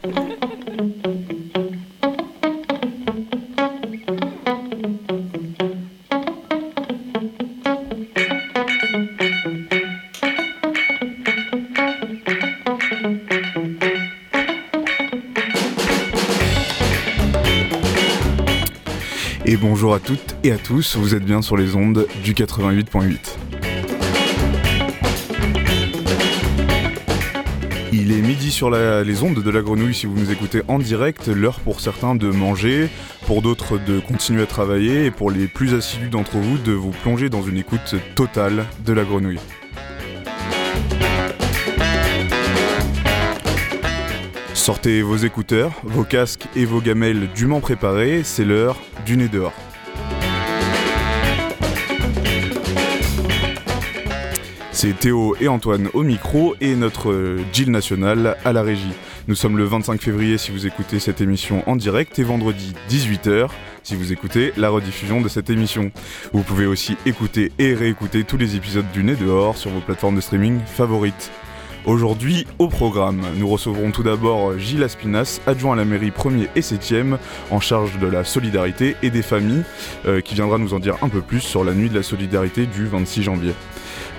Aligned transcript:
Et 0.00 0.06
bonjour 19.56 19.94
à 19.94 19.98
toutes 19.98 20.36
et 20.44 20.52
à 20.52 20.58
tous, 20.58 20.94
vous 20.94 21.16
êtes 21.16 21.24
bien 21.24 21.42
sur 21.42 21.56
les 21.56 21.74
ondes 21.74 22.06
du 22.22 22.34
88.8. 22.34 23.47
Sur 28.58 28.70
les 28.70 29.22
ondes 29.22 29.40
de 29.40 29.50
la 29.52 29.62
grenouille 29.62 29.94
si 29.94 30.06
vous 30.06 30.18
nous 30.18 30.32
écoutez 30.32 30.62
en 30.66 30.80
direct, 30.80 31.28
l'heure 31.28 31.60
pour 31.60 31.78
certains 31.78 32.16
de 32.16 32.26
manger, 32.26 32.88
pour 33.24 33.40
d'autres 33.40 33.78
de 33.78 34.00
continuer 34.00 34.42
à 34.42 34.46
travailler 34.46 35.04
et 35.04 35.10
pour 35.12 35.30
les 35.30 35.46
plus 35.46 35.74
assidus 35.74 36.08
d'entre 36.08 36.38
vous 36.38 36.58
de 36.58 36.72
vous 36.72 36.90
plonger 36.90 37.28
dans 37.30 37.40
une 37.40 37.56
écoute 37.56 37.94
totale 38.16 38.64
de 38.84 38.92
la 38.92 39.04
grenouille. 39.04 39.38
Sortez 44.54 45.02
vos 45.02 45.18
écouteurs, 45.18 45.70
vos 45.84 46.02
casques 46.02 46.48
et 46.56 46.64
vos 46.64 46.80
gamelles 46.80 47.28
dûment 47.36 47.60
préparés, 47.60 48.22
c'est 48.24 48.44
l'heure 48.44 48.76
du 49.06 49.16
nez 49.16 49.28
dehors. 49.28 49.67
C'est 54.80 54.96
Théo 54.96 55.34
et 55.40 55.48
Antoine 55.48 55.88
au 55.92 56.04
micro 56.04 56.54
et 56.60 56.76
notre 56.76 57.36
Jill 57.52 57.72
national 57.72 58.36
à 58.44 58.52
la 58.52 58.62
régie. 58.62 58.92
Nous 59.26 59.34
sommes 59.34 59.58
le 59.58 59.64
25 59.64 60.00
février 60.00 60.38
si 60.38 60.52
vous 60.52 60.68
écoutez 60.68 61.00
cette 61.00 61.20
émission 61.20 61.68
en 61.68 61.74
direct 61.74 62.16
et 62.20 62.22
vendredi 62.22 62.74
18h 62.88 63.48
si 63.82 63.96
vous 63.96 64.12
écoutez 64.12 64.52
la 64.56 64.68
rediffusion 64.70 65.20
de 65.20 65.28
cette 65.28 65.50
émission. 65.50 65.90
Vous 66.32 66.44
pouvez 66.44 66.66
aussi 66.66 66.96
écouter 67.06 67.50
et 67.58 67.74
réécouter 67.74 68.22
tous 68.22 68.36
les 68.36 68.54
épisodes 68.54 68.88
du 68.92 69.02
Nez 69.02 69.16
dehors 69.16 69.56
sur 69.56 69.72
vos 69.72 69.80
plateformes 69.80 70.14
de 70.14 70.20
streaming 70.20 70.60
favorites. 70.64 71.32
Aujourd'hui, 71.84 72.46
au 72.60 72.68
programme, 72.68 73.22
nous 73.36 73.48
recevrons 73.48 73.90
tout 73.90 74.04
d'abord 74.04 74.56
Gilles 74.60 74.84
Aspinas, 74.84 75.40
adjoint 75.48 75.72
à 75.72 75.76
la 75.76 75.86
mairie 75.86 76.10
1er 76.10 76.46
et 76.54 76.60
7e, 76.60 77.18
en 77.50 77.58
charge 77.58 77.98
de 77.98 78.06
la 78.06 78.22
solidarité 78.22 78.94
et 79.02 79.10
des 79.10 79.22
familles, 79.22 79.64
euh, 80.06 80.20
qui 80.20 80.36
viendra 80.36 80.58
nous 80.58 80.72
en 80.72 80.78
dire 80.78 80.98
un 81.02 81.08
peu 81.08 81.20
plus 81.20 81.40
sur 81.40 81.64
la 81.64 81.72
nuit 81.72 81.88
de 81.88 81.96
la 81.96 82.04
solidarité 82.04 82.66
du 82.66 82.86
26 82.86 83.24
janvier. 83.24 83.54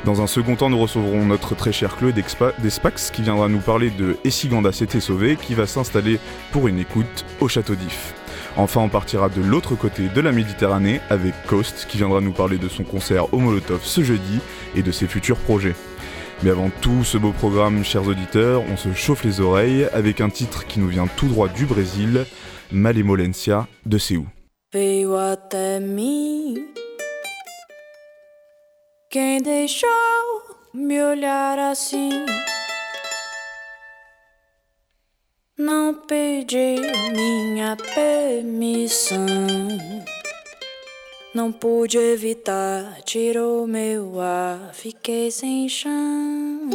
Dans 0.06 0.22
un 0.22 0.28
second 0.28 0.56
temps, 0.56 0.70
nous 0.70 0.80
recevrons 0.80 1.26
notre 1.26 1.56
très 1.56 1.74
cher 1.74 1.98
Chloé 1.98 2.14
d'Espax 2.14 3.12
qui 3.12 3.22
viendra 3.22 3.50
nous 3.50 3.60
parler 3.60 3.90
de 3.90 4.18
Essiganda 4.24 4.72
s'était 4.72 5.02
sauvé 5.02 5.36
qui 5.36 5.54
va 5.54 5.68
s'installer 5.68 6.20
pour 6.52 6.68
une 6.68 6.80
écoute 6.80 7.26
au 7.42 7.50
Château 7.50 7.76
d'If. 7.76 8.14
Enfin, 8.56 8.82
on 8.82 8.90
partira 8.90 9.30
de 9.30 9.42
l'autre 9.42 9.76
côté 9.76 10.08
de 10.08 10.22
la 10.22 10.32
Méditerranée 10.32 11.02
avec 11.10 11.34
Coast 11.48 11.86
qui 11.90 11.98
viendra 11.98 12.22
nous 12.22 12.32
parler 12.32 12.58
de 12.58 12.70
son 12.70 12.84
concert 12.84 13.34
au 13.34 13.40
Molotov 13.40 13.82
ce 13.84 14.02
jeudi 14.02 14.40
et 14.76 14.84
de 14.84 14.92
ses 14.92 15.08
futurs 15.08 15.38
projets. 15.38 15.76
Mais 16.44 16.52
avant 16.52 16.72
tout 16.82 17.04
ce 17.04 17.18
beau 17.18 17.34
programme, 17.34 17.84
chers 17.84 18.08
auditeurs, 18.08 18.64
on 18.72 18.78
se 18.78 18.94
chauffe 18.94 19.26
les 19.26 19.42
oreilles 19.42 19.86
avec 19.94 20.22
un 20.22 20.30
titre 20.30 20.66
qui 20.66 20.80
nous 20.80 20.88
vient 20.88 21.08
tout 21.18 21.28
droit 21.28 21.50
du 21.50 21.66
Brésil, 21.66 22.26
Malemolencia 22.72 23.68
de 23.86 23.98
Séou. 23.98 24.26
Quem 29.12 29.42
deixou 29.42 29.90
me 30.72 31.02
olhar 31.02 31.58
assim. 31.58 32.12
Não 35.58 35.96
pedi 35.96 36.76
minha 37.16 37.76
permissão. 37.96 39.26
Não 41.34 41.52
pude 41.52 41.98
evitar, 41.98 43.02
tirou 43.02 43.66
meu 43.66 44.22
ar, 44.22 44.76
fiquei 44.76 45.32
sem 45.32 45.68
chão. 45.68 46.70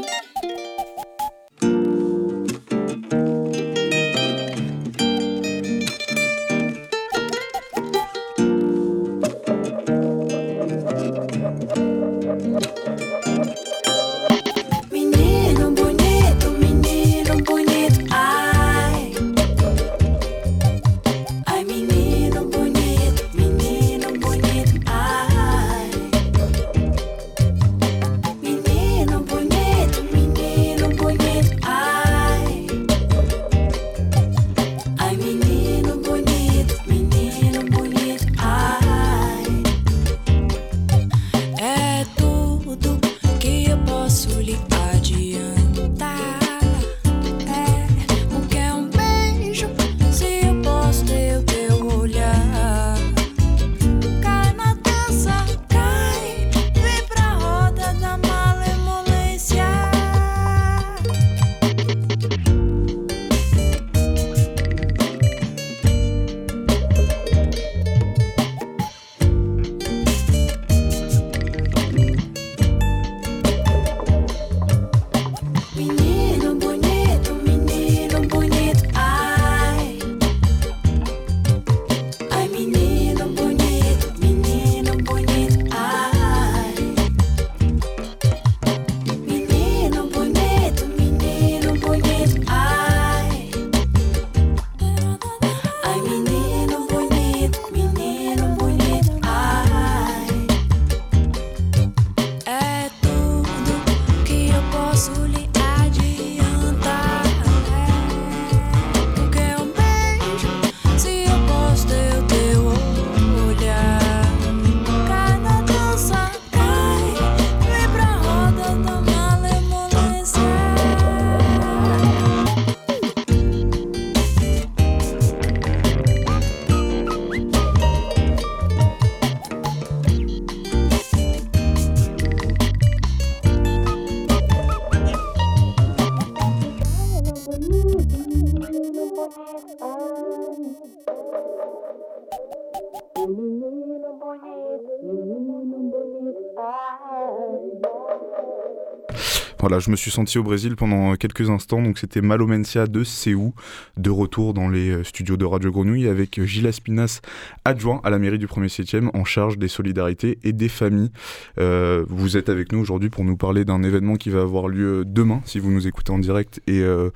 Voilà, 149.66 149.78
je 149.78 149.90
me 149.90 149.96
suis 149.96 150.10
senti 150.10 150.36
au 150.36 150.42
Brésil 150.42 150.76
pendant 150.76 151.16
quelques 151.16 151.48
instants, 151.48 151.80
donc 151.80 151.98
c'était 151.98 152.20
Malomencia 152.20 152.86
de 152.86 153.02
Séou, 153.02 153.54
de 153.96 154.10
retour 154.10 154.52
dans 154.52 154.68
les 154.68 154.90
euh, 154.90 155.04
studios 155.04 155.38
de 155.38 155.46
Radio 155.46 155.72
Grenouille 155.72 156.06
avec 156.06 156.44
Gilles 156.44 156.66
Aspinas, 156.66 157.22
adjoint 157.64 158.02
à 158.04 158.10
la 158.10 158.18
mairie 158.18 158.38
du 158.38 158.46
1er 158.46 158.68
7e, 158.68 159.08
en 159.14 159.24
charge 159.24 159.56
des 159.56 159.68
solidarités 159.68 160.38
et 160.44 160.52
des 160.52 160.68
familles. 160.68 161.10
Euh, 161.58 162.04
vous 162.10 162.36
êtes 162.36 162.50
avec 162.50 162.72
nous 162.72 162.78
aujourd'hui 162.78 163.08
pour 163.08 163.24
nous 163.24 163.38
parler 163.38 163.64
d'un 163.64 163.82
événement 163.82 164.16
qui 164.16 164.28
va 164.28 164.42
avoir 164.42 164.68
lieu 164.68 165.02
demain, 165.06 165.40
si 165.46 165.60
vous 165.60 165.70
nous 165.70 165.86
écoutez 165.86 166.12
en 166.12 166.18
direct, 166.18 166.60
et 166.66 166.80
euh, 166.80 167.08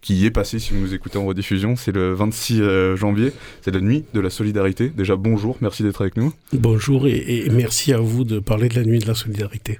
qui 0.00 0.26
est 0.26 0.32
passé 0.32 0.58
si 0.58 0.72
vous 0.72 0.80
nous 0.80 0.94
écoutez 0.94 1.18
en 1.18 1.24
rediffusion. 1.24 1.76
C'est 1.76 1.92
le 1.92 2.12
26 2.14 2.60
euh, 2.60 2.96
janvier, 2.96 3.32
c'est 3.60 3.72
la 3.72 3.80
nuit 3.80 4.04
de 4.12 4.20
la 4.20 4.28
solidarité. 4.28 4.88
Déjà 4.88 5.14
bonjour, 5.14 5.56
merci 5.60 5.84
d'être 5.84 6.00
avec 6.00 6.16
nous. 6.16 6.32
Bonjour 6.52 7.06
et 7.06 7.48
merci 7.52 7.92
à 7.92 7.98
vous 7.98 8.24
de 8.24 8.40
parler 8.40 8.68
de 8.68 8.74
la 8.74 8.84
nuit 8.84 8.98
de 8.98 9.06
la 9.06 9.14
solidarité. 9.14 9.78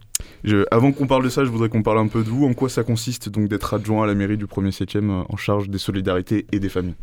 Avant 0.71 0.93
qu'on 0.93 1.07
parle 1.07 1.25
de 1.25 1.29
ça, 1.29 1.45
je 1.45 1.51
voudrais 1.51 1.69
qu'on 1.69 1.83
parle 1.83 1.99
un 1.99 2.09
peu 2.09 2.25
de 2.25 2.29
vous. 2.29 2.47
En 2.47 2.55
quoi 2.55 2.69
ça 2.69 2.83
consiste 2.83 3.29
donc 3.29 3.49
d'être 3.49 3.75
adjoint 3.75 4.05
à 4.05 4.07
la 4.07 4.15
mairie 4.15 4.37
du 4.37 4.47
1er 4.47 4.77
7e 4.77 5.11
euh, 5.11 5.23
en 5.29 5.37
charge 5.37 5.69
des 5.69 5.79
solidarités 5.79 6.47
et 6.53 6.59
des 6.59 6.69
familles? 6.69 6.95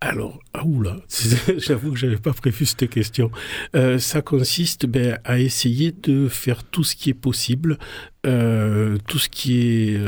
Alors, 0.00 0.38
ah 0.52 0.64
oula, 0.64 0.98
j'avoue 1.56 1.92
que 1.92 1.98
j'avais 1.98 2.18
pas 2.18 2.32
prévu 2.32 2.66
cette 2.66 2.88
question. 2.88 3.30
Euh, 3.74 3.98
ça 3.98 4.20
consiste 4.20 4.86
ben, 4.86 5.18
à 5.24 5.38
essayer 5.38 5.92
de 5.92 6.28
faire 6.28 6.64
tout 6.64 6.84
ce 6.84 6.94
qui 6.96 7.10
est 7.10 7.14
possible, 7.14 7.78
euh, 8.26 8.98
tout 9.06 9.18
ce 9.18 9.28
qui 9.30 9.58
est, 9.58 10.00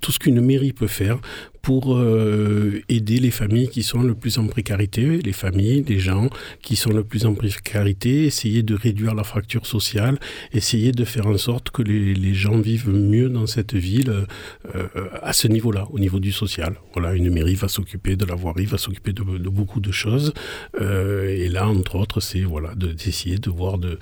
tout 0.00 0.12
ce 0.12 0.18
qu'une 0.20 0.40
mairie 0.40 0.72
peut 0.72 0.86
faire 0.86 1.18
pour 1.64 1.96
euh, 1.96 2.82
aider 2.90 3.18
les 3.18 3.30
familles 3.30 3.68
qui 3.68 3.82
sont 3.82 4.02
le 4.02 4.14
plus 4.14 4.36
en 4.36 4.46
précarité, 4.46 5.18
les 5.22 5.32
familles, 5.32 5.82
les 5.88 5.98
gens 5.98 6.28
qui 6.60 6.76
sont 6.76 6.90
le 6.90 7.02
plus 7.02 7.24
en 7.24 7.34
précarité, 7.34 8.26
essayer 8.26 8.62
de 8.62 8.74
réduire 8.74 9.14
la 9.14 9.24
fracture 9.24 9.64
sociale, 9.64 10.18
essayer 10.52 10.92
de 10.92 11.04
faire 11.06 11.26
en 11.26 11.38
sorte 11.38 11.70
que 11.70 11.80
les, 11.82 12.14
les 12.14 12.34
gens 12.34 12.58
vivent 12.58 12.90
mieux 12.90 13.30
dans 13.30 13.46
cette 13.46 13.72
ville 13.74 14.26
euh, 14.74 14.88
à 15.22 15.32
ce 15.32 15.48
niveau-là, 15.48 15.88
au 15.90 15.98
niveau 15.98 16.20
du 16.20 16.32
social. 16.32 16.74
Voilà, 16.92 17.14
une 17.14 17.30
mairie 17.30 17.54
va 17.54 17.68
s'occuper 17.68 18.14
de 18.14 18.26
la 18.26 18.34
voirie, 18.34 18.66
va 18.66 18.76
s'occuper 18.76 19.14
de, 19.14 19.22
beaucoup 19.22 19.80
de 19.80 19.90
choses. 19.90 20.34
Euh, 20.78 21.28
et 21.28 21.48
là, 21.48 21.66
entre 21.66 21.96
autres, 21.96 22.20
c'est 22.20 22.42
voilà, 22.42 22.74
d'essayer 22.74 23.36
de, 23.36 23.50
de, 23.50 23.50
voir 23.50 23.78
de, 23.78 23.98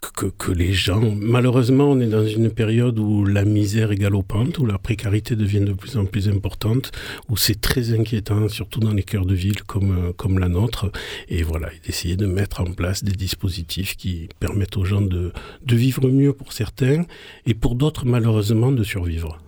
que, 0.00 0.26
que 0.26 0.52
les 0.52 0.72
gens... 0.72 1.14
Malheureusement, 1.20 1.90
on 1.90 2.00
est 2.00 2.06
dans 2.06 2.26
une 2.26 2.50
période 2.50 2.98
où 2.98 3.24
la 3.24 3.44
misère 3.44 3.92
est 3.92 3.96
galopante, 3.96 4.58
où 4.58 4.66
la 4.66 4.78
précarité 4.78 5.36
devient 5.36 5.60
de 5.60 5.72
plus 5.72 5.96
en 5.96 6.04
plus 6.04 6.28
importante 6.28 6.92
où 7.28 7.36
c'est 7.36 7.60
très 7.60 7.92
inquiétant, 7.92 8.48
surtout 8.48 8.80
dans 8.80 8.92
les 8.92 9.02
cœurs 9.02 9.26
de 9.26 9.34
ville 9.34 9.62
comme, 9.62 9.96
euh, 9.96 10.12
comme 10.12 10.38
la 10.38 10.48
nôtre. 10.48 10.90
Et 11.28 11.42
voilà, 11.42 11.68
d'essayer 11.86 12.16
de 12.16 12.26
mettre 12.26 12.60
en 12.60 12.72
place 12.72 13.04
des 13.04 13.12
dispositifs 13.12 13.96
qui 13.96 14.28
permettent 14.38 14.76
aux 14.76 14.84
gens 14.84 15.02
de, 15.02 15.32
de 15.64 15.76
vivre 15.76 16.08
mieux 16.08 16.32
pour 16.32 16.52
certains 16.52 17.04
et 17.46 17.54
pour 17.54 17.74
d'autres, 17.74 18.06
malheureusement, 18.06 18.72
de 18.72 18.84
survivre. 18.84 19.38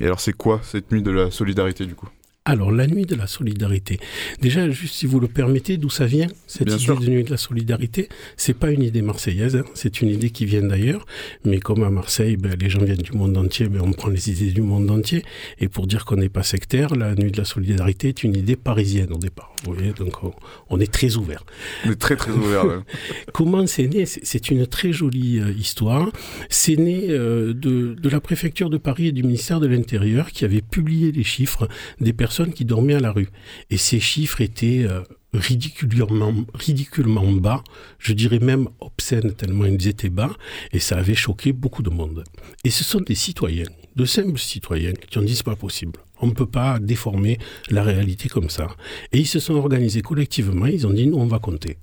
Et 0.00 0.06
alors, 0.06 0.20
c'est 0.20 0.32
quoi 0.32 0.60
cette 0.62 0.90
nuit 0.92 1.02
de 1.02 1.10
la 1.10 1.30
solidarité 1.30 1.86
du 1.86 1.94
coup? 1.94 2.08
Alors, 2.44 2.72
la 2.72 2.88
nuit 2.88 3.06
de 3.06 3.14
la 3.14 3.28
solidarité. 3.28 4.00
Déjà, 4.40 4.68
juste 4.68 4.94
si 4.96 5.06
vous 5.06 5.20
le 5.20 5.28
permettez, 5.28 5.76
d'où 5.76 5.90
ça 5.90 6.06
vient, 6.06 6.26
cette 6.48 6.66
Bien 6.66 6.74
idée 6.74 6.84
sûr. 6.84 6.98
de 7.00 7.06
nuit 7.06 7.22
de 7.22 7.30
la 7.30 7.36
solidarité? 7.36 8.08
C'est 8.36 8.58
pas 8.58 8.72
une 8.72 8.82
idée 8.82 9.00
marseillaise, 9.00 9.54
hein, 9.54 9.64
c'est 9.74 10.00
une 10.02 10.08
idée 10.08 10.30
qui 10.30 10.44
vient 10.44 10.62
d'ailleurs. 10.62 11.06
Mais 11.44 11.60
comme 11.60 11.84
à 11.84 11.90
Marseille, 11.90 12.36
ben, 12.36 12.56
les 12.60 12.68
gens 12.68 12.82
viennent 12.82 12.96
du 12.96 13.12
monde 13.12 13.36
entier, 13.36 13.68
ben, 13.68 13.80
on 13.80 13.92
prend 13.92 14.08
les 14.08 14.28
idées 14.30 14.50
du 14.50 14.60
monde 14.60 14.90
entier. 14.90 15.22
Et 15.60 15.68
pour 15.68 15.86
dire 15.86 16.04
qu'on 16.04 16.16
n'est 16.16 16.28
pas 16.28 16.42
sectaire, 16.42 16.96
la 16.96 17.14
nuit 17.14 17.30
de 17.30 17.38
la 17.38 17.44
solidarité 17.44 18.08
est 18.08 18.24
une 18.24 18.36
idée 18.36 18.56
parisienne 18.56 19.12
au 19.12 19.18
départ. 19.18 19.54
Vous 19.64 19.74
voyez, 19.74 19.92
donc 19.92 20.24
on, 20.24 20.32
on 20.68 20.80
est 20.80 20.92
très 20.92 21.14
ouvert. 21.14 21.44
On 21.86 21.92
est 21.92 22.00
très 22.00 22.16
très 22.16 22.32
ouvert. 22.32 22.64
Comment 23.32 23.68
c'est 23.68 23.86
né? 23.86 24.04
C'est 24.04 24.50
une 24.50 24.66
très 24.66 24.92
jolie 24.92 25.38
euh, 25.38 25.52
histoire. 25.52 26.10
C'est 26.48 26.74
né 26.74 27.06
euh, 27.10 27.54
de, 27.54 27.94
de 27.94 28.08
la 28.08 28.20
préfecture 28.20 28.68
de 28.68 28.78
Paris 28.78 29.06
et 29.06 29.12
du 29.12 29.22
ministère 29.22 29.60
de 29.60 29.68
l'Intérieur 29.68 30.32
qui 30.32 30.44
avait 30.44 30.60
publié 30.60 31.12
les 31.12 31.22
chiffres 31.22 31.68
des 32.00 32.12
personnes 32.12 32.31
qui 32.52 32.64
dormaient 32.64 32.94
à 32.94 33.00
la 33.00 33.12
rue. 33.12 33.28
Et 33.70 33.76
ces 33.76 34.00
chiffres 34.00 34.40
étaient 34.40 34.84
euh, 34.84 35.02
ridiculement, 35.34 36.34
ridiculement 36.54 37.30
bas, 37.32 37.62
je 37.98 38.12
dirais 38.12 38.38
même 38.38 38.68
obscènes 38.80 39.32
tellement 39.34 39.64
ils 39.64 39.88
étaient 39.88 40.10
bas, 40.10 40.30
et 40.72 40.78
ça 40.78 40.98
avait 40.98 41.14
choqué 41.14 41.52
beaucoup 41.52 41.82
de 41.82 41.90
monde. 41.90 42.24
Et 42.64 42.70
ce 42.70 42.84
sont 42.84 43.00
des 43.00 43.14
citoyens, 43.14 43.68
de 43.96 44.04
simples 44.04 44.38
citoyens, 44.38 44.92
qui 44.92 45.18
ont 45.18 45.22
dit 45.22 45.36
c'est 45.36 45.44
pas 45.44 45.56
possible. 45.56 46.00
On 46.20 46.26
ne 46.26 46.32
peut 46.32 46.46
pas 46.46 46.78
déformer 46.78 47.38
la 47.70 47.82
réalité 47.82 48.28
comme 48.28 48.50
ça. 48.50 48.68
Et 49.12 49.18
ils 49.18 49.26
se 49.26 49.40
sont 49.40 49.54
organisés 49.54 50.02
collectivement, 50.02 50.66
ils 50.66 50.86
ont 50.86 50.92
dit 50.92 51.06
nous 51.06 51.18
on 51.18 51.26
va 51.26 51.38
compter. 51.38 51.78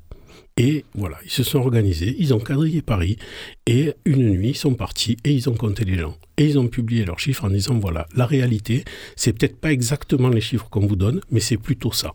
Et 0.59 0.83
voilà, 0.93 1.17
ils 1.23 1.31
se 1.31 1.41
sont 1.41 1.59
organisés, 1.59 2.17
ils 2.19 2.33
ont 2.33 2.39
quadrillé 2.39 2.81
Paris, 2.81 3.17
et 3.65 3.93
une 4.03 4.29
nuit, 4.29 4.49
ils 4.49 4.57
sont 4.57 4.73
partis 4.73 5.15
et 5.23 5.31
ils 5.31 5.49
ont 5.49 5.55
compté 5.55 5.85
les 5.85 5.97
gens. 5.97 6.17
Et 6.37 6.45
ils 6.47 6.59
ont 6.59 6.67
publié 6.67 7.05
leurs 7.05 7.17
chiffres 7.17 7.45
en 7.45 7.49
disant, 7.49 7.79
voilà, 7.79 8.07
la 8.13 8.25
réalité, 8.25 8.83
c'est 9.15 9.31
peut-être 9.31 9.57
pas 9.57 9.71
exactement 9.71 10.27
les 10.27 10.41
chiffres 10.41 10.67
qu'on 10.69 10.85
vous 10.85 10.97
donne, 10.97 11.21
mais 11.31 11.39
c'est 11.39 11.55
plutôt 11.55 11.93
ça. 11.93 12.11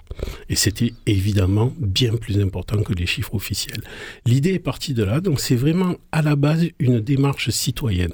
Et 0.50 0.56
c'était 0.56 0.92
évidemment 1.06 1.72
bien 1.78 2.16
plus 2.16 2.38
important 2.38 2.82
que 2.82 2.92
les 2.92 3.06
chiffres 3.06 3.34
officiels. 3.34 3.82
L'idée 4.26 4.52
est 4.52 4.58
partie 4.58 4.92
de 4.92 5.04
là, 5.04 5.22
donc 5.22 5.40
c'est 5.40 5.56
vraiment 5.56 5.96
à 6.12 6.20
la 6.20 6.36
base 6.36 6.66
une 6.78 7.00
démarche 7.00 7.48
citoyenne. 7.48 8.12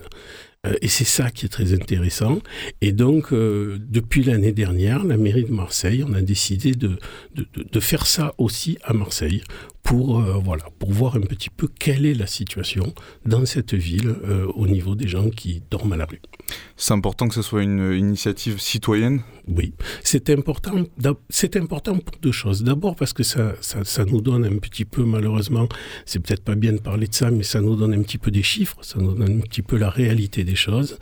Euh, 0.67 0.75
et 0.82 0.88
c'est 0.88 1.05
ça 1.05 1.31
qui 1.31 1.47
est 1.47 1.49
très 1.49 1.73
intéressant. 1.73 2.41
Et 2.81 2.93
donc, 2.93 3.32
euh, 3.32 3.79
depuis 3.81 4.23
l'année 4.23 4.53
dernière, 4.53 5.05
la 5.05 5.17
mairie 5.17 5.44
de 5.44 5.53
Marseille, 5.53 6.05
on 6.06 6.12
a 6.12 6.21
décidé 6.21 6.73
de, 6.73 6.99
faire 7.81 8.06
ça 8.06 8.35
aussi 8.37 8.77
à 8.85 8.93
Marseille 8.93 9.43
pour, 9.90 10.20
euh, 10.20 10.38
voilà, 10.38 10.62
pour 10.78 10.92
voir 10.92 11.16
un 11.16 11.20
petit 11.22 11.50
peu 11.50 11.66
quelle 11.66 12.06
est 12.06 12.14
la 12.14 12.28
situation 12.28 12.94
dans 13.26 13.44
cette 13.44 13.75
ville 13.75 14.14
euh, 14.22 14.46
au 14.54 14.69
niveau 14.69 14.94
des 14.94 15.08
gens 15.08 15.31
qui 15.31 15.64
dorment 15.69 15.94
à 15.94 15.96
la 15.96 16.04
rue. 16.04 16.22
C'est 16.76 16.94
important 16.94 17.26
que 17.26 17.34
ce 17.34 17.42
soit 17.42 17.64
une 17.64 17.92
initiative 17.92 18.60
citoyenne? 18.60 19.22
Oui, 19.48 19.75
c'est 20.04 20.31
important, 20.31 20.84
c'est 21.28 21.56
important 21.56 21.98
pour 21.98 22.16
deux 22.22 22.31
choses. 22.31 22.62
D'abord 22.62 22.94
parce 22.94 23.12
que 23.12 23.25
ça, 23.25 23.54
ça, 23.60 23.84
ça, 23.84 24.04
nous 24.04 24.20
donne 24.20 24.44
un 24.44 24.58
petit 24.58 24.84
peu, 24.84 25.02
malheureusement, 25.04 25.69
c'est 26.06 26.20
peut-être 26.20 26.44
pas 26.44 26.54
bien 26.54 26.72
de 26.72 26.81
parler 26.81 27.08
de 27.08 27.14
ça, 27.14 27.32
mais 27.32 27.43
ça 27.43 27.60
nous 27.60 27.75
donne 27.75 27.93
un 27.93 28.02
petit 28.02 28.19
peu 28.19 28.31
des 28.31 28.44
chiffres, 28.44 28.76
ça 28.82 29.00
nous 29.00 29.14
donne 29.14 29.38
un 29.38 29.40
petit 29.40 29.62
peu 29.62 29.76
la 29.76 29.90
réalité 29.90 30.44
des 30.44 30.54
choses. 30.54 30.98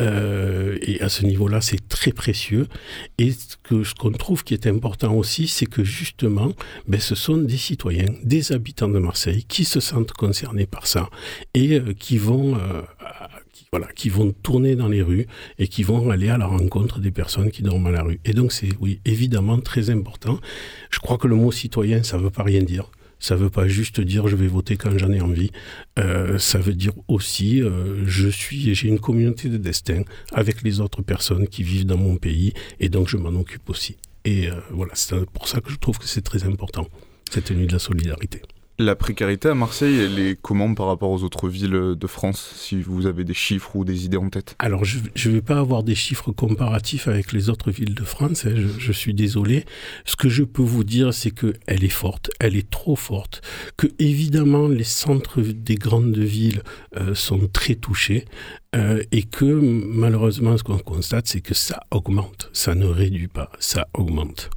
Euh, 0.00 0.78
et 0.82 1.00
à 1.00 1.08
ce 1.08 1.24
niveau-là, 1.24 1.60
c'est 1.60 1.88
très 1.88 2.12
précieux. 2.12 2.66
Et 3.18 3.32
ce 3.32 3.94
qu'on 3.94 4.12
trouve 4.12 4.44
qui 4.44 4.54
est 4.54 4.66
important 4.66 5.14
aussi, 5.14 5.48
c'est 5.48 5.66
que 5.66 5.84
justement, 5.84 6.52
ben, 6.86 7.00
ce 7.00 7.14
sont 7.14 7.36
des 7.36 7.56
citoyens, 7.56 8.12
des 8.22 8.52
habitants 8.52 8.88
de 8.88 8.98
Marseille 8.98 9.44
qui 9.44 9.64
se 9.64 9.80
sentent 9.80 10.12
concernés 10.12 10.66
par 10.66 10.86
ça 10.86 11.08
et 11.54 11.74
euh, 11.74 11.92
qui 11.98 12.18
vont 12.18 12.56
euh, 12.56 12.82
voilà, 13.70 13.88
qui 13.94 14.08
vont 14.08 14.32
tourner 14.42 14.76
dans 14.76 14.88
les 14.88 15.02
rues 15.02 15.26
et 15.58 15.68
qui 15.68 15.82
vont 15.82 16.10
aller 16.10 16.30
à 16.30 16.38
la 16.38 16.46
rencontre 16.46 17.00
des 17.00 17.10
personnes 17.10 17.50
qui 17.50 17.62
dorment 17.62 17.88
à 17.88 17.90
la 17.90 18.02
rue. 18.02 18.20
Et 18.24 18.32
donc 18.32 18.52
c'est 18.52 18.70
oui 18.80 19.00
évidemment 19.04 19.58
très 19.60 19.90
important. 19.90 20.38
Je 20.90 21.00
crois 21.00 21.18
que 21.18 21.28
le 21.28 21.34
mot 21.34 21.52
citoyen, 21.52 22.02
ça 22.02 22.16
veut 22.16 22.30
pas 22.30 22.44
rien 22.44 22.62
dire. 22.62 22.90
Ça 23.20 23.34
ne 23.34 23.40
veut 23.40 23.50
pas 23.50 23.66
juste 23.66 24.00
dire 24.00 24.28
je 24.28 24.36
vais 24.36 24.46
voter 24.46 24.76
quand 24.76 24.96
j'en 24.96 25.10
ai 25.10 25.20
envie. 25.20 25.50
Euh, 25.98 26.38
ça 26.38 26.58
veut 26.58 26.74
dire 26.74 26.92
aussi 27.08 27.62
euh, 27.62 28.04
je 28.06 28.28
suis 28.28 28.74
j'ai 28.74 28.88
une 28.88 29.00
communauté 29.00 29.48
de 29.48 29.56
destin 29.56 30.02
avec 30.32 30.62
les 30.62 30.80
autres 30.80 31.02
personnes 31.02 31.48
qui 31.48 31.62
vivent 31.62 31.86
dans 31.86 31.96
mon 31.96 32.16
pays 32.16 32.52
et 32.80 32.88
donc 32.88 33.08
je 33.08 33.16
m'en 33.16 33.30
occupe 33.30 33.68
aussi. 33.70 33.96
Et 34.24 34.48
euh, 34.48 34.54
voilà, 34.70 34.92
c'est 34.94 35.24
pour 35.30 35.48
ça 35.48 35.60
que 35.60 35.70
je 35.70 35.76
trouve 35.76 35.98
que 35.98 36.06
c'est 36.06 36.22
très 36.22 36.44
important 36.44 36.86
cette 37.30 37.50
nuit 37.50 37.66
de 37.66 37.72
la 37.72 37.78
solidarité. 37.78 38.42
La 38.80 38.94
précarité 38.94 39.48
à 39.48 39.56
Marseille, 39.56 39.98
elle 39.98 40.20
est 40.20 40.40
comment 40.40 40.72
par 40.72 40.86
rapport 40.86 41.10
aux 41.10 41.24
autres 41.24 41.48
villes 41.48 41.96
de 41.98 42.06
France, 42.06 42.54
si 42.54 42.80
vous 42.80 43.06
avez 43.06 43.24
des 43.24 43.34
chiffres 43.34 43.74
ou 43.74 43.84
des 43.84 44.04
idées 44.04 44.18
en 44.18 44.30
tête? 44.30 44.54
Alors, 44.60 44.84
je 44.84 45.00
ne 45.00 45.34
vais 45.34 45.42
pas 45.42 45.58
avoir 45.58 45.82
des 45.82 45.96
chiffres 45.96 46.30
comparatifs 46.30 47.08
avec 47.08 47.32
les 47.32 47.50
autres 47.50 47.72
villes 47.72 47.96
de 47.96 48.04
France, 48.04 48.46
hein, 48.46 48.54
je, 48.54 48.92
suis 48.92 49.14
désolé. 49.14 49.64
Ce 50.04 50.14
que 50.14 50.28
je 50.28 50.44
peux 50.44 50.62
vous 50.62 50.84
dire, 50.84 51.12
c'est 51.12 51.32
qu'elle 51.32 51.82
est 51.82 51.88
forte, 51.88 52.30
elle 52.38 52.54
est 52.54 52.70
trop 52.70 52.94
forte, 52.94 53.42
que 53.76 53.88
évidemment 53.98 54.68
les 54.68 54.84
centres 54.84 55.40
des 55.40 55.74
grandes 55.74 56.16
villes 56.16 56.62
euh, 56.96 57.16
sont 57.16 57.48
très 57.52 57.74
touchés, 57.74 58.26
euh, 58.76 59.02
et 59.10 59.24
que 59.24 59.44
malheureusement, 59.44 60.56
ce 60.56 60.62
qu'on 60.62 60.78
constate, 60.78 61.26
c'est 61.26 61.40
que 61.40 61.54
ça 61.54 61.80
augmente, 61.90 62.48
ça 62.52 62.76
ne 62.76 62.86
réduit 62.86 63.26
pas, 63.26 63.50
ça 63.58 63.88
augmente. 63.92 64.50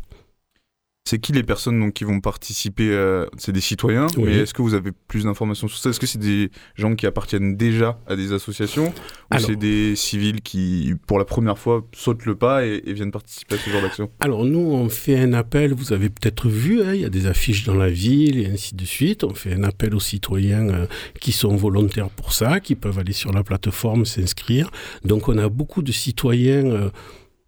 C'est 1.03 1.19
qui 1.19 1.33
les 1.33 1.43
personnes 1.43 1.79
donc, 1.79 1.93
qui 1.93 2.03
vont 2.03 2.21
participer 2.21 2.91
euh, 2.91 3.25
C'est 3.37 3.51
des 3.51 3.59
citoyens, 3.59 4.07
oui. 4.17 4.23
mais 4.27 4.35
est-ce 4.37 4.53
que 4.53 4.61
vous 4.61 4.75
avez 4.75 4.91
plus 5.07 5.23
d'informations 5.23 5.67
sur 5.67 5.77
ça? 5.77 5.89
Est-ce 5.89 5.99
que 5.99 6.05
c'est 6.05 6.19
des 6.19 6.51
gens 6.75 6.95
qui 6.95 7.05
appartiennent 7.07 7.57
déjà 7.57 7.99
à 8.07 8.15
des 8.15 8.33
associations? 8.33 8.93
Ou 9.33 9.39
c'est 9.39 9.55
des 9.55 9.95
civils 9.95 10.41
qui, 10.41 10.93
pour 11.07 11.17
la 11.17 11.25
première 11.25 11.57
fois, 11.57 11.85
sautent 11.91 12.25
le 12.25 12.35
pas 12.35 12.65
et, 12.65 12.83
et 12.85 12.93
viennent 12.93 13.11
participer 13.11 13.55
à 13.55 13.57
ce 13.57 13.69
genre 13.69 13.81
d'action? 13.81 14.09
Alors 14.19 14.45
nous, 14.45 14.59
on 14.59 14.87
fait 14.89 15.19
un 15.19 15.33
appel, 15.33 15.73
vous 15.73 15.91
avez 15.91 16.09
peut-être 16.09 16.47
vu, 16.47 16.81
hein, 16.83 16.93
il 16.93 17.01
y 17.01 17.05
a 17.05 17.09
des 17.09 17.25
affiches 17.25 17.65
dans 17.65 17.75
la 17.75 17.89
ville 17.89 18.39
et 18.39 18.45
ainsi 18.45 18.75
de 18.75 18.85
suite. 18.85 19.23
On 19.23 19.33
fait 19.33 19.53
un 19.53 19.63
appel 19.63 19.95
aux 19.95 19.99
citoyens 19.99 20.69
euh, 20.69 20.85
qui 21.19 21.31
sont 21.31 21.55
volontaires 21.55 22.09
pour 22.09 22.31
ça, 22.31 22.59
qui 22.59 22.75
peuvent 22.75 22.99
aller 22.99 23.11
sur 23.11 23.33
la 23.33 23.43
plateforme, 23.43 24.05
s'inscrire. 24.05 24.69
Donc 25.03 25.27
on 25.27 25.37
a 25.39 25.49
beaucoup 25.49 25.81
de 25.81 25.91
citoyens... 25.91 26.65
Euh, 26.67 26.89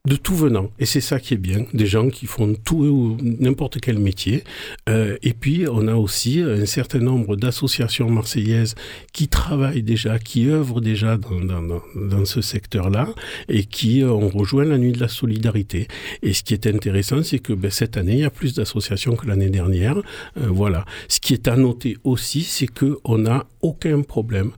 de 0.05 0.17
tout 0.17 0.36
venant. 0.36 0.69
Et 0.79 0.86
c'est 0.86 1.00
ça 1.00 1.17
qui 1.17 1.33
est 1.33 1.38
bien, 1.38 1.65
des 1.74 1.86
gens 1.86 2.10
qui 2.10 2.25
font 2.25 2.55
tout 2.55 2.83
ou 2.83 3.17
n'importe 3.22 3.79
quel 3.79 4.00
métier. 4.00 4.43
Euh, 4.89 5.15
et 5.24 5.31
puis, 5.31 5.65
on 5.72 5.88
a 5.88 5.95
aussi 5.95 6.41
un 6.41 6.65
certain 6.65 7.00
nombre 7.00 7.38
d'associations 7.38 8.10
marseillaises 8.10 8.75
qui 9.13 9.29
travaillent 9.29 9.81
déjà, 9.81 10.19
qui 10.19 10.50
œuvrent 10.50 10.81
déjà 10.81 11.17
dans, 11.17 12.25
ce 12.25 12.41
secteur-là 12.41 13.07
et 13.48 13.63
qui 13.63 14.03
ont 14.03 14.27
rejoint 14.27 14.65
la 14.65 14.77
nuit 14.77 14.91
de 14.91 15.00
la 15.00 15.07
solidarité. 15.07 15.88
Et 16.22 16.33
ce 16.33 16.43
qui 16.43 16.53
est 16.53 16.67
intéressant, 16.67 17.24
c'est 17.24 17.39
que 17.39 17.53
ben, 17.53 17.72
cette 17.72 17.95
année, 17.95 18.13
il 18.13 18.19
y 18.19 18.25
a 18.25 18.29
plus 18.29 18.53
d'associations 18.55 19.15
que 19.15 19.25
l'année 19.25 19.50
dernière. 19.50 19.95
Euh, 19.98 20.50
voilà. 20.50 20.83
Ce 21.07 21.22
qui 21.22 21.31
est 21.31 21.48
à 21.48 21.55
noter 21.55 21.95
aussi, 22.03 22.43
c'est 22.43 22.67
qu'on 22.67 23.19
n'a 23.19 23.45
aucun 23.62 24.01
problème 24.01 24.51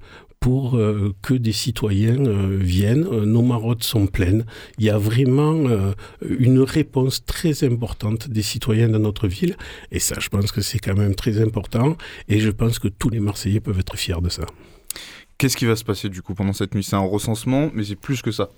pour 0.46 0.78
euh, 0.78 1.12
que 1.24 1.34
des 1.34 1.52
citoyens 1.52 2.24
euh, 2.24 2.60
viennent. 2.62 3.08
Euh, 3.12 3.26
nos 3.26 3.42
maraudes 3.42 3.82
sont 3.82 4.06
pleines. 4.06 4.46
Il 4.78 4.86
y 4.86 4.92
a 4.92 4.98
vraiment 5.00 5.56
une 6.22 6.60
réponse 6.60 7.26
très 7.26 7.64
importante 7.64 8.30
des 8.30 8.44
citoyens 8.44 8.90
dans 8.90 9.00
notre 9.00 9.28
ville. 9.28 9.58
Et 9.92 9.98
ça, 9.98 10.18
je 10.20 10.30
pense 10.30 10.52
que 10.52 10.62
c'est 10.62 10.78
quand 10.78 10.94
même 10.94 11.16
très 11.16 11.42
important. 11.42 11.98
Et 12.28 12.40
je 12.40 12.52
pense 12.52 12.78
que 12.78 12.88
tous 12.88 13.10
les 13.10 13.20
Marseillais 13.20 13.60
peuvent 13.60 13.80
être 13.80 13.98
fiers 13.98 14.22
de 14.22 14.30
ça. 14.30 14.44
Qu'est-ce 15.40 15.58
qui 15.58 15.66
va 15.66 15.76
se 15.76 15.84
passer 15.84 16.10
du 16.10 16.22
coup 16.22 16.36
pendant 16.36 16.54
cette 16.54 16.76
nuit? 16.76 16.84
C'est 16.84 16.96
un 16.96 17.00
recensement, 17.00 17.72
mais 17.74 17.84
c'est 17.84 17.96
plus 17.96 18.22
que 18.22 18.30
ça. 18.30 18.52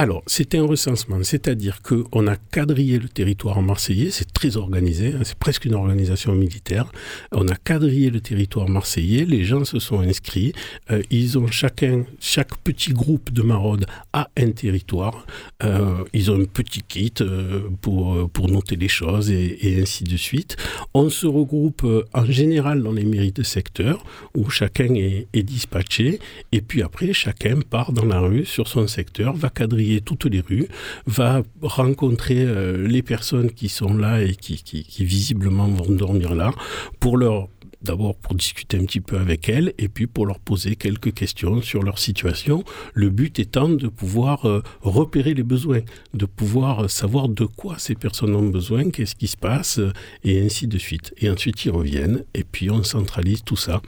Alors, 0.00 0.22
c'était 0.28 0.58
un 0.58 0.64
recensement, 0.64 1.18
c'est-à-dire 1.24 1.82
qu'on 1.82 2.28
a 2.28 2.36
quadrillé 2.36 3.00
le 3.00 3.08
territoire 3.08 3.60
marseillais, 3.62 4.12
c'est 4.12 4.32
très 4.32 4.56
organisé, 4.56 5.08
hein, 5.08 5.22
c'est 5.24 5.36
presque 5.36 5.64
une 5.64 5.74
organisation 5.74 6.36
militaire. 6.36 6.92
On 7.32 7.48
a 7.48 7.56
quadrillé 7.56 8.08
le 8.08 8.20
territoire 8.20 8.68
marseillais, 8.68 9.24
les 9.24 9.42
gens 9.42 9.64
se 9.64 9.80
sont 9.80 9.98
inscrits, 9.98 10.52
euh, 10.92 11.02
ils 11.10 11.36
ont 11.36 11.48
chacun, 11.48 12.04
chaque 12.20 12.56
petit 12.58 12.92
groupe 12.92 13.32
de 13.32 13.42
maraudes 13.42 13.86
a 14.12 14.30
un 14.36 14.52
territoire, 14.52 15.26
euh, 15.64 16.04
ils 16.12 16.30
ont 16.30 16.40
un 16.40 16.44
petit 16.44 16.82
kit 16.82 17.14
euh, 17.20 17.62
pour, 17.82 18.48
noter 18.48 18.76
les 18.76 18.86
choses 18.86 19.32
et, 19.32 19.80
ainsi 19.82 20.04
de 20.04 20.16
suite. 20.16 20.56
On 20.94 21.10
se 21.10 21.26
regroupe 21.26 21.84
en 22.14 22.24
général 22.24 22.84
dans 22.84 22.92
les 22.92 23.04
mairies 23.04 23.32
de 23.32 23.42
secteur 23.42 24.04
où 24.36 24.48
chacun 24.48 24.94
est, 24.94 25.26
est 25.34 25.42
dispatché 25.42 26.20
et 26.52 26.60
puis 26.60 26.82
après 26.82 27.12
chacun 27.12 27.58
part 27.68 27.92
dans 27.92 28.04
la 28.04 28.20
rue 28.20 28.44
sur 28.44 28.68
son 28.68 28.86
secteur, 28.86 29.34
va 29.34 29.50
quadriller 29.50 29.87
toutes 30.04 30.26
les 30.26 30.40
rues, 30.40 30.68
va 31.06 31.42
rencontrer 31.62 32.42
euh, 32.44 32.86
les 32.86 33.02
personnes 33.02 33.50
qui 33.50 33.68
sont 33.68 33.94
là 33.94 34.22
et 34.22 34.34
qui, 34.34 34.58
visiblement 35.00 35.68
vont 35.68 35.92
dormir 35.92 36.34
là 36.34 36.52
pour 37.00 37.16
leur 37.16 37.48
D'abord 37.80 38.16
pour 38.16 38.34
discuter 38.34 38.76
un 38.76 38.84
petit 38.84 39.00
peu 39.00 39.18
avec 39.18 39.48
elles 39.48 39.72
et 39.78 39.88
puis 39.88 40.08
pour 40.08 40.26
leur 40.26 40.40
poser 40.40 40.74
quelques 40.74 41.14
questions 41.14 41.62
sur 41.62 41.82
leur 41.84 41.98
situation. 42.00 42.64
Le 42.92 43.08
but 43.08 43.38
étant 43.38 43.68
de 43.68 43.86
pouvoir 43.86 44.46
euh, 44.46 44.62
repérer 44.82 45.32
les 45.32 45.44
besoins, 45.44 45.82
de 46.12 46.26
pouvoir 46.26 46.84
euh, 46.84 46.88
savoir 46.88 47.28
de 47.28 47.44
quoi 47.44 47.78
ces 47.78 47.94
personnes 47.94 48.34
ont 48.34 48.48
besoin, 48.48 48.90
qu'est-ce 48.90 49.14
qui 49.14 49.28
se 49.28 49.36
passe 49.36 49.78
euh, 49.78 49.92
et 50.24 50.44
ainsi 50.44 50.66
de 50.66 50.76
suite. 50.76 51.14
Et 51.18 51.30
ensuite 51.30 51.64
ils 51.64 51.70
reviennent 51.70 52.24
et 52.34 52.42
puis 52.42 52.68
on 52.68 52.82
centralise 52.82 53.44
tout 53.44 53.56
ça. 53.56 53.80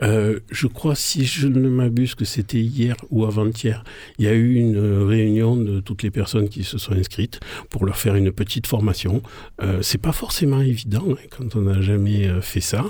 Je 0.00 0.66
crois, 0.66 0.94
si 0.94 1.24
je 1.24 1.48
ne 1.48 1.68
m'abuse, 1.68 2.14
que 2.14 2.24
c'était 2.24 2.60
hier 2.60 2.96
ou 3.10 3.24
avant-hier, 3.24 3.84
il 4.18 4.24
y 4.24 4.28
a 4.28 4.34
eu 4.34 4.54
une 4.54 4.78
réunion 5.02 5.56
de 5.56 5.80
toutes 5.80 6.02
les 6.02 6.10
personnes 6.10 6.48
qui 6.48 6.64
se 6.64 6.78
sont 6.78 6.92
inscrites 6.92 7.40
pour 7.70 7.84
leur 7.84 7.96
faire 7.96 8.14
une 8.14 8.32
petite 8.32 8.66
formation. 8.66 9.22
Euh, 9.62 9.80
c'est 9.82 9.98
pas 9.98 10.12
forcément 10.12 10.60
évident 10.60 11.04
hein, 11.10 11.26
quand 11.30 11.56
on 11.56 11.62
n'a 11.62 11.80
jamais 11.80 12.28
fait 12.40 12.60
ça 12.60 12.84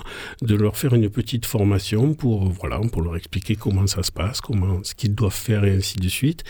de 0.44 0.54
leur 0.54 0.76
faire 0.76 0.94
une 0.94 1.08
petite 1.10 1.46
formation 1.46 2.14
pour 2.14 2.48
voilà 2.50 2.80
pour 2.92 3.02
leur 3.02 3.16
expliquer 3.16 3.56
comment 3.56 3.86
ça 3.86 4.02
se 4.02 4.12
passe, 4.12 4.40
comment 4.40 4.82
ce 4.82 4.94
qu'ils 4.94 5.14
doivent 5.14 5.32
faire 5.32 5.64
et 5.64 5.74
ainsi 5.74 5.96
de 5.96 6.08
suite. 6.08 6.44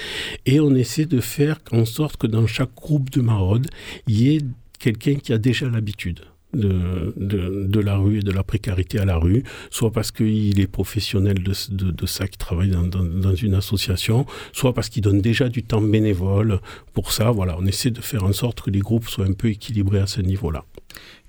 Et 0.46 0.60
on 0.60 0.74
essaie 0.74 1.06
de 1.06 1.20
faire 1.20 1.58
en 1.72 1.84
sorte 1.84 2.16
que 2.16 2.26
dans 2.26 2.46
chaque 2.46 2.74
groupe 2.74 3.10
de 3.10 3.20
maraude, 3.20 3.68
il 4.06 4.20
y 4.20 4.36
ait 4.36 4.40
quelqu'un 4.78 5.14
qui 5.14 5.32
a 5.32 5.38
déjà 5.38 5.68
l'habitude. 5.68 6.20
De, 6.52 7.12
de, 7.16 7.80
la 7.80 7.96
rue 7.96 8.18
et 8.18 8.22
de 8.22 8.30
la 8.30 8.44
précarité 8.44 9.00
à 9.00 9.04
la 9.04 9.16
rue, 9.16 9.42
soit 9.70 9.90
parce 9.90 10.12
qu'il 10.12 10.60
est 10.60 10.68
professionnel 10.68 11.42
de, 11.42 11.52
de, 11.90 12.06
ça, 12.06 12.28
qui 12.28 12.38
travaille 12.38 12.68
dans, 12.68 12.84
dans, 12.84 13.02
dans, 13.02 13.34
une 13.34 13.54
association, 13.54 14.24
soit 14.52 14.72
parce 14.72 14.88
qu'il 14.88 15.02
donne 15.02 15.20
déjà 15.20 15.48
du 15.48 15.64
temps 15.64 15.82
bénévole. 15.82 16.60
Pour 16.92 17.10
ça, 17.10 17.32
voilà, 17.32 17.56
on 17.58 17.66
essaie 17.66 17.90
de 17.90 18.00
faire 18.00 18.22
en 18.22 18.32
sorte 18.32 18.60
que 18.60 18.70
les 18.70 18.78
groupes 18.78 19.08
soient 19.08 19.26
un 19.26 19.32
peu 19.32 19.48
équilibrés 19.48 19.98
à 19.98 20.06
ce 20.06 20.20
niveau-là. 20.20 20.64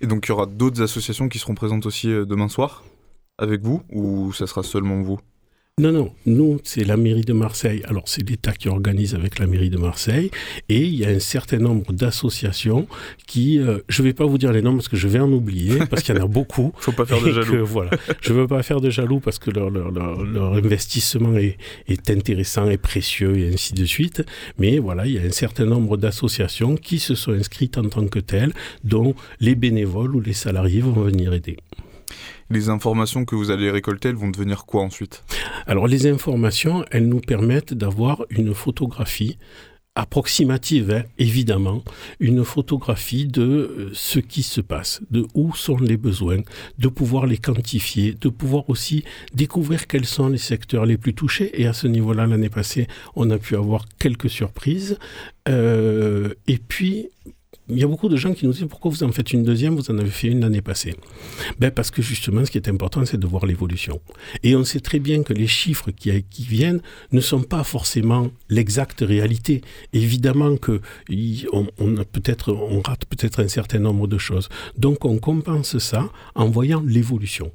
Et 0.01 0.07
donc 0.07 0.27
il 0.27 0.29
y 0.29 0.31
aura 0.31 0.45
d'autres 0.45 0.81
associations 0.81 1.29
qui 1.29 1.39
seront 1.39 1.55
présentes 1.55 1.85
aussi 1.85 2.09
euh, 2.11 2.25
demain 2.25 2.49
soir 2.49 2.83
avec 3.37 3.61
vous 3.61 3.81
ou 3.91 4.33
ça 4.33 4.47
sera 4.47 4.63
seulement 4.63 5.01
vous? 5.01 5.19
Non, 5.77 5.91
non, 5.91 6.13
nous, 6.25 6.61
c'est 6.63 6.85
la 6.85 6.95
mairie 6.95 7.25
de 7.25 7.33
Marseille. 7.33 7.81
Alors, 7.89 8.03
c'est 8.05 8.25
l'État 8.29 8.53
qui 8.53 8.69
organise 8.69 9.13
avec 9.13 9.39
la 9.39 9.45
mairie 9.45 9.69
de 9.69 9.77
Marseille. 9.77 10.31
Et 10.69 10.79
il 10.79 10.95
y 10.95 11.03
a 11.03 11.09
un 11.09 11.19
certain 11.19 11.57
nombre 11.57 11.91
d'associations 11.91 12.87
qui, 13.27 13.59
euh, 13.59 13.79
je 13.89 14.01
ne 14.01 14.07
vais 14.07 14.13
pas 14.13 14.25
vous 14.25 14.37
dire 14.37 14.53
les 14.53 14.61
noms 14.61 14.75
parce 14.75 14.87
que 14.87 14.95
je 14.95 15.09
vais 15.09 15.19
en 15.19 15.29
oublier, 15.33 15.79
parce 15.89 16.01
qu'il 16.01 16.15
y 16.15 16.17
en 16.17 16.23
a 16.23 16.27
beaucoup. 16.27 16.71
faut 16.79 16.93
pas 16.93 17.05
faire 17.05 17.21
de 17.21 17.29
jaloux. 17.29 17.51
Que, 17.51 17.57
voilà, 17.57 17.91
je 18.21 18.31
ne 18.31 18.37
veux 18.37 18.47
pas 18.47 18.63
faire 18.63 18.79
de 18.79 18.89
jaloux 18.89 19.19
parce 19.19 19.37
que 19.37 19.51
leur, 19.51 19.69
leur, 19.69 19.91
leur, 19.91 20.23
leur 20.23 20.53
investissement 20.53 21.35
est, 21.35 21.57
est, 21.89 22.09
intéressant 22.09 22.69
et 22.69 22.77
précieux 22.77 23.37
et 23.37 23.53
ainsi 23.53 23.73
de 23.73 23.83
suite. 23.83 24.23
Mais 24.57 24.79
voilà, 24.79 25.05
il 25.05 25.15
y 25.15 25.19
a 25.19 25.23
un 25.23 25.31
certain 25.31 25.65
nombre 25.65 25.97
d'associations 25.97 26.77
qui 26.77 26.99
se 26.99 27.15
sont 27.15 27.33
inscrites 27.33 27.77
en 27.77 27.89
tant 27.89 28.07
que 28.07 28.19
telles, 28.19 28.53
dont 28.85 29.13
les 29.41 29.55
bénévoles 29.55 30.15
ou 30.15 30.21
les 30.21 30.31
salariés 30.31 30.79
vont 30.79 30.93
venir 30.93 31.33
aider 31.33 31.57
les 32.49 32.69
informations 32.69 33.25
que 33.25 33.35
vous 33.35 33.51
allez 33.51 33.71
récolter, 33.71 34.09
elles 34.09 34.15
vont 34.15 34.29
devenir 34.29 34.65
quoi 34.65 34.83
ensuite? 34.83 35.23
Alors 35.65 35.87
les 35.87 36.07
informations, 36.07 36.85
elles 36.91 37.07
nous 37.07 37.21
permettent 37.21 37.73
d'avoir 37.73 38.25
une 38.29 38.53
photographie 38.53 39.37
approximative, 39.95 40.91
hein, 40.91 41.03
évidemment, 41.17 41.81
une 42.19 42.43
photographie 42.43 43.25
de 43.25 43.41
euh, 43.43 43.89
ce 43.93 44.19
qui 44.19 44.43
se 44.43 44.59
passe, 44.59 45.01
de 45.09 45.25
où 45.33 45.55
sont 45.55 45.77
les 45.77 45.95
besoins, 45.95 46.41
de 46.77 46.87
pouvoir 46.89 47.25
les 47.25 47.37
quantifier, 47.37 48.13
de 48.13 48.27
pouvoir 48.27 48.69
aussi 48.69 49.05
découvrir 49.33 49.87
quels 49.87 50.05
sont 50.05 50.27
les 50.27 50.37
secteurs 50.37 50.85
les 50.85 50.97
plus 50.97 51.13
touchés. 51.13 51.49
Et 51.61 51.65
à 51.65 51.73
ce 51.73 51.87
niveau-là, 51.87 52.27
l'année 52.27 52.49
passée, 52.49 52.87
on 53.15 53.29
a 53.29 53.37
pu 53.37 53.55
avoir 53.55 53.85
quelques 53.97 54.29
surprises. 54.29 54.99
Euh, 55.47 56.33
et 56.47 56.57
puis, 56.57 57.09
il 57.69 57.79
y 57.79 57.83
a 57.83 57.87
beaucoup 57.87 58.09
de 58.09 58.15
gens 58.15 58.33
qui 58.33 58.45
nous 58.45 58.53
disent 58.53 58.67
pourquoi 58.69 58.91
vous 58.91 59.03
en 59.03 59.11
faites 59.11 59.33
une 59.33 59.43
deuxième, 59.43 59.75
vous 59.75 59.89
en 59.89 59.97
avez 59.97 60.09
fait 60.09 60.27
une 60.27 60.41
l'année 60.41 60.61
passée? 60.61 60.95
Ben 61.59 61.71
parce 61.71 61.89
que 61.89 62.01
justement, 62.01 62.45
ce 62.45 62.51
qui 62.51 62.57
est 62.57 62.69
important, 62.69 63.05
c'est 63.05 63.19
de 63.19 63.25
voir 63.25 63.45
l'évolution. 63.45 63.99
Et 64.43 64.55
on 64.55 64.63
sait 64.63 64.79
très 64.79 64.99
bien 64.99 65.23
que 65.23 65.33
les 65.33 65.47
chiffres 65.47 65.91
qui, 65.91 66.23
viennent 66.39 66.81
ne 67.11 67.21
sont 67.21 67.41
pas 67.41 67.63
forcément 67.63 68.29
l'exacte 68.49 69.01
réalité. 69.01 69.61
Évidemment 69.93 70.57
que 70.57 70.81
on, 71.51 71.65
peut-être, 72.11 72.53
on 72.53 72.81
rate 72.81 73.05
peut-être 73.05 73.41
un 73.41 73.47
certain 73.47 73.79
nombre 73.79 74.07
de 74.07 74.17
choses. 74.17 74.49
Donc 74.77 75.05
on 75.05 75.17
compense 75.17 75.77
ça 75.79 76.09
en 76.35 76.49
voyant 76.49 76.83
l'évolution. 76.85 77.51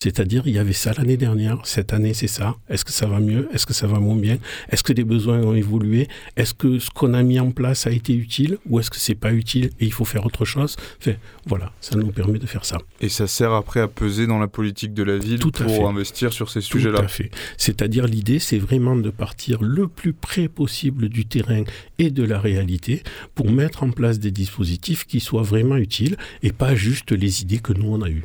C'est-à-dire, 0.00 0.44
il 0.46 0.52
y 0.54 0.58
avait 0.58 0.72
ça 0.72 0.92
l'année 0.96 1.16
dernière, 1.16 1.58
cette 1.64 1.92
année 1.92 2.14
c'est 2.14 2.28
ça. 2.28 2.56
Est-ce 2.68 2.84
que 2.84 2.92
ça 2.92 3.06
va 3.08 3.18
mieux? 3.18 3.48
Est-ce 3.52 3.66
que 3.66 3.74
ça 3.74 3.88
va 3.88 3.98
moins 3.98 4.14
bien? 4.14 4.38
Est-ce 4.70 4.84
que 4.84 4.92
les 4.92 5.02
besoins 5.02 5.40
ont 5.40 5.54
évolué? 5.54 6.06
Est-ce 6.36 6.54
que 6.54 6.78
ce 6.78 6.88
qu'on 6.88 7.14
a 7.14 7.22
mis 7.24 7.40
en 7.40 7.50
place 7.50 7.88
a 7.88 7.90
été 7.90 8.14
utile 8.14 8.58
Ou 8.66 8.78
est-ce 8.78 8.90
que 8.90 8.96
c'est 8.96 9.16
pas 9.16 9.32
utile 9.32 9.70
et 9.80 9.86
il 9.86 9.92
faut 9.92 10.04
faire 10.04 10.24
autre 10.24 10.44
chose? 10.44 10.76
Enfin, 11.00 11.14
Voilà, 11.46 11.72
ça 11.80 11.96
nous 11.96 12.12
permet 12.12 12.38
de 12.38 12.46
faire 12.46 12.64
ça. 12.64 12.78
Et 13.00 13.08
ça 13.08 13.26
sert 13.26 13.52
après 13.52 13.80
à 13.80 13.88
peser 13.88 14.28
dans 14.28 14.38
la 14.38 14.46
politique 14.46 14.94
de 14.94 15.02
la 15.02 15.18
ville 15.18 15.40
Tout 15.40 15.50
pour 15.50 15.68
fait. 15.68 15.82
investir 15.82 16.32
sur 16.32 16.48
ces 16.48 16.60
sujets-là 16.60 16.98
Tout 17.00 17.04
à 17.04 17.08
fait. 17.08 17.30
C'est-à-dire, 17.56 18.06
l'idée, 18.06 18.38
c'est 18.38 18.58
vraiment 18.58 18.94
de 18.94 19.10
partir 19.10 19.60
le 19.64 19.88
plus 19.88 20.12
près 20.12 20.46
possible 20.46 21.08
du 21.08 21.26
terrain 21.26 21.64
et 21.98 22.12
de 22.12 22.22
la 22.22 22.38
réalité 22.38 23.02
pour 23.34 23.50
mettre 23.50 23.82
en 23.82 23.90
place 23.90 24.20
des 24.20 24.30
dispositifs 24.30 25.06
qui 25.06 25.18
soient 25.18 25.42
vraiment 25.42 25.76
utiles 25.76 26.16
et 26.44 26.52
pas 26.52 26.76
juste 26.76 27.10
les 27.10 27.42
idées 27.42 27.58
que 27.58 27.72
nous 27.72 27.88
on 27.88 28.02
a 28.02 28.08
eues. 28.08 28.22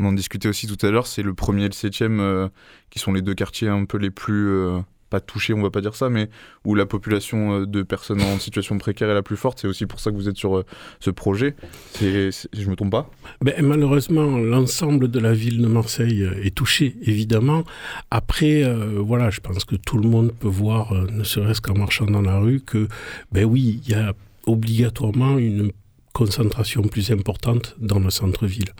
On 0.00 0.06
en 0.06 0.12
discutait 0.12 0.48
aussi 0.48 0.66
tout 0.66 0.86
à 0.86 0.90
l'heure, 0.90 1.06
c'est 1.06 1.22
le 1.22 1.34
premier 1.34 1.64
et 1.64 1.68
le 1.68 1.72
septième 1.72 2.20
euh, 2.20 2.48
qui 2.90 2.98
sont 2.98 3.12
les 3.12 3.22
deux 3.22 3.34
quartiers 3.34 3.68
un 3.68 3.84
peu 3.84 3.98
les 3.98 4.10
plus 4.10 4.48
euh, 4.48 4.78
pas 5.10 5.20
touchés, 5.20 5.54
on 5.54 5.62
va 5.62 5.70
pas 5.70 5.80
dire 5.80 5.94
ça, 5.94 6.08
mais 6.08 6.28
où 6.64 6.74
la 6.74 6.86
population 6.86 7.60
euh, 7.60 7.66
de 7.66 7.82
personnes 7.82 8.20
en 8.22 8.38
situation 8.38 8.78
précaire 8.78 9.10
est 9.10 9.14
la 9.14 9.22
plus 9.22 9.36
forte. 9.36 9.58
C'est 9.60 9.66
aussi 9.66 9.86
pour 9.86 10.00
ça 10.00 10.10
que 10.10 10.16
vous 10.16 10.28
êtes 10.28 10.36
sur 10.36 10.58
euh, 10.58 10.64
ce 11.00 11.10
projet. 11.10 11.56
Je 12.00 12.70
me 12.70 12.76
trompe 12.76 12.92
pas? 12.92 13.10
Ben, 13.40 13.54
Malheureusement, 13.60 14.38
l'ensemble 14.38 15.10
de 15.10 15.18
la 15.18 15.32
ville 15.32 15.60
de 15.60 15.66
Marseille 15.66 16.28
est 16.42 16.54
touché, 16.54 16.96
évidemment. 17.02 17.64
Après, 18.10 18.62
voilà, 18.96 19.30
je 19.30 19.40
pense 19.40 19.64
que 19.64 19.76
tout 19.76 19.98
le 19.98 20.08
monde 20.08 20.32
peut 20.38 20.48
voir, 20.48 20.92
ne 20.94 21.24
serait-ce 21.24 21.60
qu'en 21.60 21.76
marchant 21.76 22.06
dans 22.06 22.22
la 22.22 22.38
rue, 22.38 22.60
que, 22.60 22.88
ben 23.32 23.44
oui, 23.44 23.80
il 23.84 23.90
y 23.90 23.94
a 23.94 24.14
obligatoirement 24.46 25.38
une 25.38 25.72
concentration 26.18 26.82
plus 26.82 27.12
importante 27.12 27.76
dans 27.78 28.00
le 28.00 28.10
centre-ville. 28.10 28.72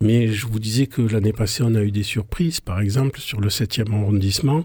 Mais 0.00 0.26
je 0.26 0.44
vous 0.48 0.58
disais 0.58 0.88
que 0.88 1.02
l'année 1.02 1.32
passée, 1.32 1.62
on 1.64 1.76
a 1.76 1.82
eu 1.82 1.92
des 1.92 2.02
surprises. 2.02 2.60
Par 2.60 2.80
exemple, 2.80 3.20
sur 3.20 3.40
le 3.40 3.48
7e 3.48 3.92
arrondissement, 3.92 4.64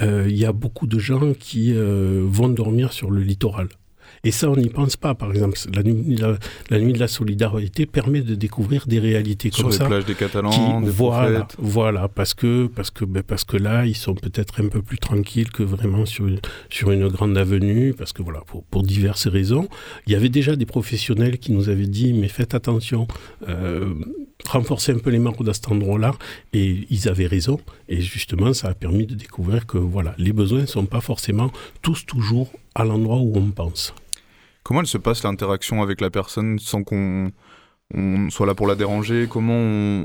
euh, 0.00 0.24
il 0.26 0.38
y 0.38 0.46
a 0.46 0.52
beaucoup 0.52 0.86
de 0.86 0.98
gens 0.98 1.34
qui 1.34 1.74
euh, 1.74 2.22
vont 2.24 2.48
dormir 2.48 2.94
sur 2.94 3.10
le 3.10 3.20
littoral. 3.20 3.68
Et 4.26 4.32
ça, 4.32 4.50
on 4.50 4.56
n'y 4.56 4.68
pense 4.68 4.96
pas. 4.96 5.14
Par 5.14 5.30
exemple, 5.30 5.56
la 5.72 5.82
nuit, 5.82 6.16
la, 6.16 6.36
la 6.70 6.80
nuit, 6.80 6.92
de 6.92 6.98
la 6.98 7.08
solidarité 7.08 7.86
permet 7.86 8.22
de 8.22 8.34
découvrir 8.34 8.86
des 8.86 8.98
réalités 8.98 9.50
sur 9.52 9.62
comme 9.64 9.70
les 9.72 9.76
ça. 9.78 9.86
plages 9.86 10.04
des 10.04 10.14
Catalans, 10.14 10.50
Qui, 10.50 10.84
des 10.86 10.90
voilà, 10.90 11.40
prophètes. 11.40 11.56
voilà, 11.60 12.08
parce 12.08 12.34
que 12.34 12.66
parce 12.66 12.90
que 12.90 13.04
ben, 13.04 13.22
parce 13.22 13.44
que 13.44 13.56
là, 13.56 13.86
ils 13.86 13.96
sont 13.96 14.14
peut-être 14.14 14.60
un 14.60 14.68
peu 14.68 14.82
plus 14.82 14.98
tranquilles 14.98 15.50
que 15.50 15.62
vraiment 15.62 16.06
sur 16.06 16.26
une, 16.26 16.40
sur 16.70 16.90
une 16.90 17.08
grande 17.08 17.38
avenue, 17.38 17.94
parce 17.94 18.12
que 18.12 18.22
voilà, 18.22 18.40
pour, 18.46 18.64
pour 18.64 18.82
diverses 18.82 19.28
raisons. 19.28 19.68
Il 20.06 20.12
y 20.12 20.16
avait 20.16 20.28
déjà 20.28 20.56
des 20.56 20.66
professionnels 20.66 21.38
qui 21.38 21.52
nous 21.52 21.68
avaient 21.68 21.86
dit, 21.86 22.12
mais 22.12 22.28
faites 22.28 22.54
attention. 22.54 23.06
Euh, 23.48 23.94
renforcer 24.48 24.92
un 24.92 24.98
peu 24.98 25.10
les 25.10 25.18
marques 25.18 25.40
à 25.48 25.52
cet 25.54 25.70
endroit-là 25.70 26.12
et 26.52 26.86
ils 26.90 27.08
avaient 27.08 27.26
raison 27.26 27.58
et 27.88 28.00
justement 28.02 28.52
ça 28.52 28.68
a 28.68 28.74
permis 28.74 29.06
de 29.06 29.14
découvrir 29.14 29.66
que 29.66 29.78
voilà 29.78 30.14
les 30.18 30.32
besoins 30.32 30.60
ne 30.60 30.66
sont 30.66 30.84
pas 30.84 31.00
forcément 31.00 31.50
tous 31.82 32.04
toujours 32.04 32.52
à 32.74 32.84
l'endroit 32.84 33.16
où 33.16 33.32
on 33.36 33.50
pense. 33.50 33.94
Comment 34.66 34.80
elle 34.80 34.88
se 34.88 34.98
passe 34.98 35.22
l'interaction 35.22 35.80
avec 35.80 36.00
la 36.00 36.10
personne 36.10 36.58
sans 36.58 36.82
qu'on 36.82 37.30
on 37.94 38.30
soit 38.30 38.46
là 38.46 38.54
pour 38.56 38.66
la 38.66 38.74
déranger? 38.74 39.28
Comment 39.30 39.54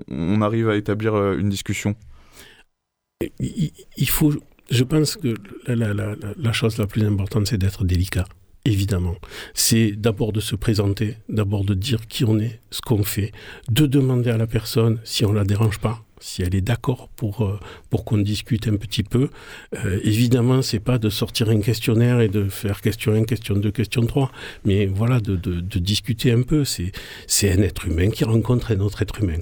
on, 0.08 0.42
arrive 0.44 0.70
à 0.70 0.76
établir 0.76 1.16
euh, 1.16 1.36
une 1.40 1.50
discussion? 1.50 1.96
Il, 3.40 4.08
faut, 4.08 4.36
je 4.70 4.84
pense 4.84 5.18
que 5.18 5.34
la, 5.66 5.96
la 5.96 6.54
chose 6.54 6.78
la 6.78 6.86
plus 6.86 7.04
importante, 7.04 7.48
c'est 7.48 7.58
d'être 7.58 7.86
délicat. 7.86 8.26
Évidemment, 8.64 9.16
c'est 9.56 9.94
d'abord 9.94 10.32
de 10.32 10.40
se 10.40 10.56
présenter, 10.56 11.18
d'abord 11.28 11.66
de 11.66 11.74
dire 11.74 12.06
qui 12.06 12.24
on 12.24 12.38
est, 12.38 12.62
ce 12.70 12.82
qu'on 12.82 13.02
fait, 13.02 13.32
de 13.72 13.88
demander 13.88 14.30
à 14.30 14.38
la 14.38 14.46
personne 14.46 15.00
si 15.04 15.26
on 15.26 15.34
la 15.34 15.44
dérange 15.44 15.80
pas, 15.80 16.06
si 16.22 16.44
elle 16.44 16.56
est 16.56 16.62
d'accord 16.62 17.10
pour, 17.16 17.44
euh, 17.44 17.60
pour 17.90 18.06
qu'on 18.06 18.18
discute 18.18 18.68
un 18.68 18.78
petit 18.78 19.04
peu. 19.04 19.30
Euh, 19.76 20.00
évidemment, 20.04 20.62
c'est 20.62 20.80
pas 20.80 20.98
de 20.98 21.10
sortir 21.10 21.50
un 21.50 21.60
questionnaire 21.60 22.22
et 22.22 22.30
de 22.30 22.48
faire 22.48 22.82
question 22.82 23.14
1, 23.14 23.24
question 23.24 23.56
2, 23.56 23.72
question 23.72 24.06
3, 24.06 24.32
mais 24.64 24.86
voilà, 24.86 25.20
de, 25.20 25.36
de, 25.36 25.80
discuter 25.80 26.32
un 26.32 26.44
peu. 26.44 26.64
C'est, 26.64 26.92
c'est 27.28 27.52
un 27.52 27.62
être 27.62 27.88
humain 27.88 28.10
qui 28.10 28.24
rencontre 28.24 28.72
un 28.72 28.80
autre 28.80 29.02
être 29.02 29.22
humain. 29.22 29.40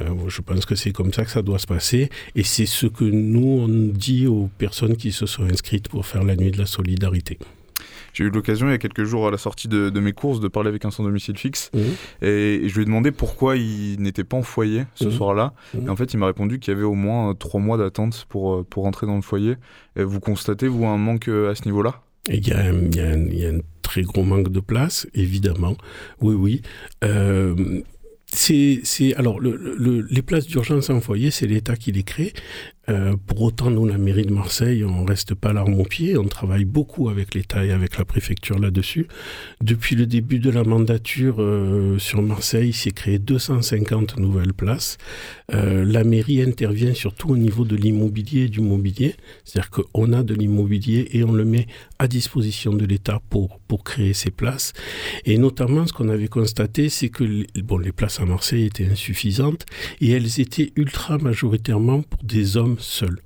Euh, 0.00 0.14
je 0.28 0.40
pense 0.40 0.64
que 0.64 0.74
c'est 0.74 0.92
comme 0.92 1.12
ça 1.12 1.24
que 1.24 1.30
ça 1.30 1.42
doit 1.42 1.58
se 1.58 1.66
passer, 1.66 2.08
et 2.36 2.44
c'est 2.44 2.66
ce 2.66 2.86
que 2.86 3.04
nous, 3.04 3.60
on 3.62 3.68
dit 3.68 4.26
aux 4.26 4.48
personnes 4.58 4.96
qui 4.96 5.12
se 5.12 5.26
sont 5.26 5.44
inscrites 5.44 5.88
pour 5.88 6.06
faire 6.06 6.22
la 6.22 6.36
nuit 6.36 6.50
de 6.50 6.58
la 6.58 6.66
solidarité. 6.66 7.38
J'ai 8.12 8.24
eu 8.24 8.30
l'occasion 8.30 8.68
il 8.68 8.72
y 8.72 8.74
a 8.74 8.78
quelques 8.78 9.04
jours 9.04 9.26
à 9.28 9.30
la 9.30 9.38
sortie 9.38 9.68
de, 9.68 9.90
de 9.90 10.00
mes 10.00 10.12
courses 10.12 10.40
de 10.40 10.48
parler 10.48 10.68
avec 10.68 10.84
un 10.84 10.90
sans 10.90 11.04
domicile 11.04 11.36
fixe 11.38 11.70
Mmh. 11.74 11.78
et 12.24 12.62
je 12.66 12.74
lui 12.74 12.82
ai 12.82 12.84
demandé 12.84 13.10
pourquoi 13.12 13.56
il 13.56 13.96
n'était 14.00 14.24
pas 14.24 14.36
en 14.36 14.42
foyer 14.42 14.84
ce 14.94 15.04
Mhm. 15.06 15.10
soir-là. 15.12 15.52
Mhm. 15.74 15.86
Et 15.86 15.90
en 15.90 15.96
fait, 15.96 16.12
il 16.12 16.16
m'a 16.18 16.26
répondu 16.26 16.58
qu'il 16.58 16.72
y 16.72 16.76
avait 16.76 16.84
au 16.84 16.94
moins 16.94 17.30
euh, 17.30 17.34
trois 17.34 17.60
mois 17.60 17.76
d'attente 17.76 18.26
pour, 18.28 18.54
euh, 18.54 18.66
pour 18.68 18.86
entrer 18.86 19.06
dans 19.06 19.16
le 19.16 19.22
foyer. 19.22 19.54
Et 19.96 20.02
vous 20.02 20.20
constatez, 20.20 20.68
vous, 20.68 20.86
un 20.86 20.96
manque 20.98 21.28
euh, 21.28 21.50
à 21.50 21.54
ce 21.54 21.64
niveau-là? 21.66 22.02
Il 22.28 22.46
y, 22.46 22.52
a 22.52 22.70
il, 22.72 22.94
y 22.94 23.00
a 23.00 23.06
un, 23.08 23.26
il 23.26 23.38
y 23.38 23.46
a 23.46 23.50
un 23.50 23.58
très 23.82 24.02
gros 24.02 24.22
manque 24.22 24.50
de 24.50 24.60
place, 24.60 25.06
évidemment. 25.14 25.76
Oui, 26.20 26.34
oui. 26.34 26.62
Euh, 27.04 27.80
c'est, 28.32 28.80
c'est, 28.84 29.14
alors, 29.16 29.40
le, 29.40 29.56
le, 29.56 30.02
les 30.08 30.22
places 30.22 30.46
d'urgence 30.46 30.90
en 30.90 31.00
foyer, 31.00 31.30
c'est 31.32 31.46
l'État 31.46 31.74
qui 31.76 31.90
les 31.92 32.04
crée. 32.04 32.32
Euh, 32.90 33.14
pour 33.26 33.42
autant, 33.42 33.70
nous, 33.70 33.86
la 33.86 33.98
mairie 33.98 34.24
de 34.24 34.32
Marseille, 34.32 34.84
on 34.84 35.04
reste 35.04 35.34
pas 35.34 35.52
l'arme 35.52 35.74
au 35.74 35.84
pied. 35.84 36.16
On 36.16 36.24
travaille 36.24 36.64
beaucoup 36.64 37.08
avec 37.08 37.34
l'État 37.34 37.64
et 37.64 37.70
avec 37.70 37.96
la 37.98 38.04
préfecture 38.04 38.58
là-dessus. 38.58 39.06
Depuis 39.62 39.94
le 39.94 40.06
début 40.06 40.40
de 40.40 40.50
la 40.50 40.64
mandature 40.64 41.36
euh, 41.38 41.98
sur 41.98 42.20
Marseille, 42.20 42.70
il 42.70 42.74
s'est 42.74 42.90
créé 42.90 43.18
250 43.18 44.18
nouvelles 44.18 44.52
places. 44.52 44.98
Euh, 45.54 45.84
la 45.84 46.02
mairie 46.02 46.42
intervient 46.42 46.94
surtout 46.94 47.30
au 47.30 47.36
niveau 47.36 47.64
de 47.64 47.76
l'immobilier 47.76 48.42
et 48.42 48.48
du 48.48 48.60
mobilier. 48.60 49.14
C'est-à-dire 49.44 49.70
qu'on 49.70 50.12
a 50.12 50.22
de 50.22 50.34
l'immobilier 50.34 51.08
et 51.12 51.22
on 51.22 51.32
le 51.32 51.44
met 51.44 51.66
à 51.98 52.08
disposition 52.08 52.74
de 52.74 52.84
l'État 52.84 53.20
pour, 53.30 53.60
pour 53.68 53.84
créer 53.84 54.14
ces 54.14 54.30
places. 54.30 54.72
Et 55.26 55.38
notamment, 55.38 55.86
ce 55.86 55.92
qu'on 55.92 56.08
avait 56.08 56.28
constaté, 56.28 56.88
c'est 56.88 57.08
que 57.08 57.44
bon, 57.62 57.78
les 57.78 57.92
places 57.92 58.18
à 58.18 58.24
Marseille 58.24 58.64
étaient 58.64 58.86
insuffisantes 58.86 59.64
et 60.00 60.10
elles 60.10 60.40
étaient 60.40 60.72
ultra 60.74 61.18
majoritairement 61.18 62.02
pour 62.02 62.24
des 62.24 62.56
hommes 62.56 62.78
seuls. 62.82 63.20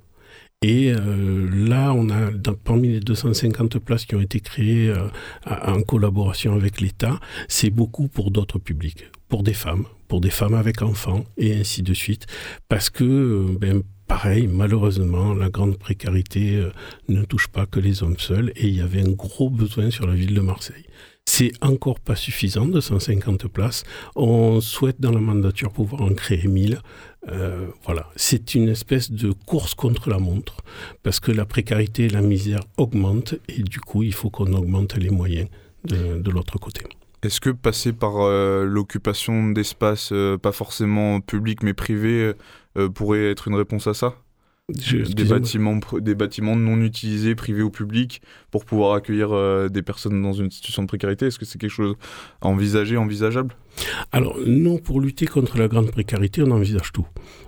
Et 0.61 0.91
euh, 0.91 1.47
là, 1.51 1.93
on 1.93 2.09
a 2.09 2.31
parmi 2.63 2.87
les 2.87 2.99
250 2.99 3.77
places 3.79 4.05
qui 4.05 4.15
ont 4.15 4.21
été 4.21 4.39
créées 4.39 4.89
euh, 4.89 5.07
en 5.45 5.81
collaboration 5.83 6.53
avec 6.53 6.81
l'État, 6.81 7.19
c'est 7.47 7.69
beaucoup 7.69 8.07
pour 8.07 8.31
d'autres 8.31 8.57
publics, 8.57 9.05
pour 9.27 9.43
des 9.43 9.53
femmes, 9.53 9.85
pour 10.07 10.21
des 10.21 10.29
femmes 10.29 10.55
avec 10.55 10.81
enfants 10.81 11.25
et 11.37 11.55
ainsi 11.55 11.83
de 11.83 11.93
suite, 11.93 12.25
parce 12.67 12.89
que 12.89 13.03
euh, 13.03 13.57
ben, 13.59 13.83
pareil, 14.07 14.47
malheureusement, 14.47 15.33
la 15.35 15.49
grande 15.49 15.77
précarité 15.77 16.67
ne 17.09 17.23
touche 17.25 17.47
pas 17.47 17.65
que 17.65 17.79
les 17.79 18.01
hommes 18.01 18.17
seuls 18.17 18.51
et 18.55 18.67
il 18.67 18.75
y 18.75 18.81
avait 18.81 19.01
un 19.01 19.11
gros 19.11 19.49
besoin 19.49 19.91
sur 19.91 20.07
la 20.07 20.15
ville 20.15 20.33
de 20.33 20.41
Marseille. 20.41 20.85
C'est 21.27 21.51
encore 21.61 21.99
pas 21.99 22.15
suffisant 22.15 22.67
de 22.67 22.79
150 22.79 23.47
places. 23.47 23.83
On 24.15 24.61
souhaite 24.61 25.01
dans 25.01 25.11
la 25.11 25.19
mandature 25.19 25.73
pouvoir 25.73 26.03
en 26.03 26.13
créer 26.13 26.47
1000. 26.47 26.79
Euh, 27.27 27.67
voilà, 27.83 28.07
c'est 28.15 28.53
une 28.53 28.69
espèce 28.69 29.11
de 29.11 29.31
course 29.31 29.73
contre 29.73 30.09
la 30.09 30.19
montre 30.19 30.57
parce 31.01 31.19
que 31.19 31.31
la 31.31 31.45
précarité 31.45 32.05
et 32.05 32.09
la 32.09 32.21
misère 32.21 32.59
augmentent 32.77 33.35
et 33.49 33.63
du 33.63 33.79
coup, 33.79 34.03
il 34.03 34.13
faut 34.13 34.29
qu'on 34.29 34.53
augmente 34.53 34.95
les 34.95 35.09
moyens 35.09 35.49
de, 35.85 36.19
de 36.19 36.31
l'autre 36.31 36.59
côté. 36.59 36.83
Est-ce 37.23 37.41
que 37.41 37.49
passer 37.49 37.93
par 37.93 38.17
euh, 38.21 38.63
l'occupation 38.65 39.49
d'espaces, 39.49 40.11
euh, 40.11 40.37
pas 40.37 40.51
forcément 40.51 41.19
publics 41.19 41.63
mais 41.63 41.73
privés, 41.73 42.33
pourrait 42.93 43.31
être 43.31 43.47
une 43.47 43.55
réponse 43.55 43.87
à 43.87 43.93
ça? 43.93 44.15
Je- 44.77 44.97
des 44.97 45.23
bâtiments, 45.23 45.79
des 45.99 46.15
bâtiments 46.15 46.55
non 46.55 46.81
utilisés, 46.81 47.35
privés 47.35 47.61
ou 47.61 47.69
publics, 47.69 48.21
pour 48.51 48.65
pouvoir 48.65 48.93
accueillir 48.93 49.69
des 49.69 49.81
personnes 49.81 50.21
dans 50.21 50.33
une 50.33 50.51
situation 50.51 50.83
de 50.83 50.87
précarité? 50.87 51.27
Est-ce 51.27 51.39
que 51.39 51.45
c'est 51.45 51.57
quelque 51.59 51.69
chose 51.71 51.95
à 52.41 52.47
envisager, 52.47 52.97
envisageable? 52.97 53.55
Alors, 54.11 54.37
nous, 54.45 54.77
pour 54.79 55.01
lutter 55.01 55.25
contre 55.25 55.57
la 55.57 55.67
grande 55.67 55.91
précarité, 55.91 56.41
on 56.41 56.51
envisage 56.51 56.91
tout. 56.91 57.07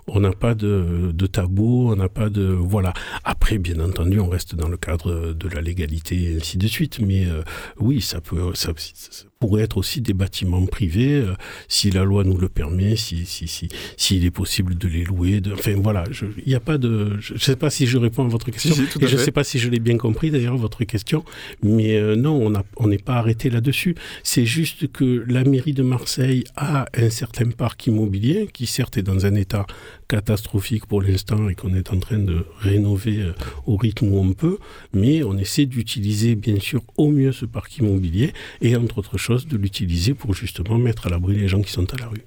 On 0.10 0.22
n'a 0.22 0.32
pas 0.32 0.56
de, 0.56 1.12
de 1.14 1.28
tabou, 1.28 1.90
on 1.92 1.96
n'a 1.96 2.08
pas 2.08 2.30
de... 2.30 2.44
Voilà. 2.44 2.94
Après, 3.26 3.58
bien 3.58 3.80
entendu, 3.82 4.20
on 4.20 4.30
reste 4.30 4.56
dans 4.56 4.70
le 4.70 4.78
cadre 4.78 5.34
de 5.34 5.50
la 5.50 5.62
légalité 5.62 6.32
et 6.32 6.38
ainsi 6.38 6.58
de 6.58 6.68
suite. 6.68 7.00
Mais 7.00 7.26
euh, 7.26 7.42
oui, 7.78 8.00
ça, 8.00 8.22
peut, 8.22 8.54
ça, 8.54 8.72
ça 8.78 9.26
pourrait 9.40 9.64
être 9.64 9.78
aussi 9.78 10.00
des 10.00 10.14
bâtiments 10.14 10.66
privés, 10.66 11.16
euh, 11.16 11.34
si 11.68 11.92
la 11.92 12.06
loi 12.06 12.24
nous 12.24 12.38
le 12.38 12.48
permet, 12.48 12.96
si, 12.96 13.26
si, 13.26 13.48
si, 13.50 13.68
s'il 13.98 14.24
est 14.26 14.32
possible 14.32 14.78
de 14.78 14.88
les 14.88 15.04
louer. 15.04 15.42
De, 15.42 15.52
enfin, 15.52 15.76
voilà. 15.76 16.06
Il 16.38 16.48
n'y 16.48 16.56
a 16.56 16.62
pas 16.62 16.78
de... 16.78 17.18
Je 17.20 17.34
ne 17.34 17.40
sais 17.40 17.58
pas 17.58 17.70
si 17.70 17.86
je 17.86 17.98
réponds 17.98 18.24
à 18.24 18.30
votre 18.30 18.50
question. 18.50 18.74
Si, 18.74 18.84
et 18.84 19.08
je 19.08 19.18
ne 19.18 19.22
sais 19.22 19.34
pas 19.34 19.44
si 19.44 19.60
je 19.60 19.70
l'ai 19.70 19.80
bien 19.80 19.98
compris, 19.98 20.32
d'ailleurs, 20.32 20.56
votre 20.56 20.86
question. 20.86 21.26
Mais 21.64 21.98
euh, 21.98 22.16
non, 22.16 22.50
on 22.78 22.88
n'est 22.88 22.98
pas 22.98 23.16
arrêté 23.16 23.50
là-dessus. 23.50 23.96
C'est 24.24 24.46
juste 24.46 24.90
que 24.90 25.26
la 25.28 25.44
mairie 25.44 25.74
de 25.74 25.84
Marseille 25.84 26.17
a 26.56 26.86
un 26.96 27.10
certain 27.10 27.52
parc 27.52 27.88
immobilier 27.88 28.50
qui 28.52 28.66
certes 28.66 28.98
est 28.98 29.04
dans 29.04 29.26
un 29.26 29.36
état 29.36 29.66
catastrophique 30.08 30.86
pour 30.86 31.02
l'instant 31.02 31.50
et 31.50 31.56
qu'on 31.56 31.74
est 31.74 31.92
en 31.92 32.00
train 32.00 32.20
de 32.20 32.46
rénover 32.60 33.22
euh, 33.22 33.34
au 33.66 33.78
rythme 33.78 34.08
où 34.10 34.18
on 34.18 34.34
peut, 34.34 34.58
mais 34.94 35.24
on 35.24 35.38
essaie 35.38 35.66
d'utiliser 35.66 36.36
bien 36.36 36.60
sûr 36.60 36.82
au 36.98 37.10
mieux 37.10 37.32
ce 37.32 37.46
parc 37.46 37.78
immobilier 37.78 38.34
et 38.62 38.76
entre 38.76 39.00
autres 39.00 39.18
choses 39.18 39.48
de 39.48 39.58
l'utiliser 39.58 40.14
pour 40.14 40.34
justement 40.34 40.78
mettre 40.78 41.08
à 41.08 41.10
l'abri 41.10 41.36
les 41.36 41.48
gens 41.48 41.62
qui 41.62 41.72
sont 41.72 41.94
à 41.94 41.98
la 41.98 42.08
rue. 42.08 42.26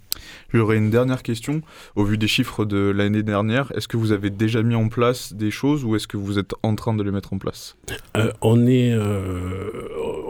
J'aurais 0.53 0.77
une 0.77 0.91
dernière 0.91 1.23
question. 1.23 1.63
Au 1.95 2.05
vu 2.05 2.19
des 2.19 2.27
chiffres 2.29 2.65
de 2.65 2.91
l'année 2.91 3.23
dernière, 3.23 3.73
est-ce 3.77 3.89
que 3.89 3.97
vous 3.97 4.13
avez 4.13 4.31
déjà 4.31 4.63
mis 4.63 4.75
en 4.75 4.89
place 4.89 5.33
des 5.33 5.51
choses 5.51 5.85
ou 5.85 5.95
est-ce 5.97 6.09
que 6.09 6.17
vous 6.17 6.39
êtes 6.39 6.55
en 6.63 6.75
train 6.75 6.95
de 6.95 7.03
les 7.03 7.11
mettre 7.11 7.33
en 7.33 7.39
place? 7.39 7.77
Euh, 8.17 8.33
on, 8.41 8.67
est, 8.67 8.93
euh, 8.93 9.71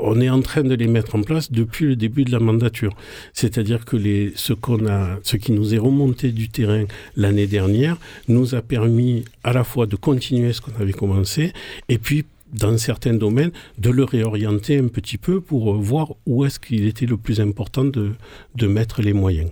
on 0.03 0.21
est 0.21 0.29
en 0.29 0.43
train 0.43 0.63
de 0.63 0.75
les 0.75 0.87
mettre 0.87 1.15
en 1.15 1.23
place 1.23 1.51
depuis 1.51 1.87
le 1.87 1.97
début 1.97 2.25
de 2.25 2.33
la 2.33 2.41
mandature. 2.41 2.95
C'est-à-dire 3.33 3.85
que 3.85 3.97
les, 3.97 4.33
ce, 4.37 4.53
qu'on 4.53 4.87
a, 4.87 5.19
ce 5.23 5.37
qui 5.37 5.53
nous 5.53 5.75
est 5.75 5.79
remonté 5.79 6.33
du 6.33 6.49
terrain 6.49 6.85
l'année 7.17 7.40
dernière 7.47 7.97
nous 8.29 8.55
a 8.55 8.63
permis 8.63 9.25
à 9.45 9.53
la 9.53 9.65
fois 9.65 9.87
de 9.87 9.97
continuer 9.97 10.53
ce 10.53 10.61
qu'on 10.61 10.75
avait 10.81 10.93
commencé 10.93 11.53
et 11.89 11.99
puis 11.99 12.25
dans 12.53 12.77
certains 12.79 13.15
domaines, 13.15 13.53
de 13.79 13.91
le 13.91 14.03
réorienter 14.03 14.77
un 14.79 14.89
petit 14.89 15.19
peu 15.19 15.41
pour 15.41 15.75
voir 15.77 16.09
où 16.27 16.45
est-ce 16.45 16.59
qu'il 16.59 16.85
était 16.87 17.07
le 17.07 17.17
plus 17.17 17.41
important 17.41 17.85
de, 17.85 18.11
de 18.57 18.67
mettre 18.67 19.03
les 19.03 19.13
moyens. 19.13 19.51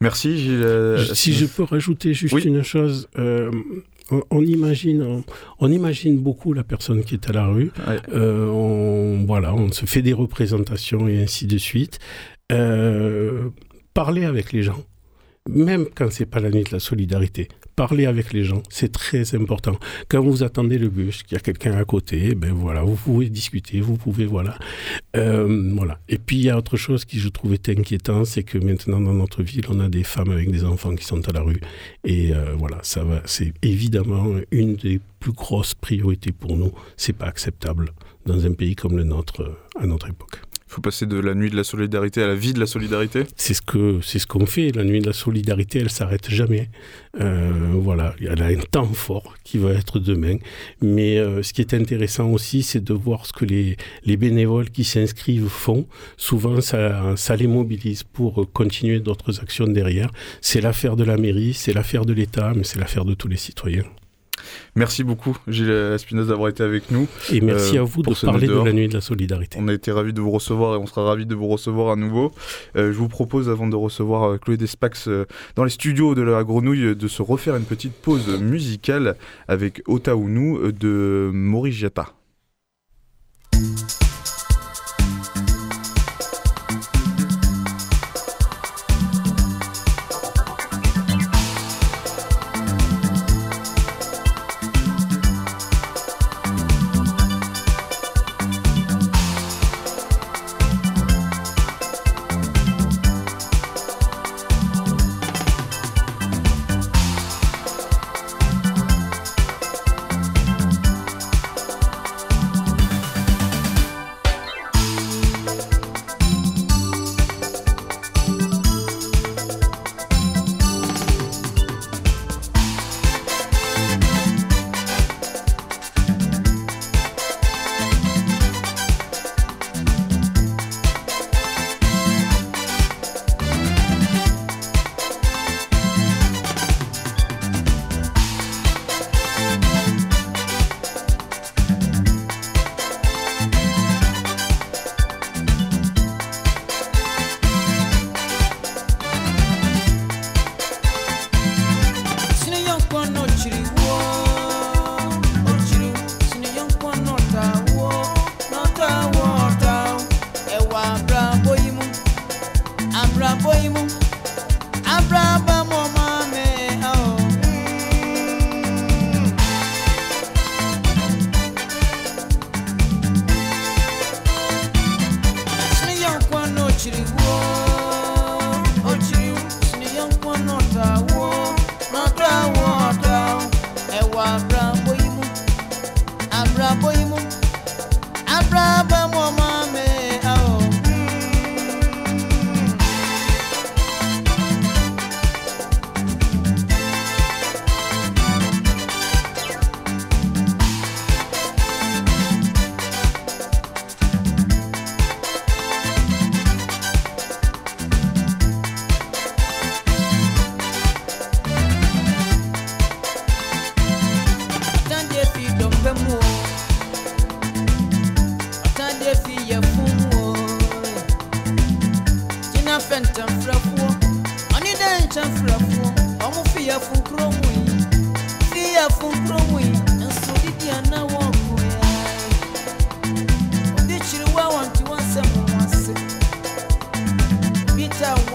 Merci 0.00 0.36
Gilles. 0.36 0.98
si 1.14 1.32
je 1.32 1.46
peux 1.46 1.62
rajouter 1.62 2.14
juste 2.14 2.34
Oui. 2.34 2.42
une 2.42 2.64
chose, 2.64 3.08
euh, 3.18 3.50
on, 4.10 4.22
on 4.30 4.42
imagine, 4.44 5.02
on, 5.02 5.24
on 5.60 5.70
imagine 5.70 6.18
beaucoup 6.18 6.52
la 6.52 6.64
personne 6.64 7.04
qui 7.04 7.14
est 7.14 7.30
à 7.30 7.32
la 7.32 7.46
rue. 7.46 7.70
Ouais. 7.86 7.96
Euh, 8.12 8.48
on, 8.48 9.24
voilà, 9.24 9.54
on 9.54 9.70
se 9.70 9.86
fait 9.86 10.02
des 10.02 10.12
représentations 10.12 11.06
et 11.06 11.22
ainsi 11.22 11.46
de 11.46 11.58
suite. 11.58 12.00
Euh, 12.52 13.48
parler 13.94 14.24
avec 14.24 14.52
les 14.52 14.62
gens, 14.64 14.82
même 15.48 15.86
quand 15.94 16.10
c'est 16.10 16.26
pas 16.26 16.40
la 16.40 16.50
nuit 16.50 16.64
de 16.64 16.72
la 16.72 16.80
solidarité. 16.80 17.48
Parler 17.76 18.06
avec 18.06 18.32
les 18.32 18.44
gens, 18.44 18.62
c'est 18.70 18.90
très 18.90 19.34
important. 19.34 19.76
Quand 20.08 20.22
vous 20.22 20.42
attendez 20.42 20.78
le 20.78 20.88
bus, 20.88 21.22
qu'il 21.22 21.34
y 21.34 21.36
a 21.36 21.40
quelqu'un 21.40 21.76
à 21.76 21.84
côté, 21.84 22.34
ben 22.34 22.52
voilà, 22.52 22.82
vous 22.82 22.96
pouvez 22.96 23.28
discuter, 23.28 23.80
vous 23.80 23.96
pouvez 23.96 24.24
voilà, 24.24 24.58
Euh, 25.16 25.72
voilà. 25.74 25.98
Et 26.08 26.18
puis 26.18 26.36
il 26.36 26.42
y 26.44 26.50
a 26.50 26.56
autre 26.56 26.76
chose 26.76 27.04
qui 27.04 27.18
je 27.18 27.28
trouvais 27.28 27.60
inquiétant, 27.68 28.24
c'est 28.24 28.42
que 28.42 28.58
maintenant 28.58 29.00
dans 29.00 29.14
notre 29.14 29.42
ville, 29.42 29.64
on 29.68 29.80
a 29.80 29.88
des 29.88 30.04
femmes 30.04 30.30
avec 30.30 30.50
des 30.50 30.64
enfants 30.64 30.94
qui 30.94 31.04
sont 31.04 31.26
à 31.28 31.32
la 31.32 31.42
rue, 31.42 31.60
et 32.04 32.34
euh, 32.34 32.54
voilà, 32.56 32.78
ça 32.82 33.04
va. 33.04 33.22
C'est 33.26 33.52
évidemment 33.62 34.26
une 34.50 34.76
des 34.76 35.00
plus 35.20 35.32
grosses 35.32 35.74
priorités 35.74 36.32
pour 36.32 36.56
nous. 36.56 36.72
C'est 36.96 37.12
pas 37.14 37.26
acceptable 37.26 37.92
dans 38.24 38.44
un 38.46 38.52
pays 38.52 38.74
comme 38.74 38.96
le 38.96 39.04
nôtre 39.04 39.42
euh, 39.42 39.82
à 39.82 39.86
notre 39.86 40.08
époque. 40.08 40.40
Il 40.68 40.72
faut 40.72 40.80
passer 40.80 41.06
de 41.06 41.16
la 41.16 41.34
nuit 41.34 41.48
de 41.48 41.56
la 41.56 41.62
solidarité 41.62 42.22
à 42.22 42.26
la 42.26 42.34
vie 42.34 42.52
de 42.52 42.58
la 42.58 42.66
solidarité. 42.66 43.22
C'est 43.36 43.54
ce 43.54 43.62
que 43.62 44.00
ce 44.02 44.26
qu'on 44.26 44.46
fait. 44.46 44.72
La 44.74 44.82
nuit 44.82 45.00
de 45.00 45.06
la 45.06 45.12
solidarité, 45.12 45.78
elle 45.78 45.90
s'arrête 45.90 46.28
jamais. 46.28 46.70
Euh, 47.20 47.70
voilà, 47.74 48.14
elle 48.20 48.42
a 48.42 48.46
un 48.46 48.56
temps 48.56 48.92
fort 48.92 49.36
qui 49.44 49.58
va 49.58 49.70
être 49.70 50.00
demain. 50.00 50.38
Mais 50.82 51.18
euh, 51.18 51.42
ce 51.44 51.52
qui 51.52 51.60
est 51.60 51.72
intéressant 51.72 52.30
aussi, 52.30 52.64
c'est 52.64 52.82
de 52.82 52.92
voir 52.92 53.26
ce 53.26 53.32
que 53.32 53.44
les, 53.44 53.76
les 54.04 54.16
bénévoles 54.16 54.70
qui 54.70 54.82
s'inscrivent 54.82 55.48
font. 55.48 55.86
Souvent, 56.16 56.60
ça, 56.60 57.16
ça 57.16 57.36
les 57.36 57.46
mobilise 57.46 58.02
pour 58.02 58.50
continuer 58.52 58.98
d'autres 58.98 59.40
actions 59.40 59.68
derrière. 59.68 60.10
C'est 60.40 60.60
l'affaire 60.60 60.96
de 60.96 61.04
la 61.04 61.16
mairie, 61.16 61.54
c'est 61.54 61.72
l'affaire 61.72 62.04
de 62.04 62.12
l'État, 62.12 62.52
mais 62.56 62.64
c'est 62.64 62.80
l'affaire 62.80 63.04
de 63.04 63.14
tous 63.14 63.28
les 63.28 63.36
citoyens. 63.36 63.84
Merci 64.74 65.04
beaucoup, 65.04 65.36
Gilles 65.48 65.70
Espinoza, 65.70 66.30
d'avoir 66.30 66.48
été 66.48 66.62
avec 66.62 66.90
nous. 66.90 67.08
Et 67.32 67.40
merci 67.40 67.78
Euh, 67.78 67.82
à 67.82 67.84
vous 67.84 68.02
de 68.02 68.14
parler 68.24 68.46
de 68.46 68.52
la 68.52 68.72
nuit 68.72 68.88
de 68.88 68.94
la 68.94 69.00
solidarité. 69.00 69.58
On 69.60 69.68
a 69.68 69.72
été 69.72 69.90
ravis 69.92 70.12
de 70.12 70.20
vous 70.20 70.30
recevoir 70.30 70.74
et 70.74 70.78
on 70.78 70.86
sera 70.86 71.04
ravis 71.04 71.26
de 71.26 71.34
vous 71.34 71.48
recevoir 71.48 71.92
à 71.92 71.96
nouveau. 71.96 72.32
Euh, 72.76 72.92
je 72.92 72.98
vous 72.98 73.08
propose, 73.08 73.48
avant 73.48 73.66
de 73.66 73.76
recevoir 73.76 74.24
euh, 74.24 74.38
Chloé 74.38 74.56
Despax 74.56 75.08
euh, 75.08 75.26
dans 75.54 75.64
les 75.64 75.70
studios 75.70 76.14
de 76.14 76.22
la 76.22 76.44
Grenouille, 76.44 76.94
de 76.96 77.08
se 77.08 77.22
refaire 77.22 77.56
une 77.56 77.64
petite 77.64 77.94
pause 77.94 78.28
musicale 78.40 79.16
avec 79.48 79.82
Otaounou 79.86 80.72
de 80.72 81.30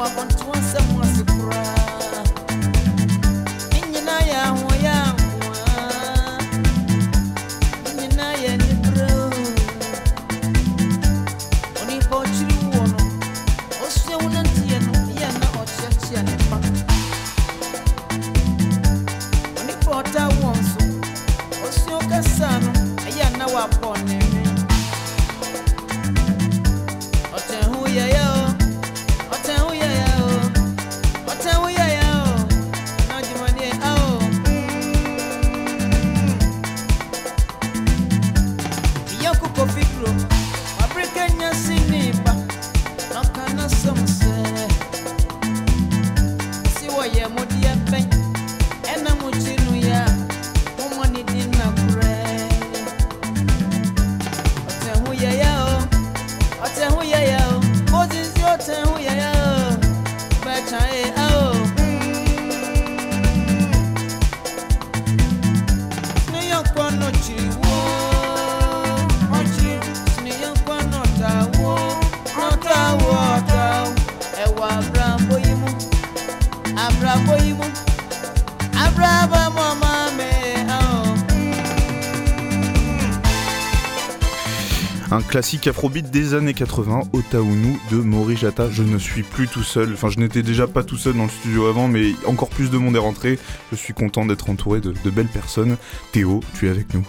Morigiata. 0.02 0.82
Un 0.82 0.91
classique 85.32 85.66
afrobeat 85.68 86.12
des 86.12 86.34
années 86.34 86.54
80, 86.54 87.04
Otaounou 87.14 87.80
de 87.90 87.96
Morijata. 87.96 88.70
Je 88.70 88.84
ne 88.84 88.98
suis 88.98 89.24
plus 89.24 89.48
tout 89.48 89.64
seul. 89.64 89.94
Enfin, 89.94 90.10
je 90.10 90.20
n'étais 90.20 90.44
déjà 90.44 90.68
pas 90.68 90.84
tout 90.84 90.98
seul 90.98 91.14
dans 91.14 91.24
le 91.24 91.30
studio 91.30 91.68
avant, 91.68 91.88
mais 91.88 92.12
encore 92.26 92.50
plus 92.50 92.70
de 92.70 92.78
monde 92.78 92.98
est 92.98 93.00
rentré. 93.00 93.40
Je 93.72 93.78
suis 93.78 93.94
content 93.94 94.26
d'être 94.26 94.50
entouré 94.50 94.82
de, 94.82 94.92
de 94.92 95.10
belles 95.10 95.30
personnes. 95.30 95.78
Théo, 96.12 96.42
tu 96.56 96.68
es 96.68 96.70
avec 96.70 96.94
nous. 96.94 97.08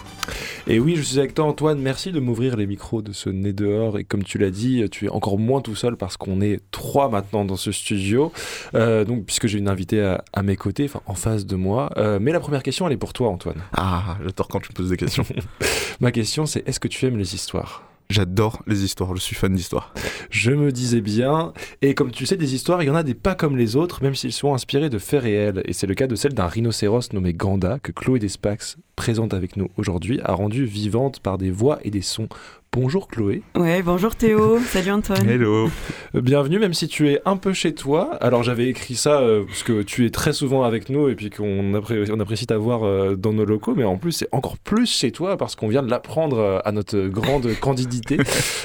Et 0.67 0.79
oui, 0.79 0.95
je 0.95 1.01
suis 1.01 1.19
avec 1.19 1.33
toi 1.33 1.43
Antoine, 1.43 1.81
merci 1.81 2.13
de 2.13 2.21
m'ouvrir 2.21 2.55
les 2.55 2.65
micros 2.65 3.01
de 3.01 3.11
ce 3.11 3.29
nez 3.29 3.51
dehors. 3.51 3.99
Et 3.99 4.05
comme 4.05 4.23
tu 4.23 4.37
l'as 4.37 4.51
dit, 4.51 4.89
tu 4.89 5.07
es 5.07 5.09
encore 5.09 5.37
moins 5.37 5.59
tout 5.59 5.75
seul 5.75 5.97
parce 5.97 6.15
qu'on 6.15 6.39
est 6.39 6.61
trois 6.71 7.09
maintenant 7.09 7.43
dans 7.43 7.57
ce 7.57 7.73
studio. 7.73 8.31
Euh, 8.73 9.03
donc, 9.03 9.25
puisque 9.25 9.47
j'ai 9.47 9.57
une 9.57 9.67
invitée 9.67 10.01
à, 10.01 10.23
à 10.31 10.43
mes 10.43 10.55
côtés, 10.55 10.85
enfin 10.85 11.01
en 11.07 11.15
face 11.15 11.45
de 11.45 11.57
moi. 11.57 11.89
Euh, 11.97 12.19
mais 12.21 12.31
la 12.31 12.39
première 12.39 12.63
question, 12.63 12.87
elle 12.87 12.93
est 12.93 12.97
pour 12.97 13.11
toi 13.11 13.27
Antoine. 13.27 13.61
Ah, 13.75 14.15
j'adore 14.23 14.47
quand 14.47 14.61
tu 14.61 14.69
me 14.71 14.75
poses 14.75 14.91
des 14.91 14.97
questions. 14.97 15.25
Ma 15.99 16.13
question, 16.13 16.45
c'est 16.45 16.65
est-ce 16.65 16.79
que 16.79 16.87
tu 16.87 17.05
aimes 17.05 17.17
les 17.17 17.35
histoires? 17.35 17.83
J'adore 18.13 18.61
les 18.67 18.83
histoires, 18.83 19.15
je 19.15 19.21
suis 19.21 19.35
fan 19.35 19.55
d'histoires. 19.55 19.91
Je 20.29 20.51
me 20.51 20.71
disais 20.71 21.01
bien. 21.01 21.51
Et 21.81 21.95
comme 21.95 22.11
tu 22.11 22.27
sais, 22.27 22.37
des 22.37 22.53
histoires, 22.53 22.83
il 22.83 22.85
y 22.85 22.89
en 22.91 22.95
a 22.95 23.01
des 23.01 23.15
pas 23.15 23.33
comme 23.33 23.57
les 23.57 23.75
autres, 23.75 24.03
même 24.03 24.13
s'ils 24.13 24.31
sont 24.31 24.53
inspirés 24.53 24.91
de 24.91 24.99
faits 24.99 25.23
réels. 25.23 25.63
Et 25.65 25.73
c'est 25.73 25.87
le 25.87 25.95
cas 25.95 26.05
de 26.05 26.13
celle 26.13 26.35
d'un 26.35 26.45
rhinocéros 26.45 27.11
nommé 27.11 27.33
Ganda, 27.33 27.79
que 27.79 27.91
Chloé 27.91 28.19
Despax 28.19 28.77
présente 28.95 29.33
avec 29.33 29.57
nous 29.57 29.69
aujourd'hui, 29.77 30.19
a 30.23 30.33
rendu 30.33 30.65
vivante 30.65 31.19
par 31.19 31.37
des 31.37 31.51
voix 31.51 31.79
et 31.83 31.89
des 31.91 32.01
sons. 32.01 32.27
Bonjour 32.71 33.07
Chloé. 33.07 33.43
Ouais, 33.55 33.83
bonjour 33.83 34.15
Théo. 34.15 34.57
Salut 34.65 34.89
Antoine. 34.89 35.29
Hello. 35.29 35.69
Euh, 36.15 36.21
Bienvenue, 36.21 36.57
même 36.57 36.73
si 36.73 36.87
tu 36.87 37.07
es 37.11 37.21
un 37.23 37.37
peu 37.37 37.53
chez 37.53 37.75
toi. 37.75 38.15
Alors 38.19 38.41
j'avais 38.41 38.67
écrit 38.67 38.95
ça 38.95 39.19
euh, 39.19 39.43
parce 39.45 39.61
que 39.61 39.83
tu 39.83 40.07
es 40.07 40.09
très 40.09 40.33
souvent 40.33 40.63
avec 40.63 40.89
nous 40.89 41.07
et 41.07 41.13
puis 41.13 41.29
qu'on 41.29 41.73
appré- 41.75 42.09
on 42.11 42.19
apprécie 42.19 42.47
t'avoir 42.47 42.83
euh, 42.83 43.15
dans 43.15 43.31
nos 43.31 43.45
locaux, 43.45 43.75
mais 43.77 43.83
en 43.83 43.97
plus 43.97 44.11
c'est 44.13 44.27
encore 44.31 44.57
plus 44.57 44.87
chez 44.89 45.11
toi 45.11 45.37
parce 45.37 45.55
qu'on 45.55 45.67
vient 45.67 45.83
de 45.83 45.89
l'apprendre 45.91 46.39
euh, 46.39 46.59
à 46.65 46.71
notre 46.71 46.97
grande 47.09 47.47
candidité 47.61 48.17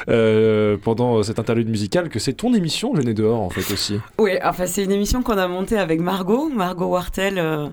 euh, 0.09 0.79
pendant 0.83 1.23
cette 1.23 1.39
interlude 1.39 1.69
musicale 1.69 2.09
que 2.09 2.19
c'est 2.19 2.33
ton 2.33 2.55
émission 2.55 2.95
Le 2.95 3.03
Nez 3.03 3.13
dehors 3.13 3.43
en 3.43 3.51
fait 3.51 3.71
aussi. 3.75 4.01
Ouais, 4.19 4.41
enfin 4.43 4.65
c'est 4.65 4.85
une 4.85 4.93
émission 4.93 5.23
qu'on 5.23 5.37
a 5.37 5.49
montée 5.49 5.77
avec 5.77 6.01
Margot, 6.01 6.49
Margot 6.49 6.87
Wartel, 6.87 7.35
euh, 7.39 7.67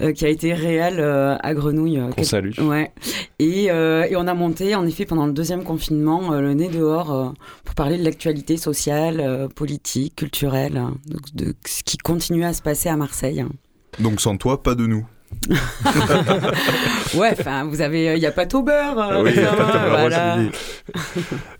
euh, 0.00 0.12
qui 0.12 0.24
a 0.24 0.28
été 0.28 0.54
réelle 0.54 1.00
euh, 1.00 1.34
à 1.40 1.54
Grenouille. 1.54 1.91
Euh, 1.98 2.06
Qu'on 2.08 2.12
quel- 2.16 2.24
salue. 2.26 2.58
Ouais. 2.60 2.92
Et, 3.38 3.70
euh, 3.70 4.04
et 4.08 4.16
on 4.16 4.26
a 4.26 4.34
monté, 4.34 4.74
en 4.74 4.86
effet, 4.86 5.04
pendant 5.06 5.26
le 5.26 5.32
deuxième 5.32 5.64
confinement, 5.64 6.32
euh, 6.32 6.40
le 6.40 6.54
nez 6.54 6.68
dehors 6.68 7.12
euh, 7.12 7.28
pour 7.64 7.74
parler 7.74 7.98
de 7.98 8.04
l'actualité 8.04 8.56
sociale, 8.56 9.20
euh, 9.20 9.48
politique, 9.48 10.16
culturelle, 10.16 10.82
donc 11.06 11.34
de 11.34 11.54
ce 11.66 11.82
qui 11.82 11.98
continue 11.98 12.44
à 12.44 12.52
se 12.52 12.62
passer 12.62 12.88
à 12.88 12.96
Marseille. 12.96 13.44
Donc 13.98 14.20
sans 14.20 14.36
toi, 14.36 14.62
pas 14.62 14.74
de 14.74 14.86
nous. 14.86 15.06
Ouais, 17.14 17.30
enfin, 17.38 17.64
vous 17.64 17.80
avez, 17.80 18.14
il 18.14 18.20
n'y 18.20 18.26
a 18.26 18.32
pas 18.32 18.46
au 18.54 18.62
beurre. 18.62 18.98
euh, 18.98 19.22
Oui, 19.22 19.32
pas 19.34 19.52
beurre, 19.56 19.88
voilà. 19.90 20.38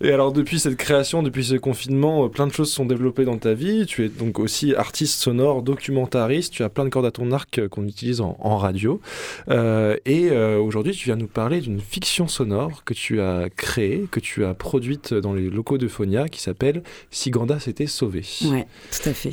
Et 0.01 0.11
alors 0.11 0.31
depuis 0.31 0.59
cette 0.59 0.77
création, 0.77 1.21
depuis 1.23 1.43
ce 1.45 1.55
confinement, 1.55 2.25
euh, 2.25 2.27
plein 2.29 2.47
de 2.47 2.53
choses 2.53 2.71
sont 2.71 2.85
développées 2.85 3.25
dans 3.25 3.37
ta 3.37 3.53
vie. 3.53 3.85
Tu 3.85 4.05
es 4.05 4.09
donc 4.09 4.39
aussi 4.39 4.73
artiste 4.75 5.19
sonore, 5.19 5.61
documentariste. 5.61 6.53
Tu 6.53 6.63
as 6.63 6.69
plein 6.69 6.85
de 6.85 6.89
cordes 6.89 7.05
à 7.05 7.11
ton 7.11 7.31
arc 7.31 7.59
euh, 7.59 7.67
qu'on 7.67 7.85
utilise 7.85 8.21
en, 8.21 8.37
en 8.39 8.57
radio. 8.57 8.99
Euh, 9.49 9.95
et 10.05 10.29
euh, 10.31 10.57
aujourd'hui, 10.59 10.93
tu 10.93 11.05
viens 11.05 11.15
nous 11.15 11.27
parler 11.27 11.61
d'une 11.61 11.79
fiction 11.79 12.27
sonore 12.27 12.83
que 12.85 12.93
tu 12.93 13.21
as 13.21 13.49
créée, 13.55 14.07
que 14.09 14.19
tu 14.19 14.43
as 14.45 14.53
produite 14.53 15.13
dans 15.13 15.33
les 15.33 15.49
locaux 15.49 15.77
de 15.77 15.87
Phonia, 15.87 16.29
qui 16.29 16.41
s'appelle 16.41 16.83
Si 17.11 17.29
Ganda 17.29 17.59
s'était 17.59 17.87
sauvé. 17.87 18.23
Ouais, 18.45 18.65
tout 18.91 19.09
à 19.09 19.13
fait. 19.13 19.31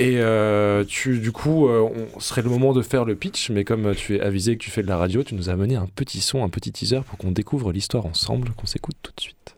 Et 0.00 0.16
euh, 0.16 0.82
tu, 0.82 1.18
du 1.18 1.30
coup, 1.30 1.68
euh, 1.68 1.86
on 2.16 2.20
serait 2.20 2.40
le 2.40 2.48
moment 2.48 2.72
de 2.72 2.80
faire 2.80 3.04
le 3.04 3.16
pitch, 3.16 3.50
mais 3.50 3.64
comme 3.64 3.94
tu 3.94 4.16
es 4.16 4.20
avisé 4.22 4.56
que 4.56 4.62
tu 4.62 4.70
fais 4.70 4.80
de 4.82 4.86
la 4.86 4.96
radio, 4.96 5.22
tu 5.22 5.34
nous 5.34 5.50
as 5.50 5.52
amené 5.52 5.76
un 5.76 5.86
petit 5.94 6.22
son, 6.22 6.42
un 6.42 6.48
petit 6.48 6.72
teaser 6.72 7.02
pour 7.02 7.18
qu'on 7.18 7.32
découvre 7.32 7.70
l'histoire 7.70 8.06
ensemble, 8.06 8.48
qu'on 8.56 8.64
s'écoute 8.64 8.96
tout 9.02 9.12
de 9.14 9.20
suite. 9.20 9.56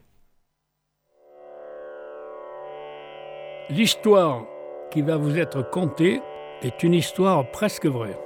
L'histoire 3.71 4.45
qui 4.91 5.03
va 5.03 5.17
vous 5.17 5.39
être 5.39 5.71
contée 5.71 6.21
est 6.63 6.83
une 6.83 6.95
histoire 6.95 7.49
presque 7.53 7.87
vraie, 7.87 8.19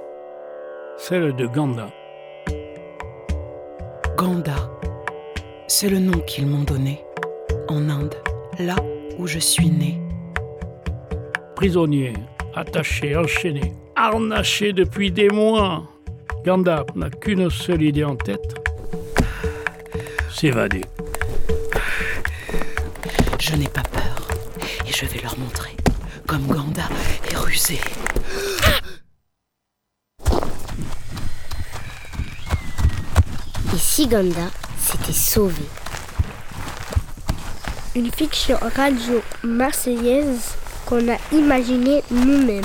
celle 0.97 1.35
de 1.35 1.45
Ganda. 1.45 1.91
Ganda, 4.17 4.55
c'est 5.67 5.91
le 5.91 5.99
nom 5.99 6.17
qu'ils 6.21 6.47
m'ont 6.47 6.63
donné, 6.63 7.03
en 7.67 7.87
Inde, 7.89 8.15
là 8.57 8.77
où 9.19 9.27
je 9.27 9.37
suis 9.37 9.69
né. 9.69 10.06
Prisonnier, 11.57 12.13
attaché, 12.53 13.15
enchaîné, 13.17 13.73
harnaché 13.95 14.73
depuis 14.73 15.09
des 15.09 15.29
mois, 15.29 15.89
Ganda 16.45 16.85
n'a 16.93 17.09
qu'une 17.09 17.49
seule 17.49 17.81
idée 17.81 18.03
en 18.03 18.15
tête 18.15 18.63
s'évader. 20.31 20.85
Je 23.39 23.55
n'ai 23.55 23.67
pas 23.67 23.81
peur, 23.81 24.27
et 24.87 24.91
je 24.93 25.07
vais 25.07 25.19
leur 25.19 25.35
montrer, 25.39 25.75
comme 26.27 26.45
Ganda 26.45 26.87
est 27.27 27.35
rusé. 27.35 27.79
Et 33.73 33.79
si 33.79 34.05
Ganda 34.05 34.51
s'était 34.77 35.11
sauvé? 35.11 35.63
Une 37.95 38.11
fiction 38.11 38.59
radio 38.75 39.23
marseillaise 39.43 40.55
qu'on 40.87 41.07
a 41.09 41.17
imaginée 41.33 42.01
nous-mêmes. 42.09 42.63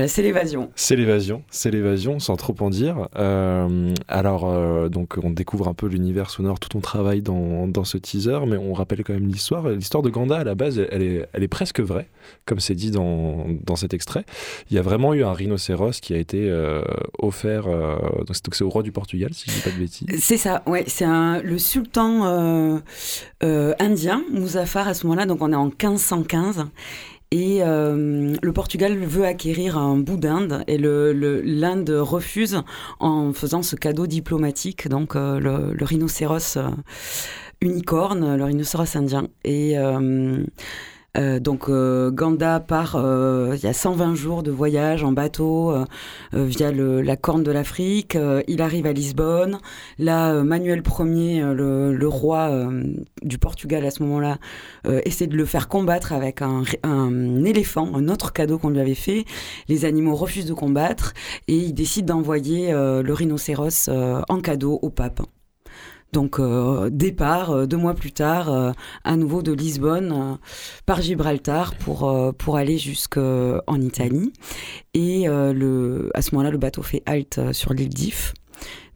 Voilà, 0.00 0.08
c'est 0.08 0.22
l'évasion. 0.22 0.70
C'est 0.76 0.96
l'évasion, 0.96 1.42
c'est 1.50 1.70
l'évasion, 1.70 2.20
sans 2.20 2.36
trop 2.36 2.54
en 2.60 2.70
dire. 2.70 3.08
Euh, 3.16 3.92
alors, 4.08 4.48
euh, 4.48 4.88
donc, 4.88 5.18
on 5.22 5.28
découvre 5.28 5.68
un 5.68 5.74
peu 5.74 5.88
l'univers 5.88 6.30
sonore, 6.30 6.58
tout 6.58 6.70
ton 6.70 6.80
travail 6.80 7.20
dans, 7.20 7.68
dans 7.68 7.84
ce 7.84 7.98
teaser, 7.98 8.38
mais 8.46 8.56
on 8.56 8.72
rappelle 8.72 9.04
quand 9.04 9.12
même 9.12 9.26
l'histoire. 9.26 9.68
L'histoire 9.68 10.02
de 10.02 10.08
Ganda, 10.08 10.38
à 10.38 10.44
la 10.44 10.54
base, 10.54 10.80
elle 10.90 11.02
est, 11.02 11.28
elle 11.34 11.42
est 11.42 11.48
presque 11.48 11.80
vraie, 11.80 12.08
comme 12.46 12.60
c'est 12.60 12.74
dit 12.74 12.90
dans, 12.90 13.44
dans 13.62 13.76
cet 13.76 13.92
extrait. 13.92 14.24
Il 14.70 14.76
y 14.76 14.78
a 14.78 14.82
vraiment 14.82 15.12
eu 15.12 15.22
un 15.22 15.34
rhinocéros 15.34 16.00
qui 16.00 16.14
a 16.14 16.16
été 16.16 16.48
euh, 16.48 16.80
offert, 17.18 17.64
donc 17.66 18.54
c'est 18.54 18.64
au 18.64 18.70
roi 18.70 18.82
du 18.82 18.92
Portugal, 18.92 19.34
si 19.34 19.50
je 19.50 19.56
dis 19.56 19.60
pas 19.60 19.70
de 19.70 19.78
bêtises. 19.78 20.08
C'est 20.18 20.38
ça, 20.38 20.62
ouais, 20.64 20.84
c'est 20.86 21.04
le 21.04 21.58
sultan 21.58 22.80
indien, 23.42 24.24
Muzaffar, 24.32 24.88
à 24.88 24.94
ce 24.94 25.06
moment-là, 25.06 25.26
donc 25.26 25.42
on 25.42 25.52
est 25.52 25.56
en 25.56 25.66
1515. 25.66 26.64
Et 27.32 27.62
euh, 27.62 28.34
le 28.42 28.52
Portugal 28.52 28.96
veut 28.98 29.24
acquérir 29.24 29.78
un 29.78 29.96
bout 29.96 30.16
d'Inde 30.16 30.64
et 30.66 30.78
le, 30.78 31.12
le- 31.12 31.40
l'Inde 31.42 31.90
refuse 31.90 32.60
en 32.98 33.32
faisant 33.32 33.62
ce 33.62 33.76
cadeau 33.76 34.08
diplomatique, 34.08 34.88
donc 34.88 35.14
euh, 35.14 35.38
le, 35.38 35.72
le 35.72 35.84
rhinocéros 35.84 36.56
euh, 36.56 36.70
unicorne, 37.60 38.36
le 38.36 38.44
rhinocéros 38.44 38.96
indien. 38.96 39.28
Et 39.44 39.78
euh, 39.78 40.42
donc 41.16 41.68
euh, 41.68 42.10
Ganda 42.10 42.60
part, 42.60 42.96
euh, 42.96 43.54
il 43.56 43.62
y 43.64 43.66
a 43.66 43.72
120 43.72 44.14
jours 44.14 44.42
de 44.42 44.50
voyage 44.50 45.02
en 45.02 45.12
bateau 45.12 45.72
euh, 45.72 45.84
euh, 46.34 46.44
via 46.44 46.70
la 46.70 47.16
corne 47.16 47.42
de 47.42 47.50
l'Afrique. 47.50 48.16
Euh, 48.16 48.42
il 48.46 48.62
arrive 48.62 48.86
à 48.86 48.92
Lisbonne. 48.92 49.58
Là, 49.98 50.32
euh, 50.32 50.42
Manuel 50.44 50.82
Ier, 50.98 51.42
euh, 51.42 51.92
le, 51.92 52.08
roi 52.08 52.50
euh, 52.50 52.84
du 53.22 53.38
Portugal 53.38 53.84
à 53.84 53.90
ce 53.90 54.02
moment-là, 54.04 54.38
euh, 54.86 55.00
essaie 55.04 55.26
de 55.26 55.36
le 55.36 55.44
faire 55.44 55.68
combattre 55.68 56.12
avec 56.12 56.42
un, 56.42 56.64
éléphant, 57.44 57.92
un 57.94 58.08
autre 58.08 58.32
cadeau 58.32 58.58
qu'on 58.58 58.70
lui 58.70 58.80
avait 58.80 58.94
fait. 58.94 59.24
Les 59.68 59.84
animaux 59.84 60.14
refusent 60.14 60.46
de 60.46 60.54
combattre 60.54 61.12
et 61.48 61.56
il 61.56 61.74
décide 61.74 62.06
d'envoyer 62.06 62.72
euh, 62.72 63.02
le 63.02 63.12
rhinocéros 63.12 63.88
euh, 63.88 64.20
en 64.28 64.40
cadeau 64.40 64.78
au 64.82 64.90
pape. 64.90 65.22
Donc 66.12 66.40
euh, 66.40 66.90
départ 66.90 67.50
euh, 67.50 67.66
deux 67.66 67.76
mois 67.76 67.94
plus 67.94 68.12
tard 68.12 68.50
euh, 68.50 68.72
à 69.04 69.16
nouveau 69.16 69.42
de 69.42 69.52
Lisbonne 69.52 70.12
euh, 70.12 70.34
par 70.86 71.00
Gibraltar 71.02 71.74
pour 71.76 72.08
euh, 72.08 72.32
pour 72.32 72.56
aller 72.56 72.78
jusqu'en 72.78 73.80
Italie 73.80 74.32
et 74.94 75.28
euh, 75.28 75.52
le 75.52 76.10
à 76.14 76.22
ce 76.22 76.34
moment-là 76.34 76.50
le 76.50 76.58
bateau 76.58 76.82
fait 76.82 77.02
halte 77.06 77.38
euh, 77.38 77.52
sur 77.52 77.72
l'île 77.72 77.90
d'If. 77.90 78.34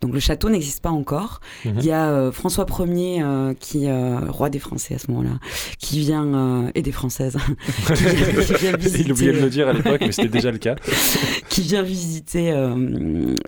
Donc 0.00 0.12
le 0.12 0.20
château 0.20 0.50
n'existe 0.50 0.82
pas 0.82 0.90
encore. 0.90 1.40
Mhm. 1.64 1.74
Il 1.78 1.84
y 1.86 1.90
a 1.92 2.10
euh, 2.10 2.30
François 2.32 2.66
Ier 2.86 3.22
euh, 3.22 3.54
qui 3.58 3.88
euh, 3.88 4.18
roi 4.28 4.50
des 4.50 4.58
Français 4.58 4.94
à 4.94 4.98
ce 4.98 5.10
moment-là, 5.10 5.38
qui 5.78 6.00
vient 6.00 6.70
et 6.74 6.82
des 6.82 6.92
Françaises, 6.92 7.36
qui 7.94 8.02
vient- 8.04 8.12
qui 8.42 8.54
vient 8.54 8.72
Il 8.98 9.12
oubliait 9.12 9.32
de 9.32 9.38
visiter- 9.38 9.40
le 9.40 9.50
dire 9.50 9.68
à 9.68 9.72
l'époque, 9.72 10.00
mais 10.02 10.12
c'était 10.12 10.28
déjà 10.28 10.50
le 10.50 10.58
cas. 10.58 10.74
qui 11.48 11.62
vient 11.62 11.82
visiter 11.82 12.52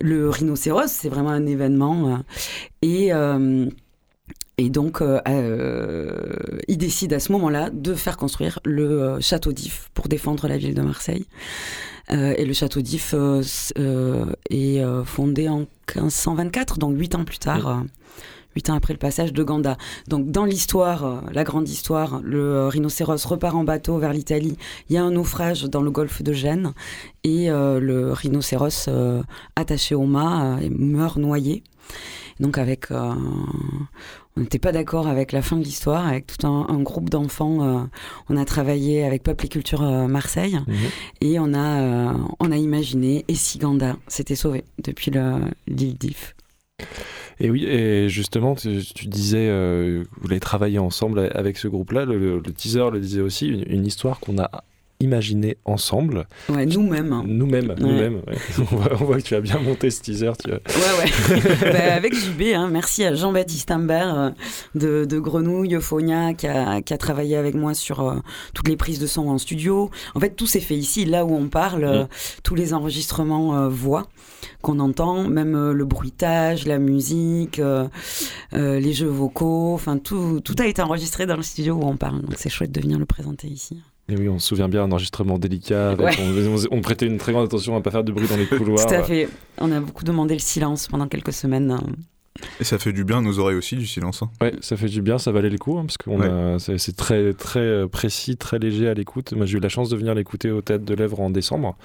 le 0.00 0.30
rhinocéros. 0.30 0.86
C'est 0.88 1.08
vraiment 1.10 1.30
un 1.30 1.46
événement. 1.46 2.20
et, 2.82 3.10
et 4.58 4.70
donc, 4.70 5.02
euh, 5.02 5.20
euh, 5.28 6.16
il 6.68 6.78
décide 6.78 7.12
à 7.12 7.20
ce 7.20 7.30
moment-là 7.32 7.68
de 7.70 7.94
faire 7.94 8.16
construire 8.16 8.58
le 8.64 9.02
euh, 9.02 9.20
château 9.20 9.52
d'If 9.52 9.90
pour 9.92 10.08
défendre 10.08 10.48
la 10.48 10.56
ville 10.56 10.74
de 10.74 10.80
Marseille. 10.82 11.26
Euh, 12.10 12.34
et 12.38 12.44
le 12.46 12.52
château 12.54 12.80
d'If 12.80 13.12
est 13.12 13.76
euh, 13.78 15.04
fondé 15.04 15.48
en 15.48 15.66
1524, 15.94 16.78
donc 16.78 16.96
huit 16.98 17.14
ans 17.14 17.24
plus 17.24 17.38
tard. 17.38 17.68
euh, 17.68 17.74
Huit 18.54 18.70
ans 18.70 18.74
après 18.74 18.94
le 18.94 18.98
passage 18.98 19.34
de 19.34 19.42
Ganda. 19.42 19.76
Donc, 20.08 20.30
dans 20.30 20.46
l'histoire, 20.46 21.22
la 21.30 21.44
grande 21.44 21.68
histoire, 21.68 22.22
le 22.24 22.68
rhinocéros 22.68 23.22
repart 23.26 23.54
en 23.54 23.64
bateau 23.64 23.98
vers 23.98 24.14
l'Italie. 24.14 24.56
Il 24.88 24.94
y 24.94 24.96
a 24.96 25.04
un 25.04 25.10
naufrage 25.10 25.64
dans 25.64 25.82
le 25.82 25.90
golfe 25.90 26.22
de 26.22 26.32
Gênes 26.32 26.72
et 27.22 27.50
euh, 27.50 27.80
le 27.80 28.14
rhinocéros 28.14 28.86
euh, 28.88 29.22
attaché 29.56 29.94
au 29.94 30.04
mât 30.06 30.56
euh, 30.62 30.68
meurt 30.70 31.18
noyé. 31.18 31.64
Donc 32.40 32.56
avec, 32.56 32.90
euh, 32.92 33.12
on 34.36 34.42
n'était 34.42 34.58
pas 34.58 34.72
d'accord 34.72 35.06
avec 35.08 35.32
la 35.32 35.40
fin 35.42 35.56
de 35.56 35.64
l'histoire, 35.64 36.06
avec 36.06 36.26
tout 36.26 36.46
un, 36.46 36.66
un 36.68 36.80
groupe 36.82 37.08
d'enfants. 37.10 37.62
euh, 37.62 37.82
on 38.28 38.36
a 38.36 38.44
travaillé 38.44 39.04
avec 39.04 39.22
Peuple 39.22 39.46
et 39.46 39.48
Culture 39.48 39.82
euh, 39.82 40.06
Marseille 40.08 40.58
Mhm. 40.66 40.74
et 41.22 41.38
on 41.38 41.54
a, 41.54 41.80
euh, 41.80 42.12
on 42.40 42.52
a 42.52 42.56
imaginé 42.56 43.24
et 43.28 43.34
si 43.34 43.58
Ganda 43.58 43.96
s'était 44.08 44.34
sauvé 44.36 44.64
depuis 44.82 45.10
le- 45.10 45.40
l'île 45.66 45.96
d'If. 45.96 46.34
Et 47.40 47.50
oui, 47.50 47.64
et 47.66 48.08
justement, 48.08 48.54
tu, 48.54 48.82
tu 48.94 49.06
disais, 49.06 49.48
vous 49.50 50.30
avez 50.30 50.40
travaillé 50.40 50.78
ensemble 50.78 51.30
avec 51.34 51.58
ce 51.58 51.68
groupe-là. 51.68 52.04
Le, 52.06 52.38
le 52.38 52.52
teaser 52.52 52.90
le 52.90 52.98
disait 53.00 53.20
aussi, 53.20 53.48
une, 53.48 53.64
une 53.66 53.86
histoire 53.86 54.20
qu'on 54.20 54.38
a 54.38 54.50
imaginer 55.00 55.56
ensemble. 55.64 56.26
Ouais, 56.48 56.64
nous-mêmes. 56.66 57.12
hein. 57.12 57.22
Nous-mêmes, 57.26 57.74
nous-mêmes. 57.78 58.22
ouais. 58.26 58.36
on, 58.58 58.62
voit, 58.76 58.92
on 59.00 59.04
voit 59.04 59.16
que 59.18 59.22
tu 59.22 59.34
as 59.34 59.40
bien 59.40 59.58
monté 59.58 59.90
ce 59.90 60.00
teaser. 60.00 60.32
Tu 60.42 60.50
vois. 60.50 60.58
Ouais, 60.66 61.04
ouais. 61.04 61.40
Bah, 61.72 61.94
avec 61.94 62.14
JB, 62.14 62.42
hein, 62.54 62.68
merci 62.70 63.04
à 63.04 63.14
Jean-Baptiste 63.14 63.70
Imbert 63.70 64.18
euh, 64.18 64.30
de, 64.74 65.04
de 65.04 65.18
Grenouille, 65.18 65.74
Euphonia, 65.74 66.34
qui 66.34 66.46
a, 66.46 66.80
qui 66.82 66.94
a 66.94 66.98
travaillé 66.98 67.36
avec 67.36 67.54
moi 67.54 67.74
sur 67.74 68.00
euh, 68.00 68.14
toutes 68.54 68.68
les 68.68 68.76
prises 68.76 68.98
de 68.98 69.06
son 69.06 69.28
en 69.28 69.38
studio. 69.38 69.90
En 70.14 70.20
fait, 70.20 70.30
tout 70.30 70.46
s'est 70.46 70.60
fait 70.60 70.76
ici, 70.76 71.04
là 71.04 71.24
où 71.24 71.34
on 71.34 71.48
parle, 71.48 71.84
euh, 71.84 72.04
tous 72.42 72.54
les 72.54 72.72
enregistrements 72.74 73.56
euh, 73.56 73.68
voix 73.68 74.06
qu'on 74.62 74.78
entend, 74.80 75.24
même 75.28 75.70
le 75.72 75.84
bruitage, 75.84 76.66
la 76.66 76.78
musique, 76.78 77.60
les 78.52 78.92
jeux 78.92 79.06
vocaux, 79.08 79.74
enfin 79.74 79.98
tout, 79.98 80.40
tout 80.40 80.54
a 80.58 80.66
été 80.66 80.82
enregistré 80.82 81.26
dans 81.26 81.36
le 81.36 81.42
studio 81.42 81.74
où 81.74 81.84
on 81.84 81.96
parle. 81.96 82.22
Donc 82.22 82.34
c'est 82.36 82.48
chouette 82.50 82.72
de 82.72 82.80
venir 82.80 82.98
le 82.98 83.06
présenter 83.06 83.48
ici. 83.48 83.80
Et 84.08 84.16
oui, 84.16 84.28
on 84.28 84.38
se 84.38 84.46
souvient 84.48 84.68
bien 84.68 84.86
d'un 84.86 84.92
enregistrement 84.92 85.38
délicat. 85.38 85.90
Avec, 85.90 86.06
Ouais. 86.06 86.66
on, 86.70 86.80
prêtait 86.80 87.06
une 87.06 87.18
très 87.18 87.32
grande 87.32 87.44
attention 87.46 87.74
à 87.74 87.78
ne 87.78 87.82
pas 87.82 87.90
faire 87.90 88.04
de 88.04 88.12
bruit 88.12 88.28
dans 88.28 88.36
les 88.36 88.46
couloirs. 88.58 88.86
Tout 88.86 88.94
à 88.94 89.02
fait. 89.02 89.28
On 89.58 89.72
a 89.72 89.80
beaucoup 89.80 90.04
demandé 90.04 90.34
le 90.34 90.40
silence 90.40 90.86
pendant 90.86 91.08
quelques 91.08 91.32
semaines. 91.32 91.72
hein. 91.72 91.82
Et 92.60 92.64
ça 92.64 92.78
fait 92.78 92.92
du 92.92 93.02
bien 93.02 93.18
à 93.18 93.20
nos 93.22 93.38
oreilles 93.38 93.56
aussi, 93.56 93.76
du 93.76 93.86
silence. 93.86 94.22
hein. 94.22 94.30
Ouais, 94.42 94.52
ça 94.60 94.76
fait 94.76 94.86
du 94.88 95.00
bien, 95.00 95.16
ça 95.18 95.32
valait 95.32 95.48
le 95.48 95.56
coup, 95.56 95.78
hein, 95.78 95.86
parce 95.86 95.96
que 95.96 96.10
Ouais. 96.10 96.78
c'est 96.78 96.94
très, 96.94 97.32
très 97.32 97.60
euh, 97.60 97.88
précis, 97.88 98.36
très 98.36 98.58
léger 98.58 98.88
à 98.88 98.94
l'écoute. 98.94 99.32
Moi, 99.32 99.46
j'ai 99.46 99.56
eu 99.56 99.60
la 99.60 99.70
chance 99.70 99.88
de 99.88 99.96
venir 99.96 100.14
l'écouter 100.14 100.50
au 100.50 100.60
Théâtre 100.60 100.84
de 100.84 100.94
l'Èvre 100.94 101.18
en 101.20 101.30
décembre. 101.30 101.76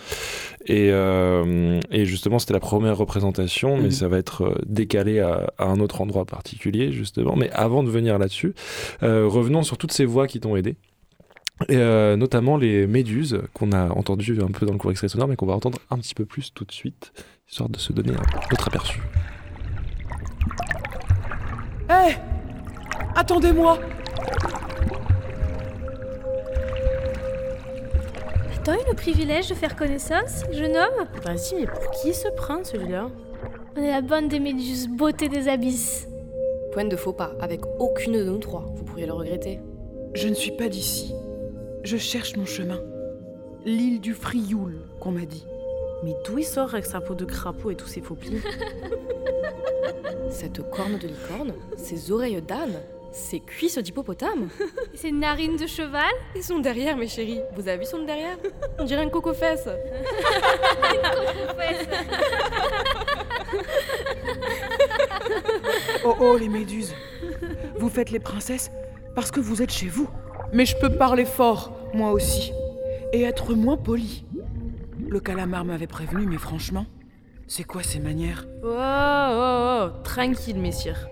Et, 0.67 0.89
euh, 0.91 1.79
et 1.89 2.05
justement, 2.05 2.37
c'était 2.37 2.53
la 2.53 2.59
première 2.59 2.97
représentation, 2.97 3.77
mais 3.77 3.83
Mhm. 3.85 3.91
ça 3.91 4.07
va 4.09 4.17
être 4.17 4.43
euh, 4.43 4.55
décalé 4.67 5.21
à, 5.21 5.51
à 5.57 5.65
un 5.65 5.79
autre 5.79 6.01
endroit 6.01 6.25
particulier, 6.25 6.91
justement. 6.91 7.35
Mais 7.37 7.49
avant 7.51 7.81
de 7.81 7.89
venir 7.89 8.19
là-dessus, 8.19 8.53
euh, 9.03 9.25
revenons 9.27 9.63
sur 9.63 9.77
toutes 9.77 9.93
ces 9.93 10.05
voix 10.05 10.27
qui 10.27 10.39
t'ont 10.41 10.55
aidé. 10.57 10.75
Et 11.69 11.77
euh, 11.77 12.15
notamment 12.15 12.57
les 12.57 12.87
méduses 12.87 13.41
qu'on 13.53 13.71
a 13.71 13.89
entendues 13.89 14.41
un 14.41 14.47
peu 14.51 14.65
dans 14.65 14.73
le 14.73 14.79
cours 14.79 14.91
extrait 14.91 15.09
sonore, 15.09 15.27
mais 15.27 15.35
qu'on 15.35 15.45
va 15.45 15.53
entendre 15.53 15.77
un 15.89 15.97
petit 15.97 16.15
peu 16.15 16.25
plus 16.25 16.53
tout 16.53 16.65
de 16.65 16.71
suite, 16.71 17.11
histoire 17.47 17.69
de 17.69 17.77
se 17.77 17.93
donner 17.93 18.13
un 18.13 18.53
autre 18.53 18.67
aperçu. 18.67 18.99
Hé 21.89 22.15
Attendez-moi 23.15 23.77
T'as 28.63 28.75
eu 28.75 28.81
le 28.87 28.93
privilège 28.93 29.49
de 29.49 29.55
faire 29.55 29.75
connaissance, 29.75 30.43
jeune 30.51 30.77
homme? 30.77 31.07
Vas-y, 31.23 31.55
mais 31.55 31.65
pour 31.65 31.89
qui 31.91 32.13
se 32.13 32.27
prend 32.35 32.63
celui-là? 32.63 33.09
On 33.75 33.81
est 33.81 33.89
la 33.89 34.01
bande 34.01 34.27
des 34.27 34.39
méduses, 34.39 34.87
beauté 34.87 35.29
des 35.29 35.47
abysses. 35.47 36.07
Point 36.71 36.85
de 36.85 36.95
faux 36.95 37.13
pas, 37.13 37.33
avec 37.39 37.61
aucune 37.79 38.13
de 38.13 38.23
nous 38.23 38.37
trois. 38.37 38.65
Vous 38.75 38.83
pourriez 38.83 39.07
le 39.07 39.13
regretter. 39.13 39.59
Je 40.13 40.27
ne 40.27 40.35
suis 40.35 40.51
pas 40.51 40.69
d'ici. 40.69 41.15
Je 41.83 41.97
cherche 41.97 42.35
mon 42.37 42.45
chemin. 42.45 42.79
L'île 43.65 43.99
du 44.01 44.13
Frioul, 44.13 44.77
qu'on 44.99 45.11
m'a 45.11 45.25
dit. 45.25 45.45
Mais 46.03 46.15
d'où 46.25 46.37
il 46.37 46.43
sort 46.43 46.73
avec 46.73 46.85
sa 46.85 47.01
peau 47.01 47.15
de 47.15 47.25
crapaud 47.25 47.71
et 47.71 47.75
tous 47.75 47.87
ses 47.87 48.01
faux 48.01 48.15
plis 48.15 48.41
Cette 50.29 50.69
corne 50.69 50.97
de 50.97 51.07
licorne, 51.07 51.53
ses 51.77 52.11
oreilles 52.11 52.41
d'âne, 52.41 52.79
ses 53.11 53.39
cuisses 53.39 53.77
d'hippopotame 53.77 54.49
Et 54.93 54.97
ses 54.97 55.11
narines 55.11 55.57
de 55.57 55.67
cheval 55.67 56.11
et 56.35 56.41
son 56.41 56.59
derrière, 56.59 56.97
mes 56.97 57.07
chéris. 57.07 57.41
Vous 57.55 57.67
avez 57.67 57.79
vu 57.79 57.85
son 57.85 58.03
derrière? 58.03 58.37
On 58.79 58.85
dirait 58.85 59.03
un 59.03 59.09
coco-fesse. 59.09 59.67
Oh 66.03 66.15
oh, 66.19 66.37
les 66.37 66.49
méduses 66.49 66.95
Vous 67.77 67.89
faites 67.89 68.09
les 68.09 68.19
princesses 68.19 68.71
parce 69.13 69.29
que 69.29 69.39
vous 69.39 69.61
êtes 69.61 69.71
chez 69.71 69.87
vous. 69.87 70.09
Mais 70.53 70.65
je 70.65 70.75
peux 70.77 70.89
parler 70.89 71.25
fort, 71.25 71.71
moi 71.93 72.11
aussi. 72.11 72.51
Et 73.13 73.21
être 73.21 73.53
moins 73.53 73.77
poli. 73.77 74.25
Le 75.07 75.19
calamar 75.19 75.65
m'avait 75.65 75.87
prévenu, 75.87 76.25
mais 76.25 76.37
franchement, 76.37 76.85
c'est 77.47 77.63
quoi 77.63 77.83
ces 77.83 77.99
manières? 77.99 78.47
Oh, 78.63 78.67
oh, 78.69 79.83
oh, 79.83 80.03
tranquille, 80.03 80.59
messire. 80.59 81.07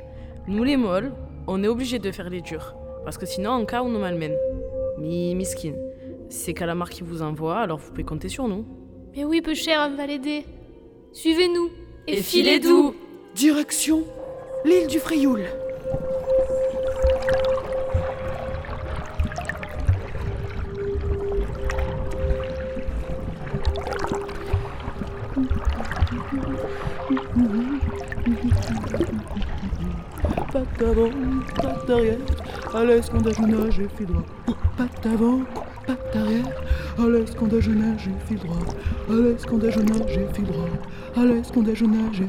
Nous 0.47 0.63
les 0.63 0.77
molles, 0.77 1.11
on 1.47 1.63
est 1.63 1.67
obligés 1.67 1.99
de 1.99 2.11
faire 2.11 2.29
les 2.29 2.41
durs. 2.41 2.75
Parce 3.03 3.17
que 3.17 3.25
sinon, 3.25 3.51
en 3.51 3.65
cas, 3.65 3.81
on 3.81 3.89
nous 3.89 3.99
malmène. 3.99 4.35
Mi, 4.97 5.35
miskin. 5.35 5.73
C'est 6.29 6.53
Calamar 6.53 6.89
qui 6.89 7.03
vous 7.03 7.21
envoie, 7.21 7.59
alors 7.59 7.77
vous 7.79 7.89
pouvez 7.89 8.03
compter 8.03 8.29
sur 8.29 8.47
nous. 8.47 8.65
Mais 9.15 9.23
oui, 9.23 9.41
peu 9.41 9.53
cher, 9.53 9.89
on 9.91 9.95
va 9.95 10.05
l'aider. 10.05 10.45
Suivez-nous. 11.13 11.69
Et 12.07 12.17
filez 12.17 12.59
doux 12.59 12.95
Direction 13.35 14.03
l'île 14.65 14.87
du 14.87 14.99
Frioul. 14.99 15.43
Pas 30.51 30.63
d'avant, 30.79 31.09
pas 31.61 31.75
d'arrière, 31.87 32.17
quand 33.11 33.29
je 33.29 33.41
nage 33.41 33.79
et 33.79 33.87
fil 33.95 34.07
droit. 34.07 34.23
Pas 34.77 34.87
d'avant, 35.03 35.41
pas 35.85 35.95
d'arrière, 36.11 36.45
quand 36.97 37.59
je 37.59 37.69
nage 37.69 38.07
et 38.07 38.27
fil 38.27 38.39
droit. 38.39 38.57
Quand 39.07 39.61
je 39.69 39.79
nage 39.79 40.17
et 40.17 40.33
fil 40.33 40.45
droit. 40.45 40.69
À 41.15 41.25
l'aise 41.25 41.51
quand 41.53 41.65
je 41.71 41.85
nage 41.85 42.23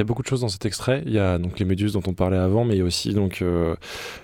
y 0.00 0.02
a 0.02 0.04
beaucoup 0.04 0.22
de 0.22 0.28
choses 0.28 0.40
dans 0.42 0.48
cet 0.48 0.66
extrait. 0.66 1.02
Il 1.06 1.12
y 1.12 1.18
a 1.18 1.38
donc 1.38 1.58
les 1.58 1.64
méduses 1.64 1.92
dont 1.94 2.02
on 2.06 2.12
parlait 2.14 2.36
avant, 2.38 2.64
mais 2.64 2.74
il 2.74 2.78
y 2.78 2.82
a 2.82 2.84
aussi 2.84 3.14
donc 3.14 3.40
euh, 3.42 3.74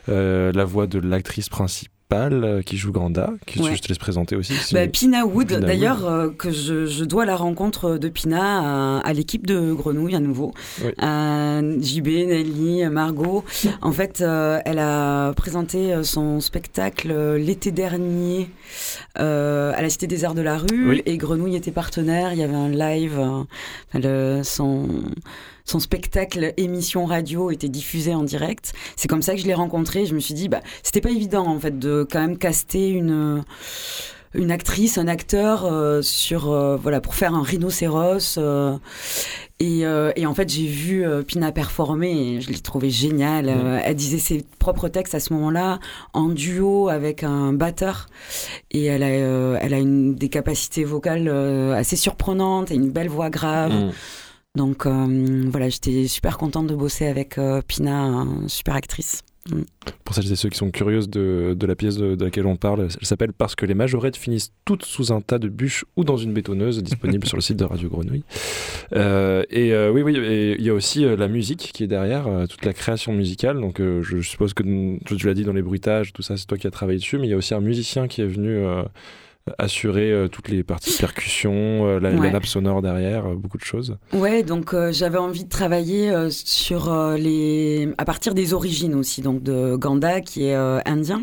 euh, 0.09 0.53
la 0.53 0.65
voix 0.65 0.87
de 0.87 0.99
l'actrice 0.99 1.49
principale 1.49 1.93
euh, 2.13 2.63
qui 2.63 2.77
joue 2.77 2.93
Ganda, 2.93 3.31
que 3.49 3.59
Ouais. 3.61 3.75
je 3.75 3.83
te 3.83 3.89
laisse 3.89 3.99
présenter 3.99 4.37
aussi. 4.37 4.55
si- 4.55 4.75
Bah, 4.75 4.87
Pina 4.87 5.27
Wood, 5.27 5.49
Pina 5.49 5.59
d'ailleurs, 5.61 6.07
euh, 6.07 6.29
que 6.31 6.53
je, 6.53 6.87
je 6.87 7.05
dois 7.05 7.25
la 7.27 7.35
rencontre 7.35 7.99
de 7.99 8.09
Pina 8.09 8.99
à, 9.01 9.01
à 9.01 9.13
l'équipe 9.13 9.45
de 9.45 9.73
Grenouille 9.73 10.15
à 10.15 10.21
nouveau. 10.21 10.55
Oui. 10.85 10.93
JB, 11.83 12.07
Nelly, 12.29 12.85
Margot. 12.91 13.43
En 13.83 13.91
fait, 13.91 14.21
euh, 14.21 14.61
elle 14.65 14.79
a 14.79 15.33
présenté 15.33 16.01
son 16.05 16.39
spectacle 16.41 17.13
l'été 17.39 17.73
dernier 17.73 18.51
à 19.17 19.83
la 19.83 19.91
Cité 19.91 20.07
des 20.07 20.25
Arts 20.25 20.35
de 20.35 20.43
la 20.43 20.59
Rue 20.59 20.89
Oui. 20.91 21.03
et 21.07 21.17
Grenouille 21.17 21.57
était 21.57 21.73
partenaire. 21.73 22.33
Il 22.33 22.39
y 22.39 22.43
avait 22.45 22.55
un 22.55 22.69
live. 22.69 23.21
le- 23.95 24.43
son, 24.45 24.89
son 25.67 25.79
spectacle 25.79 26.55
émission 26.57 27.05
radio 27.05 27.51
était 27.51 27.69
diffusé 27.69 28.15
en 28.15 28.23
direct. 28.23 28.73
C'est 28.97 29.09
comme 29.09 29.23
ça 29.23 29.35
que 29.35 29.41
je 29.41 29.47
l'ai 29.47 29.55
rencontré. 29.55 30.07
Je 30.07 30.15
me 30.15 30.21
suis 30.21 30.33
dit, 30.35 30.49
bah, 30.49 30.61
c'était 30.83 31.03
pas 31.03 31.11
évident 31.11 31.47
en 31.47 31.59
fait 31.61 31.79
de 31.79 32.07
quand 32.11 32.21
même 32.21 32.39
caster 32.39 32.89
une 32.89 33.45
une 34.35 34.51
actrice, 34.51 34.99
un 34.99 35.09
acteur 35.09 35.65
euh, 35.65 36.03
sur 36.03 36.51
euh, 36.53 36.77
voilà 36.77 37.01
pour 37.01 37.15
faire 37.15 37.35
un 37.35 37.43
rhinocéros. 37.43 38.37
euh, 38.39 38.77
et, 39.59 39.87
euh, 39.87 40.13
et 40.17 40.27
en 40.27 40.35
fait, 40.35 40.51
j'ai 40.51 40.67
vu 40.67 41.07
euh, 41.07 41.23
Pina 41.23 41.51
performer 41.51 42.35
et 42.35 42.41
je 42.43 42.51
l'ai 42.51 42.59
trouvé 42.59 42.91
géniale. 42.91 43.49
Euh, 43.49 43.81
elle 43.83 43.97
disait 43.97 44.19
ses 44.19 44.45
propres 44.59 44.89
textes 44.89 45.15
à 45.15 45.21
ce 45.21 45.33
moment-là 45.33 45.79
en 46.13 46.29
duo 46.29 46.91
avec 46.91 47.23
un 47.23 47.55
batteur 47.55 48.09
et 48.71 48.85
elle 48.85 49.03
a, 49.03 49.07
euh, 49.07 49.59
elle 49.63 49.73
a 49.73 49.79
une, 49.79 50.15
des 50.15 50.29
capacités 50.29 50.85
vocales 50.85 51.29
euh, 51.29 51.75
assez 51.75 51.97
surprenantes 51.97 52.71
et 52.71 52.75
une 52.75 52.91
belle 52.91 53.09
voix 53.09 53.31
grave. 53.31 53.73
Mm. 53.73 53.91
Donc 54.57 54.87
euh, 54.87 55.45
voilà, 55.51 55.69
j'étais 55.69 56.09
super 56.09 56.39
contente 56.39 56.67
de 56.67 56.75
bosser 56.75 57.07
avec 57.07 57.37
euh, 57.37 57.61
Pina, 57.67 58.25
super 58.47 58.75
actrice. 58.75 59.23
Mm. 59.51 59.61
Pour 60.03 60.15
celles 60.15 60.33
et 60.33 60.37
ceux 60.37 60.49
qui 60.49 60.57
sont 60.57 60.71
curieuses 60.71 61.11
de, 61.11 61.57
la 61.61 61.77
pièce 61.77 61.99
de, 61.99 62.17
laquelle 62.25 62.47
on 62.47 62.57
parle, 62.57 62.89
elle 62.99 63.07
s'appelle 63.07 63.33
Parce 63.35 63.55
que 63.55 63.67
les 63.67 63.75
majorettes 63.75 64.17
finissent 64.17 64.53
toutes 64.65 64.85
sous 64.85 65.13
un 65.13 65.21
tas 65.21 65.39
de 65.39 65.49
bûches 65.49 65.85
ou 65.97 66.05
dans 66.05 66.17
une 66.17 66.33
bétonneuse, 66.33 66.83
disponible 66.83 67.27
sur 67.29 67.37
le 67.37 67.43
site 67.43 67.59
de 67.59 67.65
Radio 67.65 67.91
Grenouille. 67.91 68.25
Euh, 68.95 69.45
et 69.51 69.77
oui, 69.91 70.03
oui, 70.03 70.15
il 70.59 70.65
y 70.65 70.71
a 70.71 70.75
aussi 70.75 71.05
la 71.05 71.29
musique 71.29 71.71
qui 71.75 71.85
est 71.85 71.89
derrière, 71.89 72.27
toute 72.49 72.65
la 72.65 72.73
création 72.73 73.13
musicale. 73.13 73.61
Donc 73.61 73.79
je 73.79 74.21
suppose 74.23 74.55
que 74.55 74.63
tu 75.05 75.27
l'as 75.27 75.35
dit 75.35 75.45
dans 75.45 75.53
les 75.53 75.63
bruitages, 75.63 76.13
tout 76.13 76.23
ça, 76.23 76.37
c'est 76.37 76.47
toi 76.47 76.57
qui 76.57 76.67
as 76.67 76.73
travaillé 76.73 76.99
dessus, 76.99 77.19
mais 77.19 77.27
il 77.27 77.31
y 77.31 77.35
a 77.35 77.37
aussi 77.37 77.55
un 77.55 77.61
musicien 77.61 78.09
qui 78.09 78.23
est 78.23 78.27
venu 78.27 78.65
assurer 79.59 80.11
euh, 80.11 80.29
toutes 80.29 80.49
les 80.49 80.63
parties 80.65 80.93
de 80.93 80.99
percussion, 80.99 81.53
euh, 81.87 82.01
la, 82.01 82.11
la 82.11 82.21
Ouais. 82.21 82.31
nappe 82.33 82.47
sonore 82.47 82.83
derrière, 82.83 83.27
euh, 83.27 83.35
beaucoup 83.35 83.59
de 83.59 83.65
choses. 83.65 83.97
Ouais, 84.13 84.43
donc 84.43 84.75
euh, 84.75 84.93
j'avais 84.93 85.19
envie 85.19 85.45
de 85.45 85.49
travailler 85.49 86.13
sur 86.31 86.93
les 87.17 87.89
à 87.99 88.05
partir 88.05 88.35
des 88.35 88.55
origines 88.55 88.95
aussi, 88.95 89.21
donc 89.23 89.43
de 89.43 89.77
Ganda 89.77 90.21
qui 90.21 90.47
est 90.47 90.55
indien 90.55 91.23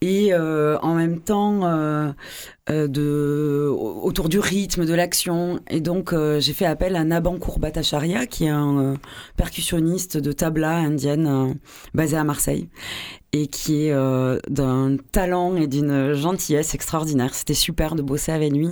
et 0.00 0.34
en 0.34 0.94
même 0.94 1.20
temps 1.20 2.14
de, 2.68 3.68
autour 3.70 4.28
du 4.28 4.38
rythme, 4.38 4.86
de 4.86 4.94
l'action. 4.94 5.60
Et 5.70 5.80
donc 5.80 6.12
euh, 6.12 6.40
j'ai 6.40 6.52
fait 6.52 6.66
appel 6.66 6.96
à 6.96 7.04
Nabankour 7.04 7.58
Bhattacharya, 7.58 8.26
qui 8.26 8.44
est 8.44 8.48
un 8.48 8.78
euh, 8.78 8.94
percussionniste 9.36 10.16
de 10.16 10.32
tabla 10.32 10.76
indienne 10.76 11.26
euh, 11.26 11.54
basé 11.94 12.16
à 12.16 12.24
Marseille 12.24 12.68
et 13.32 13.48
qui 13.48 13.86
est 13.86 13.92
euh, 13.92 14.38
d'un 14.48 14.96
talent 15.12 15.56
et 15.56 15.66
d'une 15.66 16.14
gentillesse 16.14 16.74
extraordinaire. 16.74 17.34
C'était 17.34 17.54
super 17.54 17.94
de 17.94 18.02
bosser 18.02 18.32
avec 18.32 18.52
lui 18.52 18.70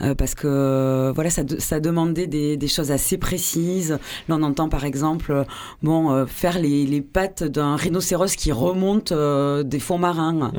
euh, 0.00 0.14
parce 0.14 0.34
que 0.34 0.46
euh, 0.48 1.12
voilà, 1.14 1.30
ça, 1.30 1.42
ça 1.58 1.78
demandait 1.78 2.26
des, 2.26 2.56
des 2.56 2.68
choses 2.68 2.90
assez 2.90 3.18
précises. 3.18 3.98
Là, 4.28 4.36
on 4.38 4.42
entend 4.42 4.68
par 4.68 4.84
exemple, 4.84 5.32
euh, 5.32 5.44
bon, 5.82 6.10
euh, 6.10 6.26
faire 6.26 6.58
les, 6.58 6.86
les 6.86 7.02
pattes 7.02 7.44
d'un 7.44 7.76
rhinocéros 7.76 8.34
qui 8.36 8.50
remonte 8.50 9.12
euh, 9.12 9.62
des 9.62 9.80
fonds 9.80 9.98
marins. 9.98 10.52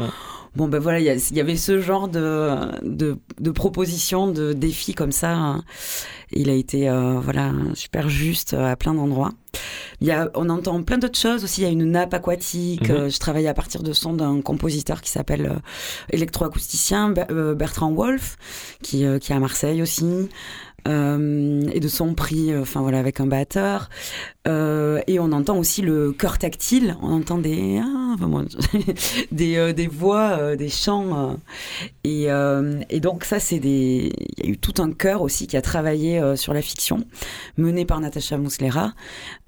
Bon, 0.56 0.68
ben 0.68 0.78
voilà, 0.80 1.00
il 1.00 1.06
y, 1.06 1.40
avait 1.40 1.56
ce 1.56 1.82
genre 1.82 2.08
de, 2.08 2.56
de, 2.84 3.18
de 3.40 3.52
propositions, 3.52 4.28
de 4.28 4.54
défis 4.54 4.94
comme 4.94 5.12
ça. 5.12 5.32
hein. 5.32 5.64
Il 6.32 6.50
a 6.50 6.54
été 6.54 6.90
euh, 6.90 7.20
voilà 7.20 7.52
super 7.74 8.08
juste 8.10 8.54
euh, 8.54 8.72
à 8.72 8.76
plein 8.76 8.94
d'endroits. 8.94 9.32
Il 10.02 10.08
y 10.08 10.12
a, 10.12 10.30
on 10.36 10.50
entend 10.50 10.82
plein 10.84 10.98
d'autres 11.00 11.18
choses 11.20 11.44
aussi. 11.44 11.62
Il 11.62 11.64
y 11.64 11.68
a 11.68 11.72
une 11.72 11.86
nappe 11.92 12.14
aquatique. 12.14 12.90
Mhm. 12.90 12.96
Euh, 12.96 13.10
je 13.10 13.18
travaille 13.20 13.48
à 13.48 13.54
partir 13.54 13.82
de 13.84 13.94
son 13.94 14.14
d'un 14.14 14.42
compositeur 14.42 15.02
qui 15.02 15.10
s'appelle 15.10 15.46
euh, 15.48 15.60
électroacousticien 16.12 17.10
Ber- 17.10 17.56
Bertrand 17.56 17.92
Wolf, 17.92 18.38
qui, 18.82 19.06
qui 19.20 19.32
est 19.32 19.36
à 19.36 19.40
Marseille 19.40 19.82
aussi. 19.82 20.30
Euh, 20.88 21.62
et 21.72 21.80
de 21.80 21.88
son 21.88 22.14
prix, 22.14 22.52
euh, 22.52 22.62
enfin 22.62 22.82
voilà, 22.82 23.00
avec 23.00 23.20
un 23.20 23.26
batteur. 23.26 23.90
Euh, 24.48 25.02
et 25.08 25.20
on 25.20 25.32
entend 25.32 25.58
aussi 25.58 25.82
le 25.82 26.12
chœur 26.12 26.38
tactile. 26.38 26.98
On 27.02 27.14
entend 27.14 27.38
des 27.38 27.82
ah, 27.82 28.16
des, 29.32 29.88
voix, 29.88 30.56
des 30.56 30.70
chants. 30.70 31.38
et, 32.04 32.28
donc 33.00 33.24
ça, 33.24 33.40
c'est 33.40 33.60
des. 33.60 34.12
Il 34.38 34.46
y 34.46 34.50
a 34.50 34.52
eu 34.52 34.58
tout 34.58 34.82
un 34.82 34.92
chœur 34.92 35.22
aussi 35.22 35.48
qui 35.48 35.56
a 35.56 35.62
travaillé 35.62 36.22
sur 36.36 36.54
la 36.54 36.62
fiction, 36.62 37.06
mené 37.58 37.86
par 37.86 38.00
Natacha 38.02 38.38
Mouslera, 38.38 38.94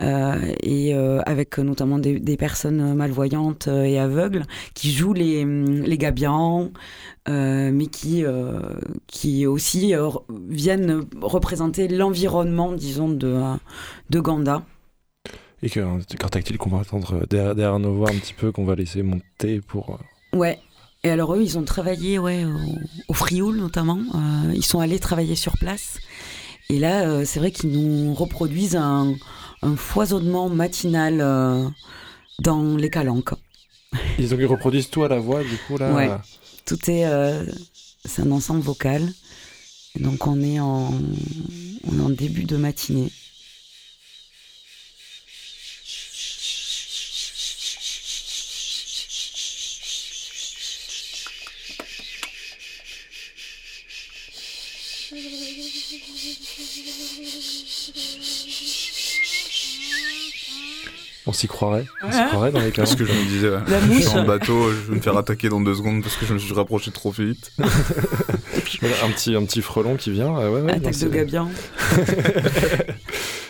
et 0.02 0.94
avec 1.26 1.58
notamment 1.58 2.00
des, 2.00 2.38
personnes 2.38 2.94
malvoyantes 2.96 3.68
et 3.68 4.00
aveugles 4.00 4.44
qui 4.74 4.92
jouent 4.92 5.14
les, 5.14 5.46
les 5.46 5.98
euh, 7.28 7.72
mais 7.72 7.88
qui, 7.88 8.24
euh, 8.24 8.60
qui 9.08 9.48
aussi 9.48 9.96
euh, 9.96 10.10
viennent 10.50 11.06
représenter 11.22 11.88
l'environnement, 11.88 12.72
disons, 12.72 13.10
de, 13.10 13.42
de 14.10 14.20
Ganda. 14.20 14.64
Et 15.64 15.70
que 15.70 15.80
un 15.80 16.00
corps 16.20 16.30
tactile 16.30 16.58
qu'on 16.58 16.70
va 16.70 16.78
entendre 16.78 17.26
derrière, 17.28 17.56
derrière 17.56 17.80
nos 17.80 17.96
voix 17.96 18.10
un 18.10 18.18
petit 18.18 18.34
peu, 18.34 18.52
qu'on 18.52 18.66
va 18.66 18.76
laisser 18.76 19.04
monter 19.04 19.62
pour. 19.62 20.00
Ouais. 20.34 20.60
Et 21.04 21.10
alors 21.10 21.36
eux, 21.36 21.42
ils 21.42 21.58
ont 21.58 21.64
travaillé 21.64 22.20
ouais, 22.20 22.46
au, 22.46 22.58
au 23.10 23.14
Frioul 23.14 23.58
notamment. 23.58 24.00
Ils 24.54 24.66
sont 24.66 24.80
allés 24.80 25.00
travailler 25.00 25.36
sur 25.36 25.58
place. 25.58 26.00
Et 26.70 26.80
là, 26.80 27.24
c'est 27.26 27.40
vrai 27.40 27.52
qu'ils 27.52 27.72
nous 27.72 28.14
reproduisent 28.14 28.76
un, 28.76 29.14
un 29.62 29.76
foisonnement 29.76 30.50
matinal 30.50 31.20
dans 32.40 32.76
les 32.76 32.90
calanques. 32.90 33.34
Ils 34.20 34.34
ont 34.34 34.38
ils 34.40 34.46
reproduisent 34.46 34.90
tout 34.90 35.04
à 35.04 35.08
la 35.08 35.20
voix, 35.20 35.44
du 35.44 35.58
coup, 35.68 35.78
là. 35.78 35.94
Ouais. 35.94 36.10
Tout 36.66 36.90
est, 36.90 37.06
euh, 37.06 37.46
c'est 38.04 38.22
un 38.24 38.32
ensemble 38.32 38.62
vocal. 38.62 39.14
Donc 40.00 40.28
on 40.28 40.42
est 40.42 40.60
en, 40.60 40.92
on 41.88 42.00
est 42.00 42.02
en 42.02 42.10
début 42.10 42.44
de 42.44 42.58
matinée. 42.58 43.12
On 61.28 61.34
s'y 61.34 61.48
croirait. 61.48 61.86
On 62.04 62.12
s'y 62.12 62.24
croirait 62.28 62.52
dans 62.52 62.60
les 62.62 62.72
cas. 62.72 62.86
C'est 62.86 62.94
ce 62.94 62.98
que 62.98 63.06
je 63.06 63.12
me 63.12 63.26
disais. 63.26 63.50
La 63.50 63.80
je 63.80 63.86
suis 63.86 63.94
mouche. 64.06 64.16
en 64.16 64.26
bateau, 64.26 64.70
je 64.72 64.92
vais 64.92 64.96
me 64.98 65.02
faire 65.02 65.18
attaquer 65.18 65.50
dans 65.50 65.60
deux 65.62 65.74
secondes 65.76 66.04
parce 66.04 66.16
que 66.18 66.26
je 66.26 66.34
me 66.34 66.40
suis 66.40 66.54
rapproché 66.54 66.92
trop 66.92 67.12
vite. 67.12 67.52
Voilà, 68.82 68.96
un, 69.06 69.10
petit, 69.12 69.34
un 69.36 69.46
petit 69.46 69.62
frelon 69.62 69.96
qui 69.96 70.12
vient. 70.12 70.38
euh, 70.38 70.50
ouais, 70.50 70.60
ouais, 70.62 70.72
non, 70.74 70.78
Attaque 70.78 70.98
de 71.00 71.08
gabian. 71.08 71.50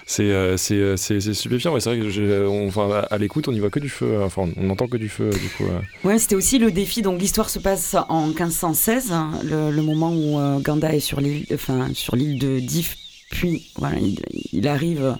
C'est 0.08 0.32
euh, 0.32 0.56
c'est 0.56 0.76
euh, 0.76 0.98
c'est- 0.98 1.20
c'est 1.20 1.34
stupéfiant. 1.34 1.74
Ouais, 1.74 1.80
c'est 1.80 1.90
vrai 1.90 2.00
que 2.00 2.10
j'ai- 2.10 2.46
on- 2.48 2.68
enfin, 2.68 3.04
à, 3.10 3.18
l'écoute, 3.18 3.48
on 3.48 3.52
y 3.54 3.60
voit 3.60 3.72
que 3.72 3.80
du 3.80 3.90
feu. 3.90 4.06
euh, 4.06 4.26
Enfin, 4.26 4.48
on 4.56 4.64
n'entend 4.64 4.88
que 4.88 4.98
du 4.98 5.10
feu, 5.10 5.32
du 5.32 5.50
coup. 5.50 5.64
euh. 5.66 5.80
Ouais, 6.08 6.20
c'était 6.20 6.36
aussi 6.36 6.60
le 6.60 6.70
défi. 6.72 7.02
Donc 7.02 7.20
l'histoire 7.20 7.50
se 7.50 7.58
passe 7.58 7.96
en 8.10 8.28
1516, 8.28 9.12
hein, 9.12 9.32
le, 9.44 9.72
le 9.72 9.82
moment 9.82 10.14
où 10.14 10.40
euh, 10.40 10.60
Ganda 10.60 10.94
est 10.94 11.00
sur 11.00 11.22
l'île, 11.22 11.46
enfin 11.54 11.90
sur 11.96 12.16
l'île 12.16 12.38
de 12.38 12.60
Dif. 12.60 12.98
Puis 13.32 13.72
voilà, 13.78 13.98
il, 13.98 14.20
il 14.54 14.68
arrive 14.68 15.04
euh, 15.04 15.14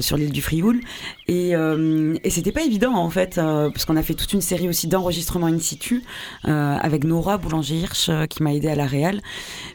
sur 0.00 0.16
l'île 0.16 0.32
du 0.32 0.42
Frioul 0.42 0.80
et, 1.28 1.56
euh, 1.56 2.14
et 2.24 2.30
c'était 2.30 2.52
pas 2.52 2.62
évident 2.62 2.94
en 2.94 3.10
fait 3.10 3.38
euh, 3.38 3.70
parce 3.70 3.84
qu'on 3.84 3.96
a 3.96 4.02
fait 4.02 4.14
toute 4.14 4.32
une 4.32 4.40
série 4.40 4.68
aussi 4.68 4.86
d'enregistrements 4.86 5.46
in 5.46 5.58
situ 5.58 6.02
euh, 6.46 6.76
avec 6.80 7.04
Nora 7.04 7.38
Boulanger 7.38 7.76
Hirsch 7.76 8.08
euh, 8.08 8.26
qui 8.26 8.42
m'a 8.42 8.54
aidé 8.54 8.68
à 8.68 8.74
la 8.76 8.86
réal, 8.86 9.20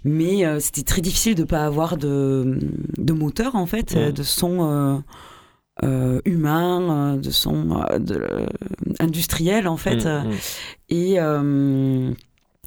mais 0.03 0.45
euh, 0.45 0.59
c'était 0.59 0.83
très 0.83 1.01
difficile 1.01 1.35
de 1.35 1.43
pas 1.43 1.65
avoir 1.65 1.97
de, 1.97 2.59
de 2.97 3.13
moteur 3.13 3.55
en 3.55 3.65
fait, 3.65 3.91
Ouais. 3.93 3.97
euh, 4.07 4.11
de 4.11 4.23
son. 4.23 4.57
euh, 4.61 4.97
euh, 5.83 6.21
humain, 6.25 7.13
euh, 7.13 7.17
de 7.17 7.29
son 7.29 7.83
euh, 7.91 7.99
de, 7.99 8.15
euh, 8.15 8.47
industriel 8.99 9.67
en 9.67 9.77
fait. 9.77 10.05
Mm, 10.05 10.07
euh, 10.07 10.23
mm. 10.23 10.33
Et, 10.89 11.15
euh, 11.19 12.11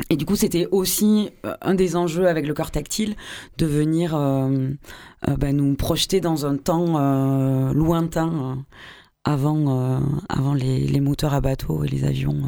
et 0.08 0.16
du 0.16 0.24
coup, 0.24 0.36
c'était 0.36 0.66
aussi 0.70 1.30
euh, 1.44 1.54
un 1.62 1.74
des 1.74 1.94
enjeux 1.96 2.26
avec 2.28 2.46
le 2.46 2.54
corps 2.54 2.70
tactile 2.70 3.14
de 3.58 3.66
venir 3.66 4.14
euh, 4.16 4.68
euh, 5.28 5.36
bah, 5.36 5.52
nous 5.52 5.74
projeter 5.74 6.20
dans 6.20 6.46
un 6.46 6.56
temps 6.56 6.94
euh, 6.98 7.72
lointain 7.74 8.64
avant, 9.24 10.00
avant 10.30 10.54
les, 10.54 10.86
les 10.86 11.00
moteurs 11.00 11.34
à 11.34 11.40
bateau 11.42 11.84
et 11.84 11.88
les 11.88 12.04
avions. 12.04 12.40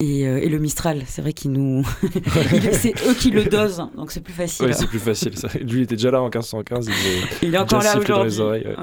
Et, 0.00 0.22
et 0.22 0.48
le 0.48 0.58
Mistral, 0.58 1.02
c'est 1.06 1.22
vrai 1.22 1.32
qu'ils 1.32 1.52
nous. 1.52 1.82
C'est 2.72 2.94
eux 3.06 3.14
qui 3.14 3.30
le 3.30 3.44
dosent, 3.44 3.82
donc 3.96 4.10
c'est 4.10 4.20
plus 4.20 4.34
facile. 4.34 4.66
Ouais, 4.66 4.72
c'est 4.74 4.88
plus 4.88 4.98
facile. 4.98 5.38
ça. 5.38 5.48
Lui, 5.58 5.78
il 5.78 5.82
était 5.82 5.94
déjà 5.96 6.10
là 6.10 6.20
en 6.20 6.24
1515. 6.24 6.86
Il, 6.88 6.92
est- 6.92 7.48
Il 7.48 7.54
est 7.54 7.58
encore 7.58 7.82
là 7.82 7.92
sifflé 7.92 8.08
dans 8.12 8.24
les 8.24 8.40
aujourd'hui. 8.40 8.66
ouais. 8.68 8.74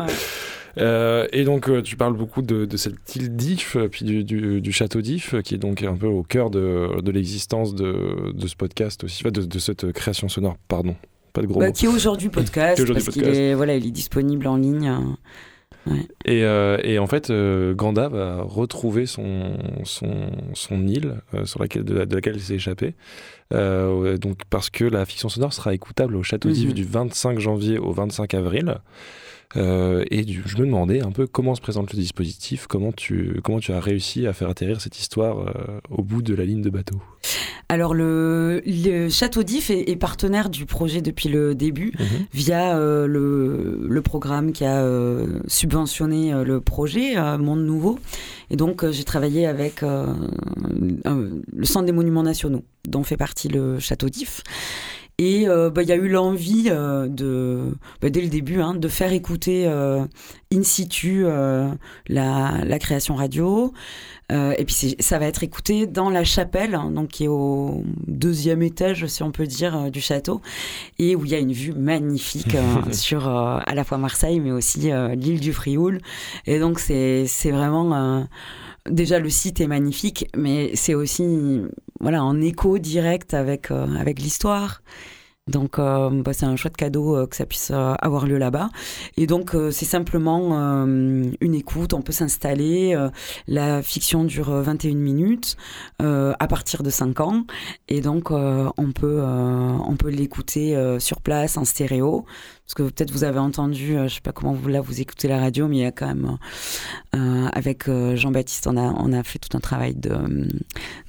Euh, 0.80 1.28
et 1.32 1.43
donc, 1.43 1.69
euh, 1.69 1.82
tu 1.82 1.95
parles 1.95 2.15
beaucoup 2.17 2.41
de, 2.41 2.65
de 2.65 2.78
cette 2.78 3.15
île 3.15 3.36
d'If, 3.36 3.76
euh, 3.76 3.88
puis 3.88 4.05
du, 4.05 4.24
du- 4.24 4.59
du 4.61 4.71
château 4.71 5.01
d'If, 5.01 5.36
qui 5.43 5.53
est 5.55 5.59
donc 5.59 5.84
un 5.84 5.95
peu 5.95 6.07
au 6.07 6.24
cœur 6.24 6.49
de, 6.49 6.99
de 7.01 7.11
l'existence 7.11 7.76
de, 7.76 8.32
de 8.34 8.47
ce 8.47 8.55
podcast 8.55 9.03
aussi, 9.03 9.24
de, 9.24 9.30
de 9.30 9.59
cette 9.59 9.91
création 9.91 10.30
sonore, 10.30 10.57
pardon. 10.67 10.95
Pas 11.34 11.41
de 11.41 11.47
gros 11.47 11.59
Bah, 11.59 11.67
mots. 11.67 11.74
qui 11.74 11.86
est 11.86 11.89
aujourd'hui 11.89 12.30
podcast, 12.30 12.76
Qui 12.76 12.82
est 12.82 12.84
aujourd'hui 12.84 13.03
parce 13.03 13.13
qu'il 13.13 13.24
podcast. 13.24 13.39
est, 13.41 13.53
voilà, 13.53 13.76
il 13.76 13.86
est 13.86 13.91
disponible 13.91 14.47
en 14.47 14.55
ligne. 14.57 14.91
ouais. 15.88 16.07
Et, 16.26 16.43
euh, 16.43 16.78
et 16.84 16.97
en 16.97 17.07
fait, 17.07 17.30
euh, 17.30 17.74
Ganda 17.76 18.07
va 18.09 18.41
retrouver 18.41 19.05
son, 19.05 19.57
son, 19.84 20.32
son 20.53 20.88
île 20.88 21.21
euh, 21.36 21.45
sur 21.45 21.59
laquelle, 21.59 21.84
de, 21.84 21.93
la- 21.93 22.05
de 22.07 22.15
laquelle 22.15 22.36
il 22.36 22.41
s'est 22.41 22.55
échappé. 22.55 22.95
Donc, 23.51 24.39
parce 24.49 24.71
que 24.71 24.84
la 24.86 25.05
fiction 25.05 25.30
sonore 25.30 25.53
sera 25.53 25.76
écoutable 25.76 26.15
au 26.15 26.24
Château 26.24 26.49
d'If 26.49 26.69
Mhm. 26.69 26.74
du 26.74 26.84
25 26.84 27.38
janvier 27.39 27.78
au 27.78 27.91
25 27.91 28.34
avril. 28.34 28.78
Euh, 29.56 30.04
et 30.10 30.24
du- 30.24 30.41
je 30.46 30.58
me 30.58 30.66
demandais 30.66 31.02
un 31.02 31.12
peu 31.12 31.28
comment 31.28 31.54
se 31.54 31.62
présente 31.62 31.94
le 31.94 32.00
dispositif, 32.00 32.66
comment 32.68 32.91
tu, 32.91 33.39
comment 33.44 33.60
tu 33.60 33.72
as 33.72 33.80
réussi 33.80 34.26
à 34.26 34.34
faire 34.34 34.50
atterrir 34.50 34.82
cette 34.82 34.98
histoire 35.00 35.39
euh, 35.48 35.80
au 35.91 36.02
bout 36.02 36.22
de 36.24 36.34
la 36.34 36.44
ligne 36.46 36.62
de 36.62 36.70
bateau. 36.72 36.96
Alors 37.70 37.94
le, 37.94 38.62
le 38.66 39.10
Château 39.10 39.41
d'If 39.44 39.70
est, 39.70 39.89
est 39.89 39.96
partenaire 39.96 40.50
du 40.50 40.66
projet 40.66 41.02
depuis 41.02 41.30
le 41.30 41.56
début 41.56 41.94
via 42.34 42.78
euh, 42.78 43.08
le, 43.08 43.88
le 43.88 44.02
programme 44.02 44.52
qui 44.52 44.66
a 44.66 44.86
subventionné 45.48 46.34
le 46.44 46.60
projet 46.60 47.16
Monde 47.38 47.64
Nouveau. 47.66 48.00
Et 48.50 48.56
donc 48.56 48.88
j'ai 48.91 49.04
travaillé 49.04 49.46
avec 49.48 49.82
le 49.82 51.66
Centre 51.66 51.86
des 51.86 51.91
Monuments 51.91 52.24
Nationaux 52.24 52.64
dont 52.88 53.04
fait 53.04 53.18
partie 53.18 53.48
le 53.48 53.80
Château 53.80 54.10
d'If. 54.10 54.41
Et 55.20 55.47
euh, 55.47 55.70
bah, 55.70 55.84
il 55.84 55.89
y 55.89 55.91
a 55.91 55.95
eu 55.95 56.07
l'envie 56.07 56.70
euh, 56.70 57.07
de, 57.07 57.76
bah, 58.01 58.09
dès 58.09 58.22
le 58.22 58.30
début, 58.30 58.61
hein, 58.61 58.74
de 58.74 58.88
faire 58.88 59.14
écouter 59.14 59.68
euh, 59.68 60.05
in 60.51 60.64
situ 60.64 61.26
la, 62.07 62.64
la 62.64 62.80
création 62.80 63.16
radio. 63.16 63.74
Et 64.32 64.66
puis 64.66 64.95
ça 64.99 65.20
va 65.20 65.28
être 65.28 65.43
écouté 65.43 65.86
dans 65.86 66.09
la 66.09 66.24
chapelle, 66.24 66.74
hein, 66.74 66.89
donc 66.89 67.09
qui 67.09 67.26
est 67.26 67.28
au 67.28 67.84
deuxième 68.07 68.64
étage, 68.64 69.05
si 69.05 69.22
on 69.22 69.32
peut 69.32 69.45
dire, 69.45 69.91
du 69.91 70.01
château, 70.01 70.41
et 70.97 71.16
où 71.16 71.24
il 71.24 71.30
y 71.30 71.36
a 71.36 71.38
une 71.38 71.51
vue 71.51 71.74
magnifique 71.74 72.57
sur 72.91 73.28
à 73.28 73.76
la 73.76 73.84
fois 73.84 73.99
Marseille, 73.99 74.39
mais 74.39 74.49
aussi 74.51 74.91
l'île 75.16 75.39
du 75.39 75.53
Frioul. 75.53 75.99
Et 76.47 76.57
donc 76.57 76.80
c'est 76.80 77.26
c'est 77.28 77.51
vraiment 77.51 78.26
déjà 78.89 79.19
le 79.19 79.29
site 79.29 79.61
est 79.61 79.67
magnifique, 79.67 80.27
mais 80.36 80.75
c'est 80.75 80.93
aussi 80.93 81.61
voilà 81.99 82.23
en 82.23 82.41
écho 82.41 82.77
direct 82.79 83.34
avec 83.34 83.71
euh, 83.71 83.95
avec 83.95 84.19
l'histoire. 84.19 84.81
Donc, 85.47 85.77
euh, 85.77 86.09
bah, 86.09 86.31
c'est 86.31 86.45
un 86.45 86.55
chouette 86.55 86.77
cadeau 86.77 87.17
euh, 87.17 87.27
que 87.27 87.36
ça 87.36 87.45
puisse 87.45 87.71
avoir 87.71 88.25
lieu 88.25 88.38
là-bas. 88.38 88.69
Et 89.17 89.27
donc, 89.27 89.55
c'est 89.71 89.86
simplement 89.86 90.53
une 90.86 91.55
écoute. 91.55 91.93
On 91.93 92.01
peut 92.01 92.13
s'installer. 92.13 92.97
la 93.47 93.81
fiction 93.81 94.23
dure 94.23 94.51
euh, 94.51 94.61
21 94.61 94.95
minutes 94.95 95.57
à 95.99 96.47
partir 96.47 96.84
de 96.84 96.89
5 96.89 97.19
ans. 97.19 97.43
Et 97.89 98.01
donc, 98.01 98.31
on 98.31 98.91
peut, 98.93 99.21
on 99.23 99.95
peut 99.95 100.09
l'écouter 100.09 100.77
sur 100.99 101.21
place 101.21 101.57
en 101.57 101.65
stéréo. 101.65 102.25
Parce 102.66 102.76
que 102.76 102.84
peut-être 102.84 103.11
vous 103.11 103.24
avez 103.26 103.39
entendu, 103.39 103.97
euh, 103.97 104.07
je 104.07 104.16
sais 104.16 104.22
pas 104.22 104.32
comment 104.32 104.53
vous 104.53 104.68
là 104.70 104.80
vous 104.82 105.01
écoutez 105.01 105.28
la 105.28 105.38
radio, 105.39 105.68
mais 105.68 105.78
il 105.78 105.82
y 105.82 105.86
a 105.86 105.91
quand 105.91 106.07
même 106.07 106.38
euh, 107.16 107.47
avec 107.51 107.89
euh, 107.89 108.16
Jean-Baptiste, 108.16 108.68
on 108.68 108.78
a 108.78 108.93
on 108.97 109.11
a 109.11 109.22
fait 109.24 109.38
tout 109.38 109.55
un 109.55 109.59
travail 109.59 109.95
de 109.95 110.47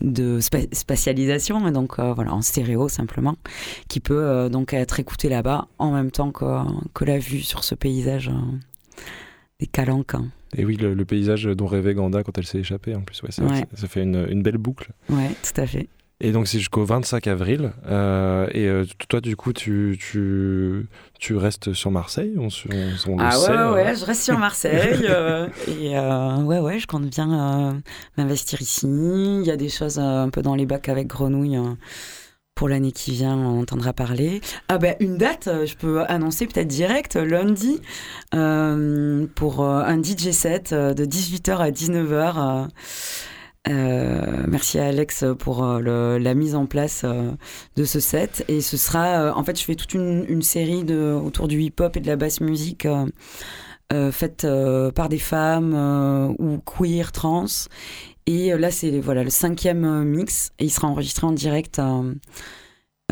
de 0.01 0.41
spa- 0.41 0.67
spatialisation, 0.73 1.67
et 1.69 1.71
donc 1.71 1.99
euh, 1.99 2.13
voilà 2.13 2.35
en 2.35 2.43
stéréo 2.43 2.89
simplement, 2.89 3.37
qui 3.89 4.01
peut 4.01 4.21
euh, 4.25 4.49
donc 4.49 4.73
être 4.75 4.99
écouté 4.99 5.29
là-bas 5.29 5.69
en 5.79 5.93
même 5.93 6.11
temps 6.11 6.33
que 6.33 6.45
que 6.93 7.05
la 7.05 7.19
vue 7.19 7.41
sur 7.41 7.63
ce 7.65 7.75
paysage 7.77 8.31
des 9.61 9.67
Calanques. 9.69 10.15
hein. 10.17 10.27
Et 10.57 10.65
oui, 10.65 10.77
le, 10.77 10.95
le 10.95 11.05
paysage 11.05 11.45
dont 11.45 11.67
rêvait 11.67 11.95
Ganda 11.95 12.23
quand 12.23 12.37
elle 12.39 12.47
s'est 12.47 12.59
échappée, 12.59 12.95
en 12.95 13.01
plus, 13.03 13.23
ouais, 13.23 13.31
ça, 13.33 13.43
Ouais. 13.45 13.61
ça- 13.61 13.67
ça 13.83 13.89
fait 13.89 14.03
une, 14.03 14.27
une 14.31 14.43
belle 14.43 14.59
boucle. 14.59 14.91
Ouais, 15.09 15.31
tout 15.43 15.61
à 15.61 15.67
fait. 15.67 15.89
Et 16.21 16.31
donc 16.33 16.47
c'est 16.47 16.59
jusqu'au 16.59 16.85
25 16.85 17.27
avril. 17.27 17.73
euh, 17.87 18.47
et 18.53 18.67
euh, 18.69 18.85
toi, 19.09 19.21
du 19.21 19.37
coup, 19.37 19.53
tu, 19.53 19.99
tu, 20.01 20.87
tu 21.19 21.37
restes 21.37 21.73
sur 21.73 21.91
Marseille 21.91 22.35
on, 22.39 22.51
se- 22.51 22.69
on- 22.73 23.13
on 23.13 23.17
le 23.17 23.23
Ah 23.25 23.39
ouais, 23.39 23.45
sait, 23.45 23.51
ouais, 23.51 23.89
euh. 23.91 23.95
je 23.97 24.05
reste 24.05 24.23
sur 24.23 24.39
Marseille. 24.39 25.05
euh, 25.09 25.49
et 25.69 25.99
ouais, 26.45 26.61
ouais, 26.61 26.79
je 26.79 26.87
compte 26.87 27.07
bien 27.11 27.77
m'investir 28.17 28.63
ici. 28.63 28.87
Il 28.87 29.45
y 29.45 29.51
a 29.51 29.57
des 29.57 29.69
choses 29.69 29.99
un 29.99 30.29
peu 30.31 30.41
dans 30.41 30.55
les 30.55 30.67
bacs 30.67 30.89
avec 30.89 31.09
Grenouille. 31.09 31.57
euh, 31.57 31.75
pour 32.55 32.69
l'année 32.69 32.93
qui 32.93 33.11
vient, 33.11 33.35
on 33.37 33.63
entendra 33.63 33.93
parler. 33.93 34.41
Ah 34.69 34.79
ben 34.79 34.95
une 35.01 35.17
date, 35.19 35.49
je 35.67 35.75
peux 35.75 36.05
annoncer 36.05 36.47
peut-être 36.47 36.69
direct, 36.69 37.17
lundi, 37.17 37.81
pour 38.31 39.65
un 39.65 40.01
DJ 40.03 40.31
set 40.31 40.73
de 40.73 41.05
18h 41.05 41.57
à 41.59 41.71
19h. 41.73 42.69
Euh, 43.69 44.45
merci 44.47 44.79
à 44.79 44.87
Alex 44.87 45.25
pour 45.39 45.65
euh, 45.65 45.81
le- 45.81 46.19
la 46.19 46.35
mise 46.35 46.55
en 46.55 46.67
place 46.67 47.03
euh, 47.05 47.31
de 47.77 47.85
ce 47.85 48.01
set. 48.01 48.45
Et 48.49 48.61
ce 48.61 48.77
sera, 48.77 49.07
euh, 49.07 49.33
en 49.33 49.43
fait, 49.45 49.59
je 49.59 49.65
fais 49.65 49.75
toute 49.75 49.95
une, 49.95 50.25
une 50.29 50.43
série 50.43 50.85
de, 50.85 51.13
autour 51.13 51.49
du 51.49 51.61
hip-hop 51.63 51.97
et 51.97 52.01
de 52.01 52.07
la 52.07 52.17
basse 52.17 52.41
musique 52.41 52.87
euh, 53.93 54.11
faite 54.13 54.45
euh, 54.45 54.91
par 54.91 55.09
des 55.09 55.19
femmes 55.19 55.73
euh, 55.75 56.29
ou 56.39 56.59
queer, 56.59 57.13
trans. 57.13 57.47
Et 58.27 58.57
là, 58.57 58.71
c'est 58.71 59.01
voilà, 59.01 59.23
le 59.25 59.31
cinquième 59.31 60.05
mix. 60.05 60.51
Et 60.59 60.65
il 60.65 60.71
sera 60.71 60.89
enregistré 60.89 61.27
en 61.27 61.33
direct 61.33 61.81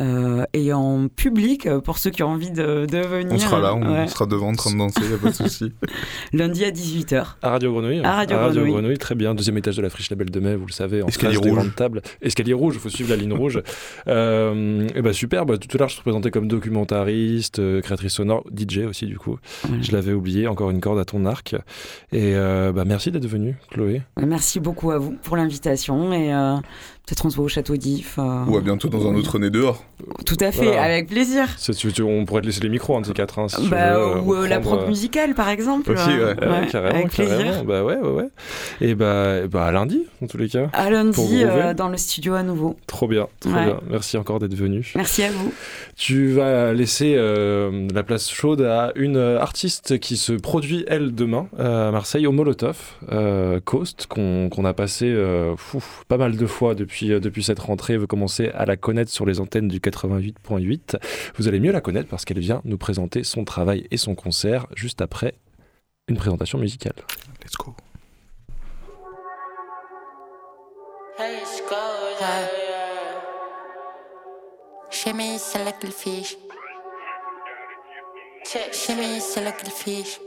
euh, 0.03 0.45
et 0.53 0.73
en 0.73 1.09
public 1.09 1.67
euh, 1.67 1.81
pour 1.81 1.97
ceux 1.99 2.11
qui 2.11 2.23
ont 2.23 2.29
envie 2.29 2.51
de, 2.51 2.87
de 2.87 2.99
venir. 2.99 3.33
On 3.33 3.39
sera 3.39 3.61
là, 3.61 3.75
on 3.75 3.83
Ouais. 3.93 4.07
sera 4.09 4.27
devant 4.27 4.49
en 4.49 4.55
train 4.55 4.73
de 4.73 4.79
danser, 4.79 5.01
y 5.11 5.15
a 5.15 5.19
pas 5.19 5.31
de 5.31 5.35
souci. 5.35 5.73
Lundi 6.33 6.65
à 6.65 6.71
18h. 6.71 7.25
À 7.43 7.51
Radio 7.51 7.73
Grenouille. 7.73 8.01
À 8.05 8.17
Radio 8.17 8.37
Grenouille. 8.65 8.99
très 8.99 9.15
bien. 9.15 9.35
Deuxième 9.35 9.57
étage 9.59 9.77
de 9.77 9.83
la 9.83 9.91
friche 9.91 10.11
Label 10.11 10.31
de 10.31 10.41
Mai, 10.41 10.57
vous 10.57 10.67
le 10.67 10.73
savez. 10.73 11.03
En 11.03 11.07
Escalier 11.07 11.37
face 11.37 11.47
rouge. 11.47 11.75
tables. 11.77 12.03
Escalier 12.21 12.53
rouge, 12.53 12.75
il 12.77 12.81
faut 12.81 12.89
suivre 12.89 13.11
la 13.11 13.17
ligne 13.17 13.33
rouge. 13.33 13.63
Euh, 14.09 14.89
et 14.95 15.01
bah 15.03 15.13
super, 15.13 15.47
bah, 15.47 15.57
tout 15.59 15.69
à 15.77 15.79
l'heure 15.79 15.89
je 15.89 15.97
te 15.97 16.03
présentais 16.03 16.31
comme 16.31 16.49
documentariste, 16.49 17.59
euh, 17.61 17.81
créatrice 17.81 18.15
sonore, 18.15 18.45
DJ 18.55 18.79
aussi 18.89 19.07
du 19.07 19.17
coup. 19.19 19.39
Je 19.81 19.93
l'avais 19.93 20.13
oublié, 20.13 20.49
encore 20.49 20.71
une 20.71 20.81
corde 20.81 20.99
à 20.99 21.05
ton 21.05 21.25
arc. 21.25 21.55
Et 22.13 22.35
euh, 22.35 22.73
bah, 22.73 22.85
merci 22.85 23.11
d'être 23.11 23.27
venue, 23.27 23.57
Chloé. 23.71 24.03
Merci 24.21 24.61
beaucoup 24.61 24.91
à 24.91 24.99
vous 24.99 25.13
pour 25.23 25.37
l'invitation 25.37 26.13
et 26.13 26.33
euh, 26.35 26.57
peut-être 27.07 27.27
on 27.27 27.31
se 27.31 27.37
voit 27.37 27.45
au 27.45 27.49
château 27.49 27.77
d'If. 27.77 28.17
euh, 28.19 28.45
Ou 28.47 28.57
à 28.57 28.61
bientôt 28.61 28.89
dans 28.89 29.07
un 29.09 29.15
autre 29.15 29.39
nez 29.39 29.51
dehors. 29.51 29.85
Tout 30.27 30.37
à 30.41 30.51
fait, 30.53 30.65
Voilà. 30.67 30.83
avec 30.83 31.09
plaisir. 31.09 31.47
Si 31.59 31.73
tu- 31.73 31.93
tu- 31.93 32.03
on 32.03 32.25
pourrait 32.25 32.41
te 32.43 32.47
laisser 32.47 32.61
les 32.61 32.69
micros, 32.69 32.97
un 32.97 33.01
de 33.01 33.07
ces 33.07 33.13
quatre. 33.13 33.39
hein, 33.39 33.49
si 33.49 33.69
Bah, 33.69 33.95
veux, 33.95 34.01
euh, 34.17 34.21
ou 34.21 34.35
euh, 34.35 34.49
la 34.49 34.61
prog 34.61 34.81
euh, 34.81 34.89
musicale 34.89 35.35
par 35.35 35.49
exemple. 35.49 35.93
Aussi, 35.93 36.09
ouais. 36.09 36.25
Ouais, 36.25 36.35
ouais, 36.35 36.67
carrément, 36.71 36.95
avec 36.95 37.11
plaisir. 37.11 37.39
carrément. 37.39 37.65
Bah 37.65 37.85
ouais, 37.85 37.97
ouais, 37.99 38.09
ouais. 38.11 38.29
Et 38.81 38.95
bah, 38.95 39.47
bah 39.49 39.67
à 39.67 39.73
lundi, 39.73 40.05
en 40.23 40.27
tous 40.27 40.39
les 40.39 40.49
cas. 40.49 40.69
À 40.73 40.91
lundi 40.91 41.43
euh, 41.45 41.75
dans 41.75 41.89
le 41.89 41.97
studio 41.97 42.35
à 42.35 42.43
nouveau. 42.43 42.77
Trop 42.87 43.07
bien, 43.07 43.29
trop 43.41 43.51
Ouais. 43.51 43.67
bien. 43.67 43.81
Merci 43.91 44.17
encore 44.17 44.39
d'être 44.39 44.55
venu. 44.55 44.93
Merci 44.97 45.23
à 45.23 45.31
vous. 45.31 45.53
Tu 45.97 46.29
vas 46.33 46.73
laisser 46.73 47.15
euh, 47.17 47.87
la 47.95 48.03
place 48.03 48.31
chaude 48.31 48.63
à 48.63 48.93
une 48.97 49.17
artiste 49.19 49.99
qui 50.01 50.17
se 50.17 50.33
produit, 50.33 50.85
elle, 50.89 51.15
demain 51.15 51.47
à 51.59 51.91
Marseille, 51.91 52.27
au 52.27 52.33
Molotov, 52.33 52.77
euh, 53.13 53.61
Coast, 53.65 54.07
qu'on 54.09 54.65
a 54.65 54.73
passé 54.73 55.07
euh, 55.07 55.55
fou, 55.57 55.83
pas 56.09 56.17
mal 56.17 56.37
de 56.37 56.47
fois 56.47 56.75
depuis, 56.75 56.92
euh, 57.03 57.21
depuis 57.21 57.43
cette 57.43 57.59
rentrée. 57.59 57.97
Vous 57.97 58.07
commencez 58.07 58.49
à 58.49 58.67
la 58.67 58.77
connaître 58.77 59.11
sur 59.11 59.27
les 59.27 59.41
antennes 59.41 59.69
du 59.69 59.81
88.8. 59.81 60.97
Vous 61.37 61.49
allez 61.49 61.61
mieux 61.61 61.73
la 61.73 61.81
connaître 61.81 62.09
parce 62.09 62.25
qu'elle 62.25 62.39
vient 62.39 62.61
nous 62.65 62.79
présenter 62.79 63.25
son 63.25 63.45
travail 63.45 63.87
et 63.91 63.97
son 63.97 64.15
concert 64.15 64.67
juste 64.77 65.01
après 65.01 65.35
une 66.09 66.17
présentation 66.17 66.59
musicale. 66.59 66.95
Let's 67.43 67.57
go. 67.57 67.75
Shimmy, 74.91 75.39
select 75.39 75.81
the 75.81 75.91
fish. 75.91 76.37
Shimmy, 78.73 79.21
select 79.21 79.65
the 79.65 79.71
fish. 79.71 80.19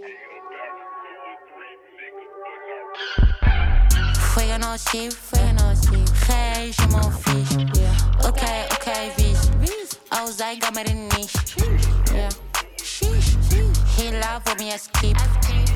Foi 4.56 4.60
nocivo, 4.60 5.18
foi 5.34 5.52
nocivo. 5.52 6.06
Hey, 6.30 6.72
je 6.72 6.88
m'en 6.88 7.12
fiche. 7.12 7.58
Yeah. 7.76 8.26
Ok, 8.26 8.42
ok, 8.72 8.88
vis. 9.18 9.52
Ousei, 10.14 10.58
gamer 10.60 10.90
in 10.90 11.10
niche. 11.10 11.38
Yeah. 12.14 12.30
He 13.98 14.12
love 14.12 14.56
me 14.58 14.72
skip. 14.78 15.18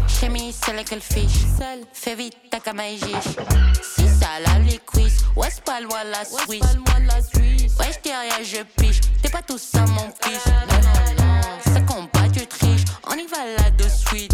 Shimmy, 0.08 0.54
select 0.54 0.92
the 0.92 1.02
fish. 1.02 1.46
Fais 1.92 2.16
vite, 2.16 2.38
t'as 2.50 2.62
qu'à 2.62 2.72
gish. 2.72 3.36
Si 3.84 4.08
ça 4.08 4.40
la 4.46 4.60
les 4.60 4.78
quiz. 4.78 5.26
West 5.36 5.62
pas 5.66 5.82
loin 5.82 6.06
la 6.06 6.24
Suisse. 6.24 6.64
Ouais, 7.78 7.92
j't'ai 7.92 8.12
rien, 8.12 8.42
je 8.42 8.64
piche. 8.82 9.02
T'es 9.22 9.28
pas 9.30 9.42
tout 9.42 9.58
ça, 9.58 9.82
mon 9.88 10.10
fiche. 10.24 10.46
Non, 10.46 10.78
non, 10.82 11.26
non. 11.26 11.74
Ça 11.74 11.82
combat, 11.82 12.30
tu 12.32 12.48
triches. 12.48 12.86
On 13.06 13.16
y 13.16 13.28
va 13.28 13.46
là 13.58 13.72
de 13.72 13.90
suite. 13.90 14.32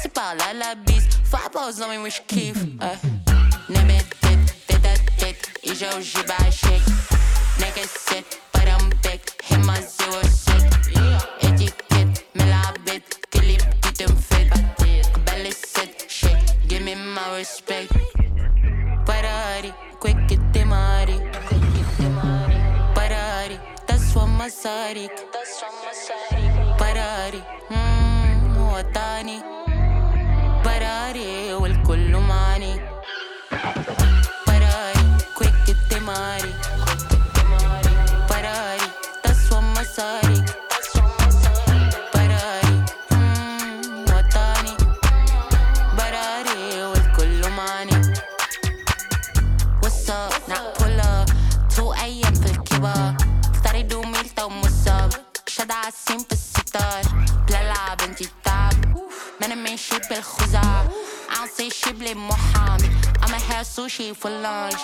Oh, 0.00 0.02
c'est 0.02 0.12
par 0.14 0.34
là 0.34 0.54
la 0.54 0.74
bise. 0.74 1.06
Faut 1.24 1.36
pas 1.50 1.68
aux 1.68 1.82
hommes, 1.82 2.02
mais 2.02 2.10
j'kiffe. 2.10 2.56
Eh. 2.56 3.72
Neme 3.72 3.98
tête, 4.20 4.66
tête 4.66 4.86
à 4.86 5.20
tête. 5.20 5.50
Et 5.62 5.74
j'ai 5.74 5.88
au 5.88 6.00
jiba 6.00 6.36
shake. 6.50 6.82
Nigga 7.58 7.86
set, 7.86 8.40
but 8.54 8.62
I'm 8.66 8.88
back. 9.02 9.20
Hit 9.42 9.58
my 9.58 9.74
zero 9.76 10.22
set. 10.24 10.64
Étiquette, 11.42 12.24
mais 12.34 12.46
la 12.48 12.72
bête. 12.86 13.20
Que 13.30 13.40
les 13.40 13.58
putes 13.58 14.08
me 14.08 14.16
fait. 14.16 14.48
Belle 15.26 15.52
set, 15.52 16.06
shake. 16.08 16.38
Give 16.66 16.82
me 16.82 16.94
my 16.94 17.36
respect. 17.36 17.90
Parari, 19.04 19.72
quick 19.98 20.16
the 20.52 20.64
mari. 20.64 21.20
Parari, 22.94 23.58
that's 23.86 24.14
what 24.14 24.26
my 24.26 24.48
sarik. 24.48 25.10
Parari, 26.78 27.42
mmm, 27.70 28.20
وطني. 28.72 29.69
olhar 30.90 31.16
eu. 31.16 31.59
Gucci 64.00 64.14
for 64.14 64.30
lunch 64.30 64.80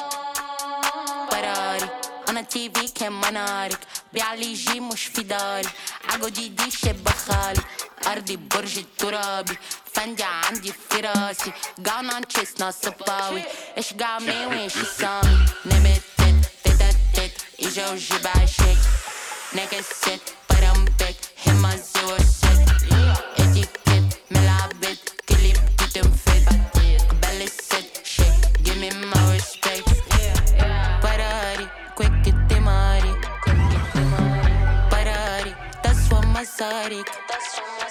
براري 1.30 1.88
أنا 2.28 2.42
تي 2.42 2.70
في 2.70 2.88
كان 2.88 3.12
منارك 3.12 3.78
بيعلي 4.12 4.54
جي 4.54 4.80
مش 4.80 5.04
في 5.04 5.22
داري 5.22 5.68
عجو 6.08 6.28
دي 6.28 6.48
دي 6.48 6.70
شبه 6.70 7.10
خالي 7.10 7.60
ارضي 8.06 8.36
برج 8.36 8.78
الترابي 8.78 9.58
فندي 9.94 10.22
عندي 10.22 10.72
في 10.90 11.00
راسي 11.00 11.52
جانا 11.78 12.20
تشيس 12.20 12.60
ناس 12.60 12.88
باوي 13.06 13.42
إيش 13.76 13.92
جامي 13.94 14.46
وايش 14.46 14.72
سامي 14.98 15.46
نبت 15.66 16.02
تت 16.64 16.96
تت 17.14 17.44
ايجا 17.62 17.90
وجيب 17.90 18.26
عشيك 18.26 18.78
نجست 19.54 20.20
برمبك 20.50 21.16
همز 21.46 21.90
وسامي 22.04 22.45
exotic. 36.58 37.06
That's 37.28 37.85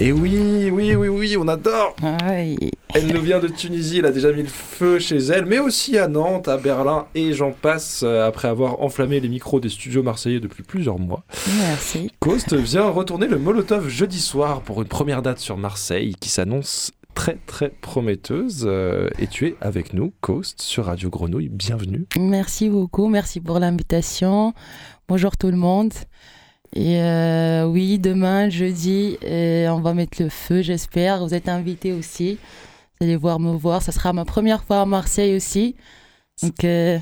Et 0.00 0.12
oui, 0.12 0.70
oui, 0.70 0.94
oui, 0.94 1.08
oui, 1.08 1.36
on 1.36 1.48
adore. 1.48 1.96
Elle 2.02 3.06
nous 3.12 3.20
vient 3.20 3.40
de 3.40 3.48
Tunisie, 3.48 3.98
elle 3.98 4.06
a 4.06 4.12
déjà 4.12 4.30
mis 4.30 4.42
le 4.42 4.48
feu 4.48 5.00
chez 5.00 5.16
elle, 5.16 5.44
mais 5.44 5.58
aussi 5.58 5.98
à 5.98 6.06
Nantes, 6.06 6.46
à 6.46 6.56
Berlin 6.56 7.06
et 7.16 7.32
j'en 7.32 7.50
passe, 7.50 8.02
euh, 8.04 8.24
après 8.24 8.46
avoir 8.46 8.80
enflammé 8.80 9.18
les 9.18 9.28
micros 9.28 9.58
des 9.58 9.68
studios 9.68 10.04
marseillais 10.04 10.38
depuis 10.38 10.62
plusieurs 10.62 11.00
mois. 11.00 11.24
Merci. 11.58 12.12
Coast 12.20 12.54
vient 12.54 12.88
retourner 12.88 13.26
le 13.26 13.38
Molotov 13.38 13.88
jeudi 13.88 14.20
soir 14.20 14.60
pour 14.60 14.80
une 14.82 14.88
première 14.88 15.20
date 15.20 15.40
sur 15.40 15.56
Marseille 15.56 16.14
qui 16.20 16.28
s'annonce 16.28 16.92
très 17.14 17.36
très 17.46 17.70
prometteuse. 17.70 18.66
Euh, 18.68 19.10
et 19.18 19.26
tu 19.26 19.48
es 19.48 19.56
avec 19.60 19.94
nous, 19.94 20.12
Coast, 20.20 20.62
sur 20.62 20.84
Radio 20.84 21.10
Grenouille. 21.10 21.48
Bienvenue. 21.48 22.06
Merci 22.16 22.68
beaucoup, 22.68 23.08
merci 23.08 23.40
pour 23.40 23.58
l'invitation. 23.58 24.54
Bonjour 25.08 25.36
tout 25.36 25.50
le 25.50 25.56
monde. 25.56 25.92
Et 26.74 27.00
euh, 27.00 27.64
oui, 27.64 27.98
demain, 27.98 28.50
jeudi, 28.50 29.16
euh, 29.24 29.68
on 29.68 29.80
va 29.80 29.94
mettre 29.94 30.22
le 30.22 30.28
feu, 30.28 30.62
j'espère. 30.62 31.24
Vous 31.24 31.34
êtes 31.34 31.48
invités 31.48 31.92
aussi. 31.92 32.38
Vous 33.00 33.06
allez 33.06 33.16
voir 33.16 33.40
me 33.40 33.52
voir. 33.56 33.82
Ça 33.82 33.92
sera 33.92 34.12
ma 34.12 34.24
première 34.24 34.62
fois 34.64 34.80
à 34.82 34.84
Marseille 34.86 35.34
aussi. 35.34 35.76
Donc, 36.42 36.62
euh, 36.64 36.98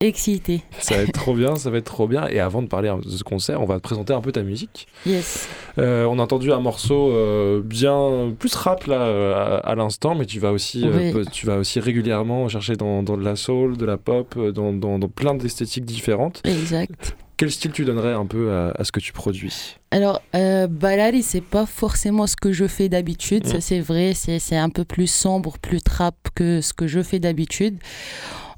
excité. 0.00 0.62
Ça 0.80 0.96
va 0.96 1.02
être 1.02 1.12
trop 1.12 1.34
bien, 1.34 1.56
ça 1.56 1.70
va 1.70 1.78
être 1.78 1.84
trop 1.84 2.08
bien. 2.08 2.26
Et 2.28 2.40
avant 2.40 2.62
de 2.62 2.66
parler 2.68 2.92
de 3.04 3.08
ce 3.10 3.22
concert, 3.22 3.60
on 3.62 3.64
va 3.66 3.76
te 3.76 3.82
présenter 3.82 4.12
un 4.12 4.20
peu 4.20 4.32
ta 4.32 4.42
musique. 4.42 4.86
Yes. 5.06 5.48
Euh, 5.78 6.04
on 6.06 6.18
a 6.18 6.22
entendu 6.22 6.52
un 6.52 6.60
morceau 6.60 7.10
euh, 7.12 7.62
bien 7.62 8.34
plus 8.38 8.54
rap 8.54 8.86
là 8.86 9.02
à, 9.02 9.56
à 9.58 9.74
l'instant, 9.76 10.14
mais 10.14 10.26
tu 10.26 10.40
vas 10.40 10.52
aussi, 10.52 10.84
Oui. 10.92 11.24
tu 11.32 11.46
vas 11.46 11.58
aussi 11.58 11.80
régulièrement 11.80 12.48
chercher 12.48 12.76
dans, 12.76 13.02
dans 13.02 13.16
de 13.16 13.24
la 13.24 13.36
soul, 13.36 13.76
de 13.76 13.84
la 13.86 13.98
pop, 13.98 14.36
dans, 14.52 14.72
dans, 14.72 14.98
dans 14.98 15.08
plein 15.08 15.34
d'esthétiques 15.34 15.84
différentes. 15.84 16.40
Exact. 16.44 17.14
Quel 17.40 17.50
style 17.50 17.72
tu 17.72 17.86
donnerais 17.86 18.12
un 18.12 18.26
peu 18.26 18.52
à, 18.52 18.74
à 18.78 18.84
ce 18.84 18.92
que 18.92 19.00
tu 19.00 19.14
produis 19.14 19.76
Alors, 19.92 20.20
euh, 20.34 20.66
Balari, 20.66 21.22
c'est 21.22 21.40
pas 21.40 21.64
forcément 21.64 22.26
ce 22.26 22.36
que 22.36 22.52
je 22.52 22.66
fais 22.66 22.90
d'habitude, 22.90 23.46
ça 23.46 23.62
c'est 23.62 23.80
vrai, 23.80 24.12
c'est 24.14 24.38
c'est 24.38 24.58
un 24.58 24.68
peu 24.68 24.84
plus 24.84 25.06
sombre, 25.06 25.56
plus 25.56 25.80
trap 25.80 26.14
que 26.34 26.60
ce 26.60 26.74
que 26.74 26.86
je 26.86 27.02
fais 27.02 27.18
d'habitude. 27.18 27.78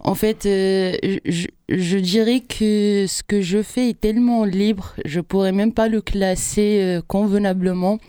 En 0.01 0.17
fait, 0.17 0.47
euh, 0.47 0.97
je, 1.25 1.47
je 1.69 1.99
dirais 1.99 2.41
que 2.41 3.07
ce 3.07 3.23
que 3.23 3.41
je 3.41 3.63
fais 3.63 3.91
est 3.91 4.01
tellement 4.01 4.45
libre, 4.45 4.95
je 5.05 5.21
pourrais 5.21 5.53
même 5.53 5.73
pas 5.73 5.87
le 5.87 6.01
classer 6.01 6.81
euh, 6.83 7.03
convenablement. 7.07 8.01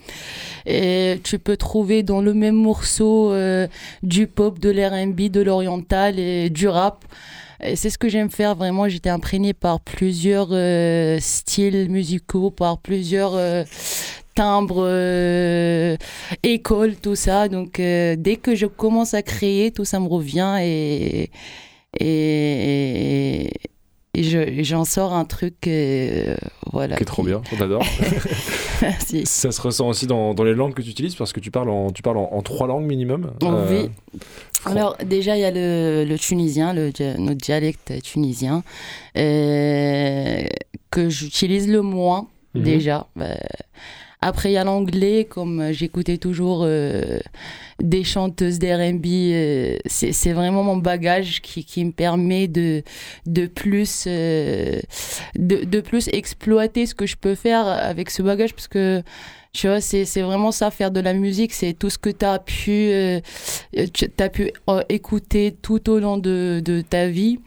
Et 0.66 1.20
tu 1.24 1.38
peux 1.38 1.56
trouver 1.56 2.02
dans 2.02 2.22
le 2.22 2.34
même 2.34 2.56
morceau 2.56 3.32
euh, 3.32 3.68
du 4.02 4.26
pop, 4.26 4.58
de 4.58 4.72
l'R&B, 4.72 5.30
de 5.30 5.42
l'oriental 5.42 6.18
et 6.18 6.50
du 6.50 6.68
rap. 6.68 7.06
C'est 7.76 7.90
ce 7.90 7.98
que 7.98 8.10
j'aime 8.10 8.30
faire 8.30 8.56
vraiment. 8.56 8.88
J'étais 8.88 9.10
imprégnée 9.10 9.54
par 9.54 9.80
plusieurs 9.80 10.50
euh, 10.52 11.18
styles 11.20 11.90
musicaux, 11.90 12.52
par 12.52 12.78
plusieurs 12.80 13.36
euh, 13.36 13.64
timbres, 14.36 14.86
euh, 14.86 15.96
écoles, 16.44 16.96
tout 16.96 17.16
ça. 17.16 17.48
Donc 17.48 17.78
dès 17.78 18.40
que 18.42 18.56
je 18.56 18.66
commence 18.66 19.14
à 19.14 19.22
créer, 19.22 19.72
tout 19.72 19.86
ça 19.86 20.00
me 20.00 20.08
revient 20.08 20.58
et 20.62 21.30
et, 22.00 23.50
et 24.16 24.64
j'en 24.64 24.86
sors 24.86 25.14
un 25.14 25.26
truc 25.26 25.56
euh, 25.68 26.36
voilà. 26.72 26.96
Qui 26.98 27.04
est 27.04 27.06
trop 27.06 27.24
bien, 27.24 27.42
on 27.58 27.62
adore. 27.62 27.84
Merci. 28.82 29.26
Ça 29.26 29.52
se 29.52 29.62
ressent 29.62 29.88
aussi 29.88 30.06
dans, 30.08 30.34
dans 30.34 30.44
les 30.44 30.54
langues 30.54 30.74
que 30.74 30.82
tu 30.84 30.90
utilises 30.90 31.16
parce 31.16 31.34
que 31.34 31.40
tu 31.40 31.50
parles 31.52 31.70
en, 31.70 31.90
tu 31.92 32.02
parles 32.04 32.18
en, 32.18 32.30
en 32.32 32.42
trois 32.42 32.68
langues 32.68 32.86
minimum. 32.86 33.32
Oui. 33.42 33.50
Euh, 33.50 33.88
Alors 34.66 34.98
déjà 35.04 35.36
il 35.36 35.42
y 35.42 35.46
a 35.46 35.52
le, 35.52 36.06
le 36.08 36.20
tunisien, 36.20 36.74
le, 36.74 36.92
notre 37.18 37.40
dialecte 37.42 38.02
tunisien, 38.04 38.64
euh, 39.18 40.44
que 40.92 41.10
j'utilise 41.10 41.68
le 41.68 41.82
moins 41.82 42.28
Mhm. 42.56 42.62
déjà. 42.64 43.08
Euh, 43.20 43.34
après 44.24 44.52
il 44.52 44.54
y 44.54 44.58
a 44.58 44.64
l'anglais, 44.64 45.26
comme 45.30 45.72
j'écoutais 45.72 46.18
toujours 46.18 46.62
euh, 46.64 47.20
des 47.82 48.04
chanteuses 48.06 48.58
d'R&B, 48.58 49.06
euh, 49.06 49.78
c'est 49.86 50.32
vraiment 50.32 50.64
mon 50.64 50.78
bagage 50.78 51.42
qui, 51.42 51.66
qui 51.66 51.84
me 51.84 51.92
permet 51.92 52.48
de, 52.48 52.84
de, 53.26 53.48
plus, 53.48 54.06
euh, 54.08 54.80
de, 55.36 55.66
de 55.66 55.82
plus 55.82 56.08
exploiter 56.14 56.86
ce 56.86 56.96
que 56.96 57.06
je 57.06 57.18
peux 57.18 57.36
faire 57.36 57.68
avec 57.68 58.10
ce 58.10 58.22
bagage 58.22 58.54
parce 58.54 58.70
que 58.70 59.04
tu 59.52 59.68
vois, 59.68 59.82
c'est 59.82 60.22
vraiment 60.22 60.52
ça, 60.52 60.72
faire 60.72 60.90
de 60.90 61.00
la 61.00 61.14
musique, 61.14 61.54
c'est 61.54 61.74
tout 61.74 61.92
ce 61.92 62.00
que 62.00 62.10
tu 62.10 62.26
as 62.26 62.40
pu, 62.40 62.72
euh, 62.72 63.20
as 64.18 64.30
pu 64.30 64.52
euh, 64.68 64.82
écouter 64.90 65.56
tout 65.62 65.92
au 65.92 66.00
long 66.00 66.18
de, 66.18 66.60
de 66.66 66.82
ta 66.82 67.08
vie. 67.08 67.38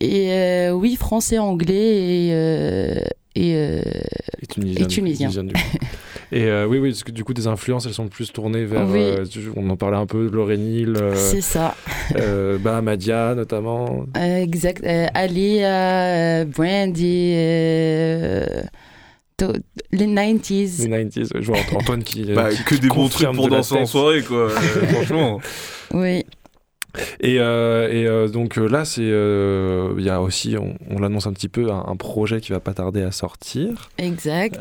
Et 0.00 0.32
euh, 0.32 0.72
oui, 0.72 0.96
français, 0.96 1.38
anglais 1.38 2.30
euh, 2.32 3.00
et, 3.36 3.54
euh, 3.54 3.80
Et 4.42 4.46
tunisien. 4.46 4.84
et 4.84 4.88
tunisien. 4.88 5.44
du 5.44 5.52
coup. 5.52 5.60
Et 6.32 6.42
euh, 6.46 6.66
oui, 6.66 6.78
oui, 6.78 6.90
parce 6.90 7.04
que 7.04 7.12
du 7.12 7.22
coup, 7.22 7.32
tes 7.34 7.46
influences, 7.46 7.86
elles 7.86 7.94
sont 7.94 8.08
plus 8.08 8.32
tournées 8.32 8.64
vers. 8.64 8.84
Oui. 8.88 8.98
euh, 9.00 9.24
on 9.54 9.70
en 9.70 9.76
parlait 9.76 9.96
un 9.96 10.06
peu, 10.06 10.28
Laurénil. 10.28 10.94
euh, 10.96 11.14
C'est 11.14 11.40
ça. 11.40 11.76
euh, 12.16 12.58
Bahamadia, 12.58 13.36
notamment. 13.36 14.06
Euh, 14.16 14.42
exact. 14.42 14.82
Euh, 14.84 15.06
Ali, 15.14 15.58
euh, 15.60 16.44
Brandy, 16.46 17.32
euh, 17.36 18.44
to- 19.36 19.52
les 19.92 20.06
90s. 20.06 20.82
Les 20.82 20.88
90s. 20.88 21.28
Je 21.38 21.46
vois 21.46 21.58
Ant- 21.58 21.76
Antoine 21.76 22.02
qui. 22.02 22.24
Bah, 22.32 22.48
qui- 22.50 22.64
que 22.64 22.74
des 22.74 22.88
bons 22.88 23.08
trucs 23.08 23.30
pour 23.32 23.44
de 23.48 23.50
danser 23.50 23.76
en 23.76 23.86
soirée, 23.86 24.22
quoi. 24.22 24.50
euh, 24.50 24.50
franchement. 24.94 25.40
Oui. 25.94 26.24
Et, 27.20 27.38
euh, 27.40 27.88
et 27.90 28.06
euh, 28.06 28.28
donc 28.28 28.58
euh, 28.58 28.66
là, 28.68 28.84
c'est, 28.84 29.02
il 29.02 30.04
y 30.04 30.10
a 30.10 30.20
aussi, 30.20 30.56
on, 30.58 30.74
on 30.90 30.98
l'annonce 30.98 31.26
un 31.26 31.32
petit 31.32 31.48
peu, 31.48 31.70
un, 31.70 31.84
un 31.86 31.96
projet 31.96 32.40
qui 32.40 32.52
va 32.52 32.60
pas 32.60 32.74
tarder 32.74 33.02
à 33.02 33.10
sortir. 33.12 33.90
Exact. 33.98 34.58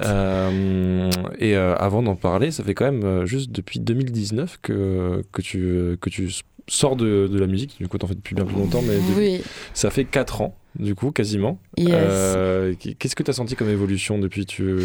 Et 1.40 1.56
avant 1.56 2.02
d'en 2.04 2.16
parler, 2.16 2.52
ça 2.52 2.64
fait 2.64 2.74
quand 2.74 2.92
même 2.92 3.26
juste 3.26 3.52
depuis 3.52 3.80
2019 3.80 4.60
que, 4.62 5.24
que, 5.32 5.42
tu, 5.42 5.98
que 6.02 6.10
tu 6.10 6.30
sors 6.68 6.96
de, 6.96 7.28
de 7.28 7.40
la 7.40 7.48
musique. 7.48 7.78
Du 7.80 7.88
coup, 7.88 7.98
t'en 7.98 8.08
fais 8.08 8.16
depuis 8.16 8.36
bien 8.36 8.46
plus 8.46 8.56
longtemps, 8.58 8.82
mais 8.82 8.96
Oui. 9.18 9.42
ça 9.74 9.90
fait 9.90 10.06
4 10.06 10.42
ans, 10.42 10.56
du 10.78 10.96
coup, 10.96 11.12
quasiment. 11.12 11.58
Yes. 11.78 11.90
Euh, 11.94 12.74
Qu'est-ce 13.00 13.16
que 13.16 13.24
tu 13.24 13.32
as 13.32 13.34
senti 13.34 13.56
comme 13.56 13.70
évolution 13.70 14.18
depuis 14.20 14.46
tu... 14.46 14.76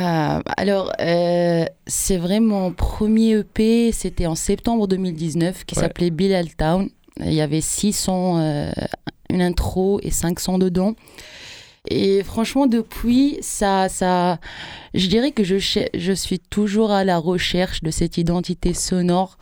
Ah, 0.00 0.42
alors, 0.56 0.92
euh, 1.00 1.64
c'est 1.86 2.16
vrai, 2.16 2.40
mon 2.40 2.72
premier 2.72 3.38
EP, 3.38 3.92
c'était 3.92 4.26
en 4.26 4.34
septembre 4.34 4.86
2019, 4.88 5.64
qui 5.64 5.76
Ouais. 5.76 5.82
s'appelait 5.82 6.10
Bilal 6.10 6.54
Town. 6.54 6.88
Il 7.20 7.32
y 7.34 7.40
avait 7.40 7.60
600, 7.60 8.38
euh, 8.40 8.70
une 9.30 9.42
intro 9.42 10.00
et 10.02 10.10
500 10.10 10.58
dedans. 10.58 10.94
Et 11.90 12.22
franchement, 12.22 12.66
depuis, 12.66 13.38
ça, 13.40 13.88
ça, 13.88 14.38
je 14.94 15.06
dirais 15.06 15.30
que 15.32 15.42
je, 15.44 15.56
je 15.94 16.12
suis 16.12 16.38
toujours 16.38 16.90
à 16.90 17.04
la 17.04 17.18
recherche 17.18 17.82
de 17.82 17.90
cette 17.90 18.18
identité 18.18 18.74
sonore. 18.74 19.38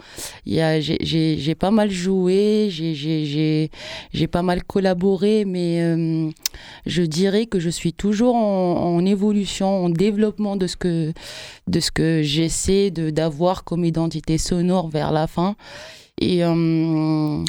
J'ai 0.47 1.55
pas 1.59 1.71
mal 1.71 1.91
joué, 1.91 2.69
j'ai- 2.71 3.71
pas 4.31 4.43
mal 4.43 4.63
collaboré, 4.65 5.45
mais 5.45 5.81
euh, 5.83 6.29
je 6.85 7.03
dirais 7.03 7.47
que 7.47 7.59
je 7.61 7.71
suis 7.71 7.93
toujours 7.93 8.35
en, 8.37 9.05
évolution, 9.05 9.85
en 9.85 9.89
développement 9.89 10.57
de 10.57 10.67
ce 10.67 10.77
que, 10.77 11.13
de 11.69 11.81
ce 11.81 11.91
que 11.91 12.23
j'essaie 12.23 12.91
d'avoir 12.91 13.65
comme 13.65 13.85
identité 13.85 14.39
sonore 14.39 14.89
vers 14.89 15.13
la 15.13 15.27
fin. 15.27 15.57
Et 16.21 16.45
euh, 16.45 17.45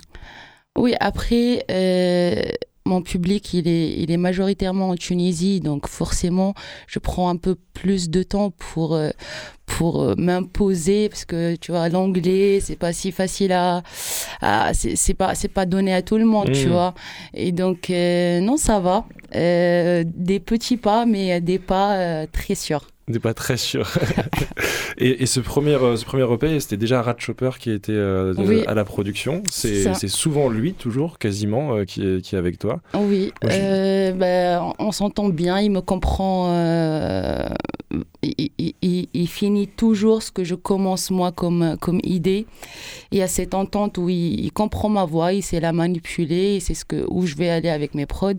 oui, 0.77 0.93
après, 0.99 1.65
euh, 1.71 2.41
mon 2.87 3.01
public, 3.01 3.53
il 3.53 3.67
est, 3.67 3.93
il 3.99 4.09
est 4.11 4.17
majoritairement 4.17 4.89
en 4.89 4.95
Tunisie, 4.95 5.59
donc 5.59 5.87
forcément, 5.87 6.53
je 6.87 6.99
prends 6.99 7.29
un 7.29 7.35
peu 7.37 7.55
plus 7.73 8.09
de 8.09 8.23
temps 8.23 8.51
pour, 8.51 8.95
euh, 8.95 9.09
pour 9.65 10.01
euh, 10.01 10.15
m'imposer, 10.17 11.09
parce 11.09 11.25
que 11.25 11.55
tu 11.55 11.71
vois, 11.71 11.89
l'anglais, 11.89 12.59
c'est 12.61 12.75
pas 12.77 12.93
si 12.93 13.11
facile 13.11 13.51
à. 13.51 13.83
à- 14.41 14.73
c'est 14.73 15.13
pas, 15.13 15.35
c'est 15.35 15.47
pas 15.49 15.65
donné 15.65 15.93
à 15.93 16.01
tout 16.01 16.17
le 16.17 16.25
monde, 16.25 16.51
tu 16.51 16.65
Mhm. 16.65 16.71
vois. 16.71 16.93
Et 17.33 17.51
donc, 17.51 17.89
euh, 17.89 18.39
non, 18.39 18.57
ça 18.57 18.79
va. 18.79 19.05
Euh, 19.35 20.03
des 20.05 20.39
petits 20.39 20.77
pas, 20.77 21.05
mais 21.05 21.41
des 21.41 21.59
pas 21.59 21.95
euh, 21.97 22.25
très 22.31 22.55
sûrs. 22.55 22.87
On 23.09 23.13
n'est 23.13 23.19
pas 23.19 23.33
très 23.33 23.55
sûr. 23.55 23.87
et, 24.97 25.23
et 25.23 25.25
ce, 25.27 25.39
premier, 25.39 25.75
euh, 25.75 25.95
ce 25.95 26.03
premier 26.03 26.29
EP, 26.29 26.59
c'était 26.59 26.75
déjà 26.75 27.01
Rat 27.01 27.15
Chopper 27.17 27.51
qui 27.57 27.71
était 27.71 27.93
euh, 27.93 28.33
Oui. 28.37 28.63
à 28.67 28.73
la 28.73 28.83
production. 28.83 29.43
C'est 29.49 30.07
souvent 30.09 30.49
lui, 30.49 30.73
toujours, 30.73 31.17
quasiment, 31.17 31.73
euh, 31.77 31.85
qui, 31.85 32.01
est, 32.05 32.21
qui 32.21 32.35
est 32.35 32.37
avec 32.37 32.59
toi. 32.59 32.81
Oui, 32.95 33.31
Moi, 33.43 33.51
euh, 33.53 34.11
ben, 34.11 34.73
on 34.79 34.91
s'entend 34.91 35.29
bien, 35.29 35.61
il 35.61 35.71
me 35.71 35.79
comprend. 35.79 36.47
euh, 36.51 37.47
il, 38.23 38.49
il- 38.57 38.73
il- 38.81 39.07
il 39.13 39.27
finit 39.29 39.67
toujours 39.69 40.21
ce 40.21 40.29
que 40.31 40.43
je 40.43 40.55
commence 40.55 41.09
moi 41.09 41.31
comme, 41.31 41.77
comme 41.79 42.01
idée. 42.03 42.45
Il 43.11 43.19
y 43.19 43.21
a 43.21 43.27
cette 43.27 43.53
entente 43.53 43.97
où 43.97 44.09
il, 44.09 44.41
il 44.41 44.51
comprend 44.51 44.89
ma 44.89 45.05
voix, 45.05 45.31
il 45.31 45.41
sait 45.43 45.61
la 45.61 45.71
manipuler, 45.71 46.55
il 46.55 46.61
sait 46.61 46.73
ce 46.73 46.83
que, 46.83 47.05
où 47.09 47.25
je 47.25 47.35
vais 47.35 47.49
aller 47.49 47.69
avec 47.69 47.95
mes 47.95 48.05
prods. 48.05 48.33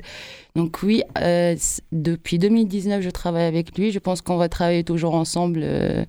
Donc 0.59 0.83
oui, 0.83 1.05
euh, 1.21 1.55
depuis 1.93 2.41
2019, 2.41 3.01
je 3.01 3.11
travaille 3.11 3.45
avec 3.45 3.79
lui. 3.79 3.93
Je 3.93 4.01
pense 4.01 4.23
qu'on 4.23 4.37
va 4.39 4.49
travailler 4.49 4.83
toujours 4.83 5.15
ensemble. 5.15 5.61
euh, 5.63 6.05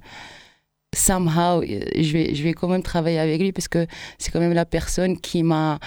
somehow, 0.95 1.61
euh, 1.61 1.81
je 1.95 2.13
vais, 2.13 2.33
je 2.33 2.43
vais 2.43 2.53
quand 2.53 2.67
même 2.67 2.81
travailler 2.81 3.19
avec 3.19 3.39
lui 3.39 3.51
parce 3.51 3.67
que 3.67 3.85
c'est 4.17 4.31
quand 4.31 4.39
même 4.39 4.53
la 4.53 4.65
personne 4.65 5.19
qui 5.19 5.43
m'a, 5.43 5.77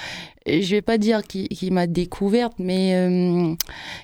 je 0.47 0.77
vais 0.77 0.81
pas 0.81 0.97
dire 0.97 1.23
qui, 1.25 1.71
m'a 1.73 1.89
découverte, 1.89 2.53
mais 2.61 3.57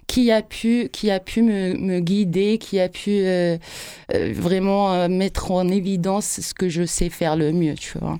qui 0.08 0.32
a 0.32 0.42
pu, 0.42 0.88
qui 0.92 1.12
a 1.12 1.20
pu 1.20 1.42
me, 1.42 1.74
me 1.74 2.00
guider, 2.00 2.58
qui 2.58 2.80
a 2.80 2.88
pu 2.88 3.22
vraiment 4.10 5.08
mettre 5.08 5.52
en 5.52 5.68
évidence 5.68 6.40
ce 6.40 6.52
que 6.52 6.68
je 6.68 6.84
sais 6.84 7.10
faire 7.10 7.36
le 7.36 7.52
mieux, 7.52 7.74
tu 7.76 7.96
vois. 7.98 8.18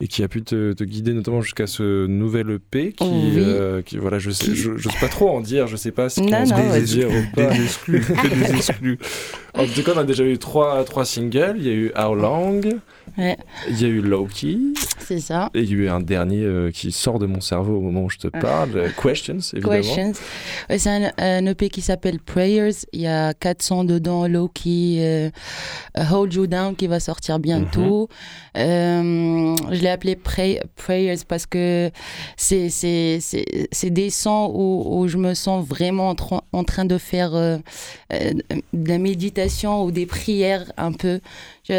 Et 0.00 0.08
qui 0.08 0.22
a 0.24 0.28
pu 0.28 0.42
te, 0.42 0.72
te 0.72 0.82
guider 0.84 1.12
notamment 1.12 1.40
jusqu'à 1.40 1.66
ce 1.68 2.06
nouvel 2.06 2.50
EP 2.50 2.92
qui, 2.92 3.04
Oui. 3.04 3.34
euh, 3.38 3.80
qui 3.80 3.96
voilà, 3.96 4.18
je 4.18 4.30
sais, 4.30 4.52
je, 4.54 4.76
je 4.76 4.88
sais 4.88 4.98
pas 5.00 5.08
trop 5.08 5.30
en 5.30 5.40
dire, 5.40 5.68
je 5.68 5.76
sais 5.76 5.92
pas 5.92 6.08
ce 6.08 6.20
qu'on 6.20 6.28
Non, 6.28 6.80
dire 6.80 7.08
ou 7.10 7.34
pas. 7.36 7.54
Des 7.54 7.62
exclus, 7.62 8.00
des 8.00 8.50
exclus. 8.56 8.98
En 9.56 9.66
tout 9.66 9.82
cas, 9.84 9.92
on 9.94 9.98
a 9.98 10.04
déjà 10.04 10.24
eu 10.24 10.36
trois, 10.38 10.82
trois 10.84 11.04
singles. 11.04 11.54
Il 11.58 11.64
y 11.66 11.70
a 11.70 11.72
eu 11.72 11.92
How 11.96 12.14
Long, 12.14 12.60
Ouais, 13.16 13.36
il 13.68 13.80
y 13.80 13.84
a 13.84 13.88
eu 13.88 14.00
Loki, 14.00 14.58
c'est 14.98 15.20
ça. 15.20 15.48
et 15.54 15.60
il 15.60 15.70
y 15.70 15.74
a 15.74 15.76
eu 15.76 15.88
un 15.88 16.00
dernier 16.00 16.42
euh, 16.42 16.72
qui 16.72 16.90
sort 16.90 17.20
de 17.20 17.26
mon 17.26 17.40
cerveau 17.40 17.76
au 17.76 17.80
moment 17.80 18.02
où 18.04 18.10
je 18.10 18.16
te 18.18 18.26
parle, 18.26 18.70
euh, 18.74 18.88
Questions, 19.00 19.38
évidemment. 19.52 19.74
Questions. 19.74 20.12
Ouais, 20.68 20.78
c'est 20.78 20.90
un, 20.90 21.12
un 21.18 21.46
EP 21.46 21.68
qui 21.68 21.80
s'appelle 21.82 22.18
Prayers. 22.18 22.72
Il 22.92 23.02
y 23.02 23.06
a 23.06 23.32
400 23.34 23.84
dedans. 23.84 24.26
Loki, 24.26 24.96
euh, 25.00 25.30
Hold 26.10 26.34
You 26.34 26.46
Down 26.48 26.74
qui 26.74 26.88
va 26.88 26.98
sortir 26.98 27.38
bientôt. 27.38 28.08
Euh, 28.56 29.54
je 29.70 29.80
l'ai 29.80 29.90
appelé 29.90 30.16
Pray- 30.16 30.60
Prayers 30.74 31.18
parce 31.28 31.46
que 31.46 31.90
c'est 32.36 32.68
c'est- 32.70 33.18
c'est- 33.20 33.90
des 33.90 34.10
sons 34.10 34.50
où, 34.52 34.98
où 35.02 35.08
je 35.08 35.18
me 35.18 35.34
sens 35.34 35.64
vraiment 35.64 36.08
en, 36.08 36.14
tra- 36.14 36.40
en 36.52 36.64
train 36.64 36.84
de 36.86 36.98
faire 36.98 37.32
de 37.32 37.62
la 38.72 38.98
méditation 38.98 39.43
ou 39.84 39.90
des 39.90 40.06
prières 40.06 40.70
un 40.76 40.92
peu. 40.92 41.20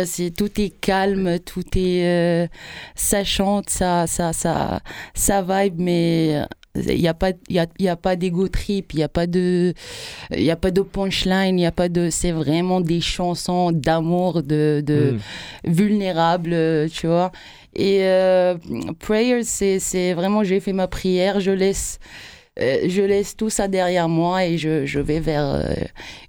C'est- 0.06 0.32
tout 0.36 0.60
est 0.60 0.70
calme, 0.70 1.40
tout 1.40 1.64
est. 1.78 2.06
euh, 2.06 2.48
ça 2.96 3.24
chante, 3.24 3.70
ça, 3.70 4.08
ça, 4.08 4.34
ça, 4.34 4.80
ça 5.14 5.42
vibe, 5.42 5.76
mais 5.80 6.42
il 6.76 7.00
n'y 7.00 7.08
a 7.08 7.14
pas, 7.14 7.32
il 7.50 7.56
y 7.56 7.60
a, 7.60 7.68
il 7.80 7.86
y 7.86 7.90
a 7.90 7.96
pas 7.96 8.16
d'ego 8.18 8.48
trip, 8.50 8.94
il 8.94 8.98
n'y 8.98 9.04
a 9.04 9.08
pas 9.10 9.28
de, 9.28 9.74
il 10.32 10.44
y 10.44 10.52
a 10.52 10.56
pas 10.58 10.72
de 10.72 10.82
punchline, 10.82 11.58
il 11.58 11.62
y 11.62 11.66
a 11.66 11.72
pas 11.72 11.88
de, 11.88 12.10
c'est 12.10 12.32
vraiment 12.32 12.82
des 12.82 13.00
chansons 13.00 13.72
d'amour, 13.72 14.44
de, 14.44 14.84
de 14.86 15.14
Mm. 15.66 15.72
vulnérables, 15.72 16.54
euh, 16.54 16.88
tu 16.90 17.08
vois. 17.08 17.32
Et 17.76 18.00
euh, 18.04 18.56
prayers, 19.00 19.44
c'est, 19.44 19.80
c'est 19.80 20.14
vraiment, 20.14 20.44
j'ai 20.44 20.60
fait 20.60 20.74
ma 20.74 20.88
prière, 20.88 21.40
je 21.40 21.52
laisse, 21.52 22.00
euh, 22.02 22.35
je 22.58 23.02
laisse 23.02 23.36
tout 23.36 23.50
ça 23.50 23.68
derrière 23.68 24.08
moi 24.10 24.46
et 24.46 24.58
je, 24.58 24.86
je 24.86 25.00
vais 25.00 25.20
vers 25.20 25.46
euh, 25.46 25.74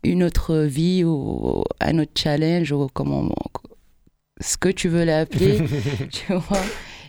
une 0.03 0.22
autre 0.24 0.57
vie 0.59 1.05
ou 1.05 1.62
un 1.81 1.99
autre 1.99 2.12
challenge 2.16 2.72
ou 2.72 2.89
comment, 2.93 3.29
ce 4.41 4.57
que 4.57 4.68
tu 4.68 4.89
veux 4.89 5.05
l'appeler, 5.05 5.59
tu 6.11 6.33
vois. 6.33 6.62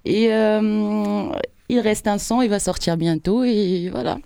Et 0.05 0.31
euh, 0.33 1.29
il 1.69 1.79
reste 1.79 2.07
un 2.07 2.17
son, 2.17 2.41
il 2.41 2.49
va 2.49 2.59
sortir 2.59 2.95
bientôt 2.97 3.43
et 3.43 3.89
voilà. 3.91 4.19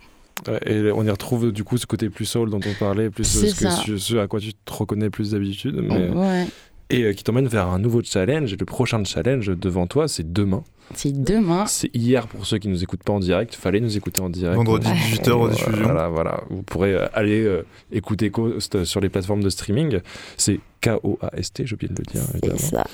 Ouais, 0.48 0.60
et 0.66 0.90
on 0.92 1.04
y 1.04 1.10
retrouve 1.10 1.52
du 1.52 1.62
coup 1.64 1.76
ce 1.78 1.86
côté 1.86 2.08
plus 2.10 2.24
soul 2.24 2.50
dont 2.50 2.60
on 2.66 2.74
parlait, 2.78 3.10
plus 3.10 3.24
ce, 3.24 3.46
ce- 3.46 3.96
ce 3.98 4.16
à 4.16 4.26
quoi 4.26 4.40
tu 4.40 4.52
te 4.54 4.72
reconnais 4.72 5.08
plus 5.10 5.30
d'habitude. 5.32 5.76
mais- 5.82 6.08
Ouais. 6.10 6.46
Et 6.90 7.04
euh, 7.04 7.12
qui 7.14 7.24
t'emmène 7.24 7.46
vers 7.46 7.68
un 7.68 7.78
nouveau 7.78 8.02
challenge. 8.02 8.52
Et 8.52 8.56
le 8.56 8.66
prochain 8.66 9.02
challenge 9.04 9.46
devant 9.46 9.86
toi, 9.86 10.08
c'est 10.08 10.30
demain. 10.32 10.62
C'est 10.94 11.12
demain. 11.22 11.66
C'est 11.66 11.90
hier 11.94 12.26
pour 12.26 12.46
ceux 12.46 12.58
qui 12.58 12.68
nous 12.68 12.82
écoutent 12.82 13.02
pas 13.02 13.12
en 13.12 13.20
direct. 13.20 13.54
Fallait 13.54 13.80
nous 13.80 13.96
écouter 13.96 14.20
en 14.20 14.28
direct. 14.30 14.56
Vendredi 14.56 14.88
18h 14.88 15.32
en 15.32 15.48
diffusion. 15.48 15.82
Voilà, 15.82 16.08
voilà. 16.08 16.40
Vous 16.50 16.62
pourrez 16.62 16.94
euh, 16.94 17.06
aller 17.14 17.42
euh, 17.44 17.64
écouter 17.90 18.30
Coast 18.30 18.84
sur 18.84 19.00
les 19.00 19.08
plateformes 19.08 19.42
de 19.42 19.50
streaming. 19.50 20.00
C'est 20.36 20.60
K-O-A-S-T, 20.80 21.66
j'ai 21.66 21.74
oublié 21.74 21.92
de 21.92 21.98
le 21.98 22.12
dire. 22.12 22.22
évidemment. 22.34 22.58
ça. 22.58 22.84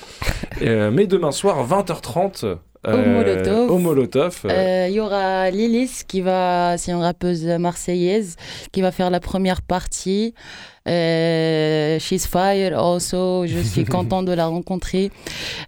Euh, 0.61 0.91
mais 0.91 1.07
demain 1.07 1.31
soir, 1.31 1.67
20h30. 1.67 2.57
Au 2.87 2.95
Molotov. 2.95 3.71
Au 3.71 3.77
Molotov. 3.77 4.41
euh, 4.45 4.49
Euh, 4.49 4.87
Il 4.89 4.93
y 4.95 4.99
aura 5.01 5.49
Lilith 5.51 6.05
qui 6.07 6.21
va, 6.21 6.77
c'est 6.77 6.91
une 6.93 7.01
rappeuse 7.01 7.43
marseillaise 7.45 8.37
qui 8.71 8.81
va 8.81 8.91
faire 8.93 9.09
la 9.09 9.19
première 9.19 9.61
partie. 9.61 10.33
Euh, 10.87 11.99
she's 11.99 12.25
fire 12.25 12.77
also. 12.79 13.45
Je 13.45 13.59
suis 13.59 13.83
contente 13.97 14.25
de 14.25 14.31
la 14.31 14.47
rencontrer. 14.47 15.11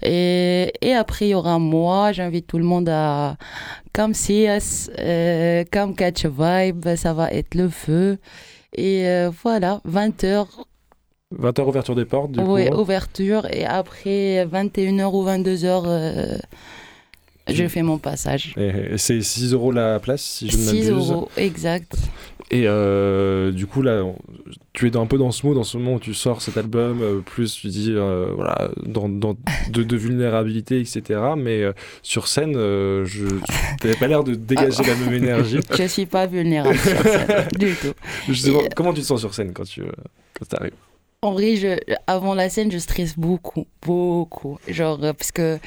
Et, 0.04 0.72
et 0.82 0.94
après 0.94 1.28
il 1.28 1.32
y 1.32 1.36
aura 1.36 1.60
moi. 1.60 2.12
J'invite 2.22 2.46
tout 2.46 2.60
le 2.60 2.64
monde 2.64 2.88
à 2.88 3.36
come 3.94 4.14
see 4.14 4.46
us, 4.46 4.92
euh, 5.00 5.64
come 5.72 5.96
catch 5.96 6.24
a 6.26 6.30
vibe. 6.30 6.96
Ça 6.96 7.14
va 7.14 7.32
être 7.32 7.56
le 7.56 7.68
feu. 7.68 8.20
Et 8.76 9.08
euh, 9.08 9.32
voilà, 9.42 9.82
20h, 9.90 10.46
20h 11.36 11.62
ouverture 11.68 11.96
des 11.96 12.06
portes, 12.06 12.32
du 12.32 12.40
ouais, 12.40 12.70
coup. 12.70 12.78
ouverture. 12.78 13.48
Et 13.52 13.66
après 13.66 14.46
21h 14.46 15.12
ou 15.16 15.26
22h, 15.26 15.84
euh, 15.88 16.38
je 17.48 17.68
fais 17.68 17.82
mon 17.82 17.98
passage. 17.98 18.54
Et, 18.56 18.94
et 18.94 18.98
c'est 19.00 19.20
6 19.20 19.54
euros 19.54 19.72
la 19.72 20.00
place, 20.00 20.22
si 20.22 20.48
je 20.48 20.58
ne 20.58 20.62
6 20.62 20.68
m'abuse. 20.68 20.90
euros, 21.12 21.30
exact. 21.38 21.96
Et 22.54 22.64
euh, 22.68 23.52
du 23.52 23.66
coup, 23.66 23.82
là, 23.82 24.04
on- 24.04 24.18
tu 24.74 24.86
es 24.88 24.90
dans- 24.92 25.02
un 25.02 25.06
peu 25.06 25.18
dans 25.18 25.32
ce 25.32 25.46
mood 25.48 25.58
en 25.58 25.64
ce 25.64 25.78
moment 25.78 25.96
où 25.96 26.00
tu 26.00 26.14
sors 26.14 26.42
cet 26.42 26.58
album, 26.58 27.02
euh, 27.02 27.20
plus 27.22 27.56
tu 27.56 27.68
dis, 27.68 27.94
euh, 27.96 28.34
voilà, 28.36 28.70
dans, 28.86 29.08
dans- 29.08 29.38
de, 29.70 29.84
de 29.84 29.96
vulnérabilité, 29.98 30.80
etc. 30.82 31.20
Mais 31.38 31.64
sur 32.02 32.28
scène, 32.28 32.54
je 32.56 33.26
tu 33.80 33.88
n'avais 33.88 33.98
pas 33.98 34.08
l'air 34.08 34.24
de 34.26 34.36
dégager 34.36 34.84
la 34.84 34.96
même 34.96 35.14
énergie. 35.14 35.60
Je 35.78 35.84
suis 35.88 36.06
pas 36.06 36.28
vulnérable 36.28 36.78
sur 36.78 37.02
scène, 37.04 37.48
du 37.58 37.74
tout. 37.76 37.94
Justement, 38.28 38.62
comment 38.76 38.94
tu 38.94 39.02
te 39.02 39.06
sens 39.06 39.22
sur 39.22 39.34
scène 39.34 39.54
quand 39.54 39.64
tu 39.64 39.84
quand 40.38 40.54
arrives? 40.60 40.74
En 41.24 41.34
vrai, 41.34 41.56
je, 41.56 41.78
avant 42.08 42.34
la 42.34 42.50
scène, 42.50 42.72
je 42.72 42.80
stresse 42.80 43.16
beaucoup, 43.18 43.68
beaucoup. 43.86 44.58
Genre, 44.68 44.98
parce 45.00 45.32
que 45.32 45.60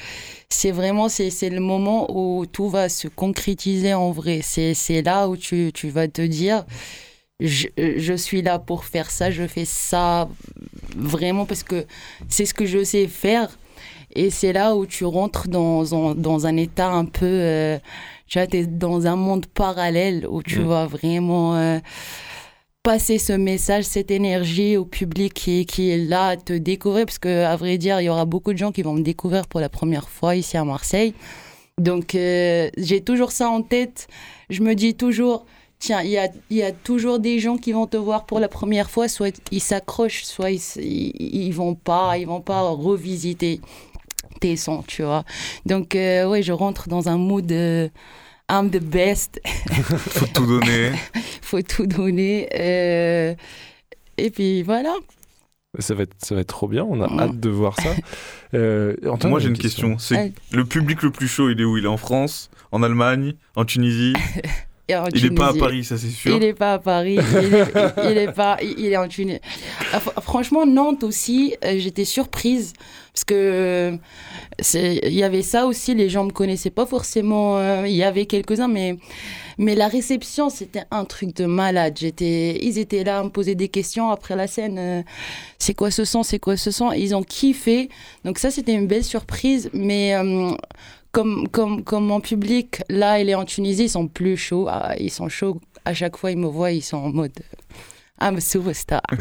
c'est 0.55 0.71
vraiment, 0.71 1.09
c'est, 1.09 1.29
c'est 1.29 1.49
le 1.49 1.59
moment 1.59 2.07
où 2.17 2.45
tout 2.45 2.69
va 2.69 2.89
se 2.89 3.07
concrétiser 3.07 3.93
en 3.93 4.11
vrai. 4.11 4.39
C'est, 4.43 4.73
c'est 4.73 5.01
là 5.01 5.27
où 5.29 5.35
tu, 5.37 5.71
tu 5.73 5.89
vas 5.89 6.07
te 6.07 6.21
dire, 6.21 6.65
je, 7.39 7.67
je 7.77 8.13
suis 8.13 8.41
là 8.41 8.59
pour 8.59 8.85
faire 8.85 9.09
ça, 9.11 9.29
je 9.31 9.45
fais 9.47 9.65
ça 9.65 10.29
vraiment 10.95 11.45
parce 11.45 11.63
que 11.63 11.85
c'est 12.29 12.45
ce 12.45 12.53
que 12.53 12.65
je 12.65 12.83
sais 12.83 13.07
faire. 13.07 13.49
Et 14.17 14.29
c'est 14.29 14.53
là 14.53 14.75
où 14.77 14.85
tu 14.85 15.03
rentres 15.03 15.47
dans, 15.49 15.93
un- 15.93 16.15
dans 16.15 16.45
un 16.47 16.55
état 16.55 16.89
un 16.89 17.03
peu, 17.05 17.25
euh, 17.25 17.77
tu 18.27 18.39
vois, 18.39 18.47
t'es 18.47 18.65
dans 18.65 19.07
un 19.07 19.17
monde 19.17 19.45
parallèle 19.47 20.25
où 20.29 20.41
tu 20.41 20.59
Mm. 20.59 20.67
vas 20.67 20.85
vraiment 20.85 21.55
euh, 21.57 21.79
passer 22.85 23.17
ce 23.17 23.33
message, 23.33 23.83
cette 23.85 24.11
énergie 24.11 24.77
au 24.77 24.85
public 24.85 25.33
qui, 25.33 25.89
est 25.89 25.97
là 25.97 26.27
à 26.27 26.37
te 26.37 26.53
découvrir. 26.53 27.07
Parce 27.07 27.17
que, 27.17 27.43
à 27.43 27.55
vrai 27.55 27.79
dire, 27.79 27.99
il 27.99 28.03
y 28.03 28.09
aura 28.09 28.25
beaucoup 28.25 28.53
de 28.53 28.59
gens 28.59 28.71
qui 28.71 28.83
vont 28.83 28.93
me 28.93 29.01
découvrir 29.01 29.47
pour 29.47 29.59
la 29.59 29.69
première 29.69 30.07
fois 30.07 30.35
ici 30.35 30.55
à 30.55 30.63
Marseille. 30.63 31.15
Donc, 31.79 32.13
euh, 32.13 32.69
j'ai 32.77 33.01
toujours 33.01 33.31
ça 33.31 33.49
en 33.49 33.63
tête. 33.63 34.07
Je 34.51 34.61
me 34.61 34.75
dis 34.75 34.93
toujours, 34.93 35.47
tiens, 35.79 36.03
il 36.03 36.11
y 36.11 36.19
a, 36.19 36.29
y 36.51 36.61
a 36.61 36.71
toujours 36.71 37.17
des 37.17 37.39
gens 37.39 37.57
qui 37.57 37.71
vont 37.71 37.87
te 37.87 37.97
voir 37.97 38.27
pour 38.27 38.39
la 38.39 38.47
première 38.47 38.91
fois. 38.91 39.07
Soit 39.07 39.41
ils 39.49 39.61
s'accrochent, 39.61 40.23
soit 40.23 40.51
ils, 40.51 40.61
ils, 40.77 41.45
ils 41.47 41.53
vont 41.55 41.73
pas, 41.73 42.19
ils 42.19 42.27
vont 42.27 42.41
pas 42.41 42.61
revisiter 42.69 43.61
tes 44.41 44.57
sons, 44.57 44.83
tu 44.85 45.01
vois. 45.01 45.23
Donc, 45.65 45.95
euh, 45.95 46.29
ouais, 46.29 46.43
je 46.43 46.51
rentre 46.51 46.87
dans 46.87 47.09
un 47.09 47.17
mood. 47.17 47.51
euh, 47.51 47.89
I'm 48.49 48.69
the 48.69 48.79
best. 48.81 49.39
Faut 49.71 50.27
tout 50.27 50.45
donner. 50.45 50.91
Faut 51.41 51.61
tout 51.61 51.87
donner. 51.87 52.47
euh, 52.53 53.33
et 54.17 54.29
puis 54.29 54.61
voilà. 54.63 54.93
ça 55.79 55.93
va, 55.95 56.03
être, 56.03 56.13
ça 56.23 56.35
va 56.35 56.41
être 56.41 56.47
trop 56.47 56.67
bien, 56.67 56.83
on 56.83 57.01
a 57.01 57.07
hâte 57.23 57.39
de 57.39 57.49
voir 57.49 57.75
ça. 57.79 57.89
Euh, 58.53 58.95
Antoine, 59.09 59.31
Moi 59.31 59.39
j'ai 59.41 59.49
une 59.49 59.57
question. 59.57 59.97
C'est 59.97 60.15
Ouais. 60.15 60.33
le 60.53 60.63
public 60.63 61.01
le 61.01 61.11
plus 61.11 61.27
chaud, 61.27 61.49
il 61.49 61.59
est 61.59 61.65
où? 61.65 61.77
Il 61.77 61.83
est 61.83 61.89
en 61.89 61.97
France, 61.97 62.49
en 62.71 62.83
Allemagne, 62.83 63.33
en 63.57 63.65
Tunisie? 63.65 64.13
Il 65.15 65.25
est 65.25 65.29
pas 65.35 65.47
à. 65.47 65.53
Paris, 65.59 65.83
ça 65.83 65.97
c'est 65.97 66.09
sûr. 66.09 66.35
Il 66.35 66.43
est 66.43 66.53
pas 66.53 66.73
à 66.73 66.79
Paris. 66.79 67.17
Il 67.17 67.53
est, 67.55 67.65
il- 68.05 68.11
il 68.11 68.17
est 68.17 68.31
pas. 68.31 68.57
Il 68.61 68.85
est 68.85 68.97
en 68.97 69.07
Tunisie. 69.07 69.39
Ah, 69.93 69.99
fr- 69.99 70.21
Franchement, 70.21 70.65
Nantes 70.65 71.03
aussi, 71.03 71.55
euh, 71.63 71.75
j'étais 71.77 72.05
surprise 72.05 72.73
parce 73.13 73.23
que 73.23 73.33
euh, 73.33 73.97
il 75.03 75.13
y 75.13 75.23
avait 75.23 75.41
ça 75.41 75.65
aussi. 75.65 75.95
Les 75.95 76.09
gens 76.09 76.25
me 76.25 76.31
connaissaient 76.31 76.69
pas 76.69 76.85
forcément. 76.85 77.57
euh, 77.57 77.87
Il 77.87 77.95
y 77.95 78.03
avait 78.03 78.25
quelques 78.25 78.59
uns, 78.59 78.67
mais 78.67 78.97
mais 79.57 79.73
la 79.73 79.87
réception, 79.87 80.49
c'était 80.49 80.83
un 80.91 81.05
truc 81.05 81.33
de 81.35 81.45
malade. 81.45 81.95
J'étais, 81.97 82.59
ils 82.61 82.77
étaient 82.77 83.03
là 83.05 83.19
à 83.19 83.23
me 83.23 83.29
poser 83.29 83.55
des 83.55 83.69
questions 83.69 84.09
après 84.11 84.35
la 84.35 84.47
scène. 84.47 84.77
euh, 84.77 85.01
c'est 85.57 85.73
quoi 85.73 85.89
ce 85.91 86.03
son 86.05 86.23
C'est 86.23 86.39
quoi 86.39 86.57
ce 86.57 86.71
son? 86.71 86.91
Ils 86.91 87.15
ont 87.15 87.23
kiffé. 87.23 87.89
Donc 88.25 88.37
ça, 88.37 88.51
c'était 88.51 88.73
une 88.73 88.85
belle 88.87 89.03
surprise. 89.05 89.69
Mais 89.73 90.13
euh, 90.13 90.51
comme, 91.15 91.47
comme, 91.47 91.83
comme 91.83 92.05
mon 92.05 92.19
public, 92.19 92.81
là, 92.89 93.19
il 93.21 93.29
est 93.29 93.35
en 93.35 93.45
Tunisie, 93.45 93.85
ils 93.85 93.89
sont 93.89 94.07
plus 94.07 94.35
chauds. 94.35 94.67
Ah, 94.69 94.95
ils 94.99 95.09
sont 95.11 95.29
chauds. 95.29 95.61
À 95.85 95.93
chaque 95.93 96.17
fois, 96.17 96.31
ils 96.31 96.37
me 96.37 96.47
voient, 96.47 96.71
ils 96.73 96.81
sont 96.81 96.97
en 96.97 97.09
mode 97.09 97.31
euh, 97.39 98.27
I'm 98.27 98.35
a 98.37 98.41
superstar. 98.41 99.01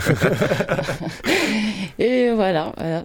Et 1.98 2.30
voilà. 2.34 2.72
voilà. 2.76 3.04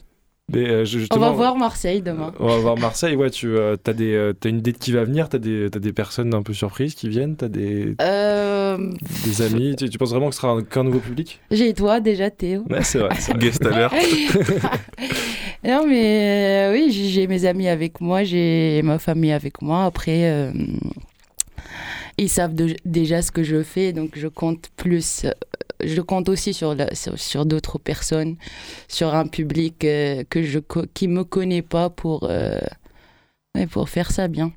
Mais, 0.52 0.68
euh, 0.68 0.84
On 1.12 1.20
va 1.20 1.30
voir 1.30 1.56
Marseille 1.56 2.02
demain. 2.02 2.34
On 2.40 2.48
va 2.48 2.58
voir 2.58 2.76
Marseille, 2.80 3.16
ouais, 3.16 3.30
tu 3.30 3.56
as 3.60 3.78
des, 3.94 4.16
euh, 4.16 4.34
t'as 4.34 4.50
une 4.50 4.58
idée 4.58 4.72
de 4.72 4.80
qui 4.80 4.92
va 4.92 5.04
venir, 5.04 5.30
t'as 5.30 5.38
des, 5.38 5.70
t'as 5.72 5.78
des 5.78 5.94
personnes 5.94 6.34
un 6.34 6.42
peu 6.42 6.54
surprises 6.54 6.96
qui 6.96 7.08
viennent, 7.08 7.36
t'as 7.36 7.50
des, 7.50 7.94
Euh, 8.02 8.92
des 9.26 9.42
amis, 9.44 9.76
tu, 9.78 9.88
tu 9.90 10.00
penses 10.00 10.10
vraiment 10.10 10.30
que 10.30 10.34
ce 10.36 10.42
sera 10.42 10.54
un- 10.54 10.64
qu'un 10.64 10.84
nouveau 10.84 10.98
public? 11.00 11.40
J'ai 11.52 11.72
toi 11.76 12.00
déjà, 12.00 12.32
Théo. 12.32 12.64
Ouais, 12.68 12.82
c'est 12.82 12.98
vrai. 12.98 13.10
c'est 13.20 13.34
vrai. 13.34 13.40
Guest 13.42 13.64
alert. 13.64 13.94
non, 15.64 15.86
mais 15.88 16.70
euh, 16.70 16.74
oui, 16.74 16.92
j'ai 16.92 17.28
mes 17.28 17.46
amis 17.46 17.68
avec 17.68 18.00
moi, 18.02 18.24
j'ai 18.24 18.82
ma 18.84 18.98
famille 19.00 19.32
avec 19.34 19.62
moi. 19.62 19.86
Après, 19.86 20.30
euh, 20.32 20.52
ils 22.18 22.30
savent 22.30 22.54
déjà 22.86 23.22
ce 23.22 23.32
que 23.32 23.44
je 23.44 23.64
fais, 23.64 23.94
donc 23.94 24.12
je 24.18 24.28
compte 24.28 24.70
plus. 24.76 25.26
euh, 25.26 25.32
Je 25.82 26.02
compte 26.02 26.28
aussi 26.30 26.54
sur, 26.54 26.76
sur, 27.16 27.46
d'autres 27.46 27.80
personnes, 27.80 28.36
sur 28.90 29.14
un 29.16 29.28
public 29.28 29.86
euh, 29.86 30.24
que 30.30 30.44
je, 30.44 30.60
qui 30.94 31.08
me 31.08 31.24
connaît 31.24 31.62
pas 31.62 31.90
pour, 31.90 32.26
euh, 32.30 32.60
pour 33.72 33.90
faire 33.90 34.12
ça 34.12 34.28
bien. 34.28 34.52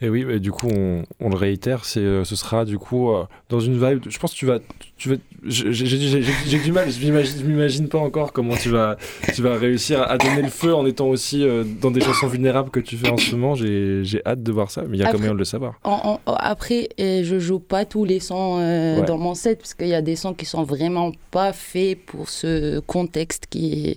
Et 0.00 0.08
oui, 0.08 0.24
bah, 0.24 0.38
du 0.38 0.50
coup, 0.50 0.68
on, 0.68 1.04
on 1.20 1.28
le 1.28 1.36
réitère, 1.36 1.84
c'est, 1.84 2.00
euh, 2.00 2.24
ce 2.24 2.34
sera 2.36 2.64
du 2.64 2.78
coup 2.78 3.10
euh, 3.10 3.24
dans 3.48 3.60
une 3.60 3.74
vibe. 3.74 4.02
Je 4.08 4.18
pense 4.18 4.32
que 4.32 4.38
tu 4.38 4.46
vas. 4.46 4.58
Tu 4.96 5.08
vas 5.10 5.16
j'ai, 5.44 6.58
du 6.58 6.72
mal, 6.72 6.90
je 6.90 7.44
m'imagine, 7.44 7.88
pas 7.88 7.98
encore 7.98 8.32
comment 8.32 8.54
tu 8.56 8.68
vas, 8.68 8.96
tu 9.34 9.42
vas 9.42 9.56
réussir 9.56 10.02
à 10.02 10.16
donner 10.18 10.42
le 10.42 10.48
feu 10.48 10.74
en 10.74 10.86
étant 10.86 11.08
aussi 11.08 11.42
euh, 11.44 11.64
dans 11.80 11.90
des 11.90 12.00
chansons 12.00 12.28
vulnérables 12.28 12.70
que 12.70 12.80
tu 12.80 12.96
fais 12.96 13.08
en 13.10 13.16
ce 13.16 13.32
moment. 13.32 13.54
J'ai, 13.54 14.04
j'ai 14.04 14.22
hâte 14.24 14.42
de 14.42 14.52
voir 14.52 14.70
ça, 14.70 14.82
mais 14.88 14.96
il 14.96 15.00
y 15.00 15.04
a 15.04 15.10
quand 15.10 15.18
moyen 15.18 15.34
de 15.34 15.38
le 15.38 15.44
savoir. 15.44 15.74
En- 15.84 16.20
en- 16.26 16.32
après, 16.34 16.88
je 16.98 17.38
joue 17.38 17.58
pas 17.58 17.84
tous 17.84 18.04
les 18.04 18.20
sons 18.20 18.58
euh, 18.60 19.00
Ouais. 19.00 19.06
dans 19.06 19.18
mon 19.18 19.34
set 19.34 19.58
parce 19.58 19.74
qu'il 19.74 19.88
y 19.88 19.94
a 19.94 20.02
des 20.02 20.16
sons 20.16 20.34
qui 20.34 20.44
sont 20.44 20.62
vraiment 20.64 21.12
pas 21.30 21.52
faits 21.52 21.98
pour 22.06 22.28
ce 22.28 22.78
contexte 22.80 23.46
qui 23.48 23.88
est 23.90 23.96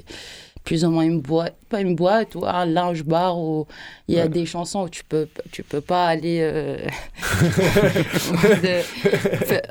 plus 0.65 0.83
ou 0.83 0.89
moins 0.89 1.03
une 1.05 1.21
boîte, 1.21 1.55
pas 1.69 1.79
une 1.79 1.95
boîte 1.95 2.35
ou 2.35 2.43
un 2.45 2.65
lounge 2.65 3.03
bar 3.03 3.37
où 3.39 3.65
il 4.07 4.15
y 4.15 4.19
a 4.19 4.23
Ouais. 4.23 4.29
des 4.29 4.45
chansons 4.45 4.83
où 4.85 4.89
tu 4.89 5.03
peux 5.03 5.27
tu 5.51 5.61
peux 5.63 5.79
pas 5.79 6.07
aller. 6.07 6.39
euh, 6.41 6.77
de- 8.63 8.81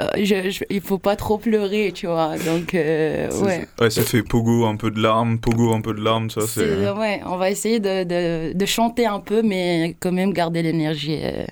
euh, 0.00 0.24
je- 0.24 0.50
je- 0.50 0.64
il 0.70 0.80
faut 0.80 0.98
pas 0.98 1.16
trop 1.16 1.38
pleurer, 1.38 1.92
tu 1.94 2.06
vois. 2.06 2.36
Donc 2.38 2.74
euh, 2.74 3.30
ouais. 3.42 3.66
Ouais, 3.80 3.90
ça 3.90 4.02
fait 4.02 4.22
pogo, 4.22 4.64
un 4.66 4.76
peu 4.76 4.90
de 4.90 5.00
larmes, 5.00 5.38
pogo, 5.38 5.72
un 5.72 5.80
peu 5.80 5.94
de 5.94 6.00
larmes, 6.00 6.30
ça 6.30 6.42
c'est. 6.42 6.60
C'est- 6.76 6.90
ouais, 6.90 7.20
on 7.26 7.36
va 7.36 7.50
essayer 7.50 7.80
de, 7.80 8.04
de, 8.04 8.52
de 8.56 8.66
chanter 8.66 9.06
un 9.06 9.20
peu, 9.20 9.42
mais 9.42 9.96
quand 10.00 10.12
même 10.12 10.32
garder 10.32 10.62
l'énergie. 10.62 11.18
euh, 11.22 11.44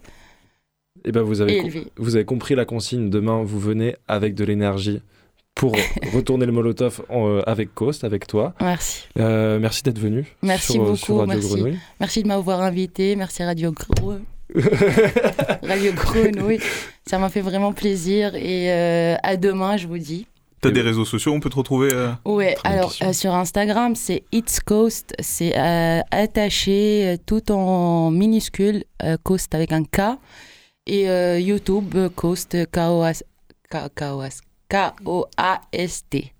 Et 1.05 1.13
ben 1.13 1.23
vous 1.23 1.41
avez, 1.41 1.91
vous 1.97 2.15
avez 2.17 2.25
compris 2.25 2.55
la 2.55 2.65
consigne. 2.65 3.11
Demain, 3.11 3.43
vous 3.43 3.59
venez 3.59 3.97
avec 4.09 4.35
de 4.35 4.45
l'énergie 4.45 5.03
pour 5.55 5.77
retourner 6.13 6.47
le 6.47 6.53
Molotov 6.53 7.03
en, 7.09 7.29
euh, 7.29 7.43
avec 7.47 7.75
Coast, 7.75 8.05
avec 8.05 8.27
toi. 8.27 8.55
Merci. 8.61 9.05
Euh, 9.19 9.59
merci 9.61 9.83
d'être 9.83 9.99
venu. 9.99 10.27
Merci 10.43 10.73
sur, 10.73 10.83
euh, 10.83 10.85
beaucoup, 10.87 10.97
sur 10.97 11.17
Radio 11.19 11.35
merci. 11.35 11.49
Grenouille. 11.55 11.79
Merci 12.01 12.23
de 12.23 12.29
m'avoir 12.29 12.61
invité, 12.63 13.17
merci 13.17 13.43
Radio 13.45 13.73
Grenouille. 13.73 14.23
Radio 15.63 15.93
Grenouille, 15.93 16.61
ça 17.07 17.19
m'a 17.19 17.29
fait 17.29 17.41
vraiment 17.41 17.73
plaisir 17.73 18.35
et 18.35 18.71
euh, 18.73 19.15
à 19.23 19.37
demain, 19.37 19.77
je 19.77 19.87
vous 19.87 19.99
dis. 19.99 20.27
T'as 20.61 20.71
des 20.71 20.81
réseaux 20.83 21.05
sociaux, 21.05 21.33
on 21.33 21.41
peut 21.41 21.51
te 21.51 21.57
retrouver 21.57 21.91
euh 21.93 22.11
Ouais, 22.25 22.55
alors 22.63 22.95
euh, 23.03 23.13
sur 23.13 23.35
Instagram, 23.35 23.97
c'est 23.97 24.23
It's 24.31 24.61
Coast, 24.61 25.13
c'est 25.19 25.59
euh, 25.59 26.01
attaché 26.13 27.17
tout 27.27 27.51
en 27.51 28.11
minuscule, 28.13 28.85
euh, 29.03 29.17
Coast 29.25 29.55
avec 29.55 29.73
un 29.73 29.83
K. 29.85 30.19
Et 30.87 31.09
euh, 31.09 31.39
YouTube, 31.41 31.95
Coast, 32.15 32.57
K-O-A-S- 32.71 33.25
K- 33.71 33.89
K-O-A-S- 33.95 34.41
K-O-A-S-T. 34.73 36.33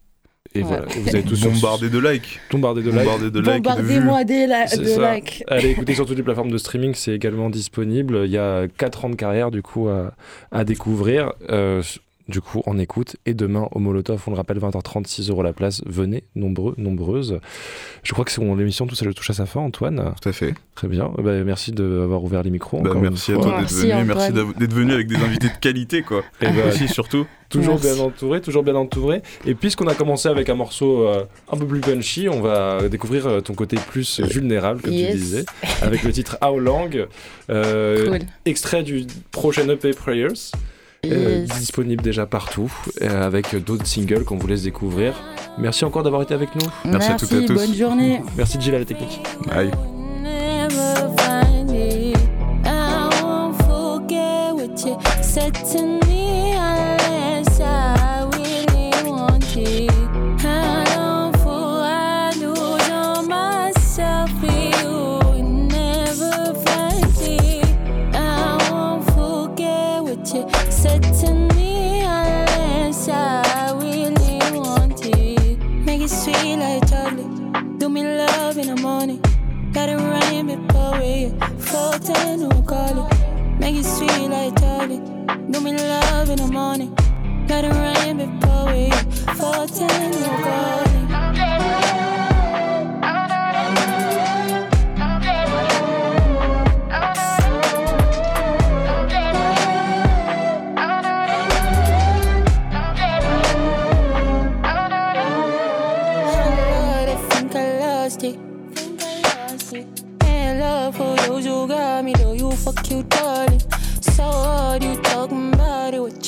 Et 0.55 0.59
Ouais. 0.59 0.65
voilà, 0.65 0.85
vous 0.87 1.09
avez 1.09 1.23
tous 1.23 1.41
Bombardé 1.45 1.89
de 1.89 1.99
likes. 1.99 2.39
Bombardé 2.51 2.83
de 2.83 2.91
likes. 2.91 2.99
Bombardé 3.01 3.31
de 3.31 3.41
likes 3.41 3.49
et 3.49 3.59
de 3.59 3.63
Bombardez-moi 3.63 4.25
des 4.25 4.47
la- 4.47 4.67
de 4.67 5.15
likes. 5.15 5.45
Allez 5.49 5.71
écouter 5.71 5.95
sur 5.95 6.05
toutes 6.07 6.17
les 6.19 6.23
plateformes 6.23 6.51
de 6.51 6.59
streaming, 6.59 6.95
c'est 6.95 7.13
également 7.15 7.49
disponible. 7.49 8.23
Il 8.27 8.31
y 8.31 8.37
a 8.39 8.67
4 8.69 9.07
ans 9.07 9.09
de 9.11 9.15
carrière 9.17 9.51
du 9.51 9.63
coup 9.63 9.89
à, 9.89 10.13
à 10.51 10.65
découvrir. 10.65 11.33
Euh, 11.49 11.83
du 12.29 12.41
coup, 12.41 12.63
on 12.67 12.79
écoute. 12.79 13.17
Et 13.27 13.35
demain, 13.35 13.69
au 13.73 13.79
Molotov, 13.79 14.23
on 14.27 14.31
le 14.31 14.37
rappelle, 14.37 14.59
20h30, 14.59 15.07
6 15.07 15.31
euros 15.31 15.43
la 15.43 15.53
place. 15.53 15.83
Venez, 15.87 16.25
nombreux, 16.35 16.75
nombreuses. 16.79 17.41
Je 18.03 18.13
crois 18.13 18.25
que 18.25 18.31
c'est 18.31 18.43
l'émission 18.43 18.87
Tout 18.87 18.95
ça 18.95 19.05
le 19.05 19.15
touche 19.15 19.31
à 19.31 19.35
sa 19.35 19.47
fin, 19.47 19.61
Antoine. 19.61 20.15
Tout 20.21 20.29
à 20.29 20.33
fait. 20.33 20.55
Très 20.75 20.89
bien. 20.89 21.11
Eh 21.19 21.23
ben, 21.23 21.45
merci 21.45 21.73
d'avoir 21.73 22.23
ouvert 22.25 22.43
les 22.43 22.51
micros. 22.51 22.81
Bah, 22.81 22.93
merci 23.01 23.33
à 23.33 23.37
toi 23.37 23.61
d'être 23.61 23.73
venu, 23.73 24.05
merci 24.05 24.33
d'être 24.33 24.73
venu 24.73 24.93
avec 24.93 25.07
des 25.07 25.17
invités 25.17 25.49
de 25.49 25.59
qualité, 25.61 26.03
quoi. 26.03 26.23
Et 26.41 26.47
bah, 26.47 26.69
Aussi, 26.69 26.89
surtout. 26.89 27.27
Toujours 27.49 27.75
Merci. 27.75 27.95
bien 27.95 28.05
entouré, 28.05 28.41
toujours 28.41 28.63
bien 28.63 28.75
entouré. 28.77 29.21
Et 29.45 29.55
puisqu'on 29.55 29.87
a 29.87 29.95
commencé 29.95 30.27
avec 30.27 30.49
un 30.49 30.55
morceau 30.55 31.07
euh, 31.07 31.25
un 31.53 31.57
peu 31.59 31.67
plus 31.67 31.81
punchy, 31.81 32.27
on 32.31 32.41
va 32.41 32.89
découvrir 32.89 33.27
euh, 33.27 33.41
ton 33.43 33.53
côté 33.53 33.77
plus 33.77 34.21
vulnérable, 34.21 34.81
comme 34.81 34.93
Yes. 34.95 35.11
tu 35.13 35.17
disais, 35.19 35.45
avec 35.83 36.03
le 36.03 36.13
titre 36.13 36.39
How 36.43 36.59
Long, 36.59 36.89
euh, 37.51 38.07
Cool. 38.07 38.19
extrait 38.47 38.83
du 38.83 39.07
prochain 39.33 39.69
EP 39.69 39.91
Prayers. 39.91 40.33
Euh, 41.07 41.45
disponible 41.45 42.03
déjà 42.03 42.27
partout, 42.27 42.73
euh, 43.03 43.27
avec 43.27 43.55
d'autres 43.65 43.87
singles 43.87 44.25
qu'on 44.25 44.37
vous 44.37 44.47
laisse 44.47 44.63
découvrir. 44.63 45.15
Merci 45.59 45.85
encore 45.85 46.03
d'avoir 46.03 46.23
été 46.23 46.33
avec 46.35 46.55
nous. 46.55 46.67
Merci 46.85 47.11
à 47.11 47.17
toutes 47.17 47.33
et 47.33 47.35
à 47.35 47.39
Merci, 47.41 47.55
tous. 47.55 47.55
bonne 47.55 47.75
journée. 47.75 48.23
Merci 48.37 48.61
Gilles 48.61 48.75
à 48.75 48.79
la 48.79 48.85
technique. 48.85 49.21
Bye. 49.47 49.71
In 78.63 78.77
the 78.77 78.83
morning. 78.83 79.21
Let 79.75 79.89
it 79.89 79.97
rain 79.97 80.47
before 80.47 80.93
we 81.01 81.33
ten 81.99 82.41
who 82.41 82.63
call 82.63 83.07
it. 83.07 83.59
Make 83.59 83.77
it 83.77 83.85
sweet 83.85 84.29
like 84.29 84.59
chocolate. 84.61 85.05
Do 85.51 85.61
me 85.61 85.73
love 85.73 86.31
in 86.31 86.37
the 86.37 86.47
morning. 86.47 86.95
Let 87.49 87.65
it 87.65 87.73
rain 87.73 88.19
before 88.19 88.67
we 88.67 88.91
ten 89.67 90.13
who 90.13 90.43
call 90.45 90.81
it. 90.81 91.12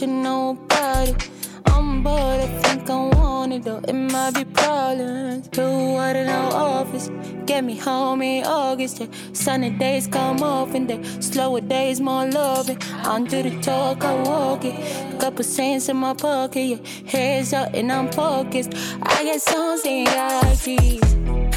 What 0.07 0.23
know 0.23 0.51
about 0.51 1.09
it. 1.09 1.31
I'm 1.67 2.03
bored, 2.03 2.41
I 2.41 2.47
think 2.63 2.91
I 2.91 2.97
want 3.17 3.55
it, 3.55 3.63
though 3.63 3.81
it 3.89 3.95
might 3.95 4.35
be 4.35 4.45
problems. 4.45 5.49
You 5.57 5.63
out 5.63 6.17
in 6.17 6.29
our 6.29 6.53
office, 6.53 7.11
get 7.47 7.65
me 7.65 7.77
home 7.77 8.21
in 8.21 8.45
August. 8.45 9.01
Yeah. 9.01 9.07
Sunny 9.33 9.71
days 9.71 10.07
come 10.07 10.43
off 10.43 10.75
and 10.75 10.89
they 10.89 11.03
slower 11.21 11.61
days, 11.61 12.01
more 12.01 12.27
loving. 12.27 12.79
Onto 13.05 13.43
the 13.43 13.59
talk, 13.63 14.05
I 14.05 14.15
walk 14.25 14.65
it. 14.65 15.21
Couple 15.21 15.45
cents 15.45 15.89
in 15.89 15.97
my 15.97 16.13
pocket, 16.13 16.61
yeah. 16.61 17.11
Heads 17.11 17.55
out 17.55 17.75
and 17.75 17.91
I'm 17.91 18.13
focused. 18.13 18.75
I 19.03 19.25
get 19.25 19.41
songs 19.41 19.87
in 19.87 20.05
got 20.05 20.59
keys. 20.59 21.01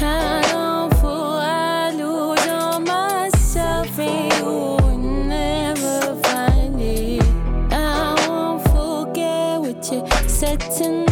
I 0.00 0.67
tonight. 10.78 11.07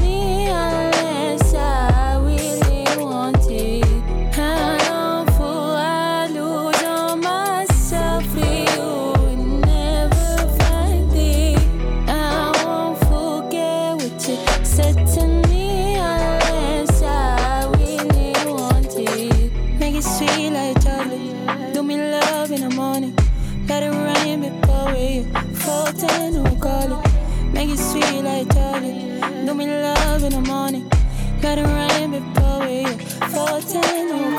Gotta 31.47 31.63
rhyme 31.63 32.11
before 32.11 32.67
we 32.67 32.85
fall 33.31 33.61
down. 33.61 34.36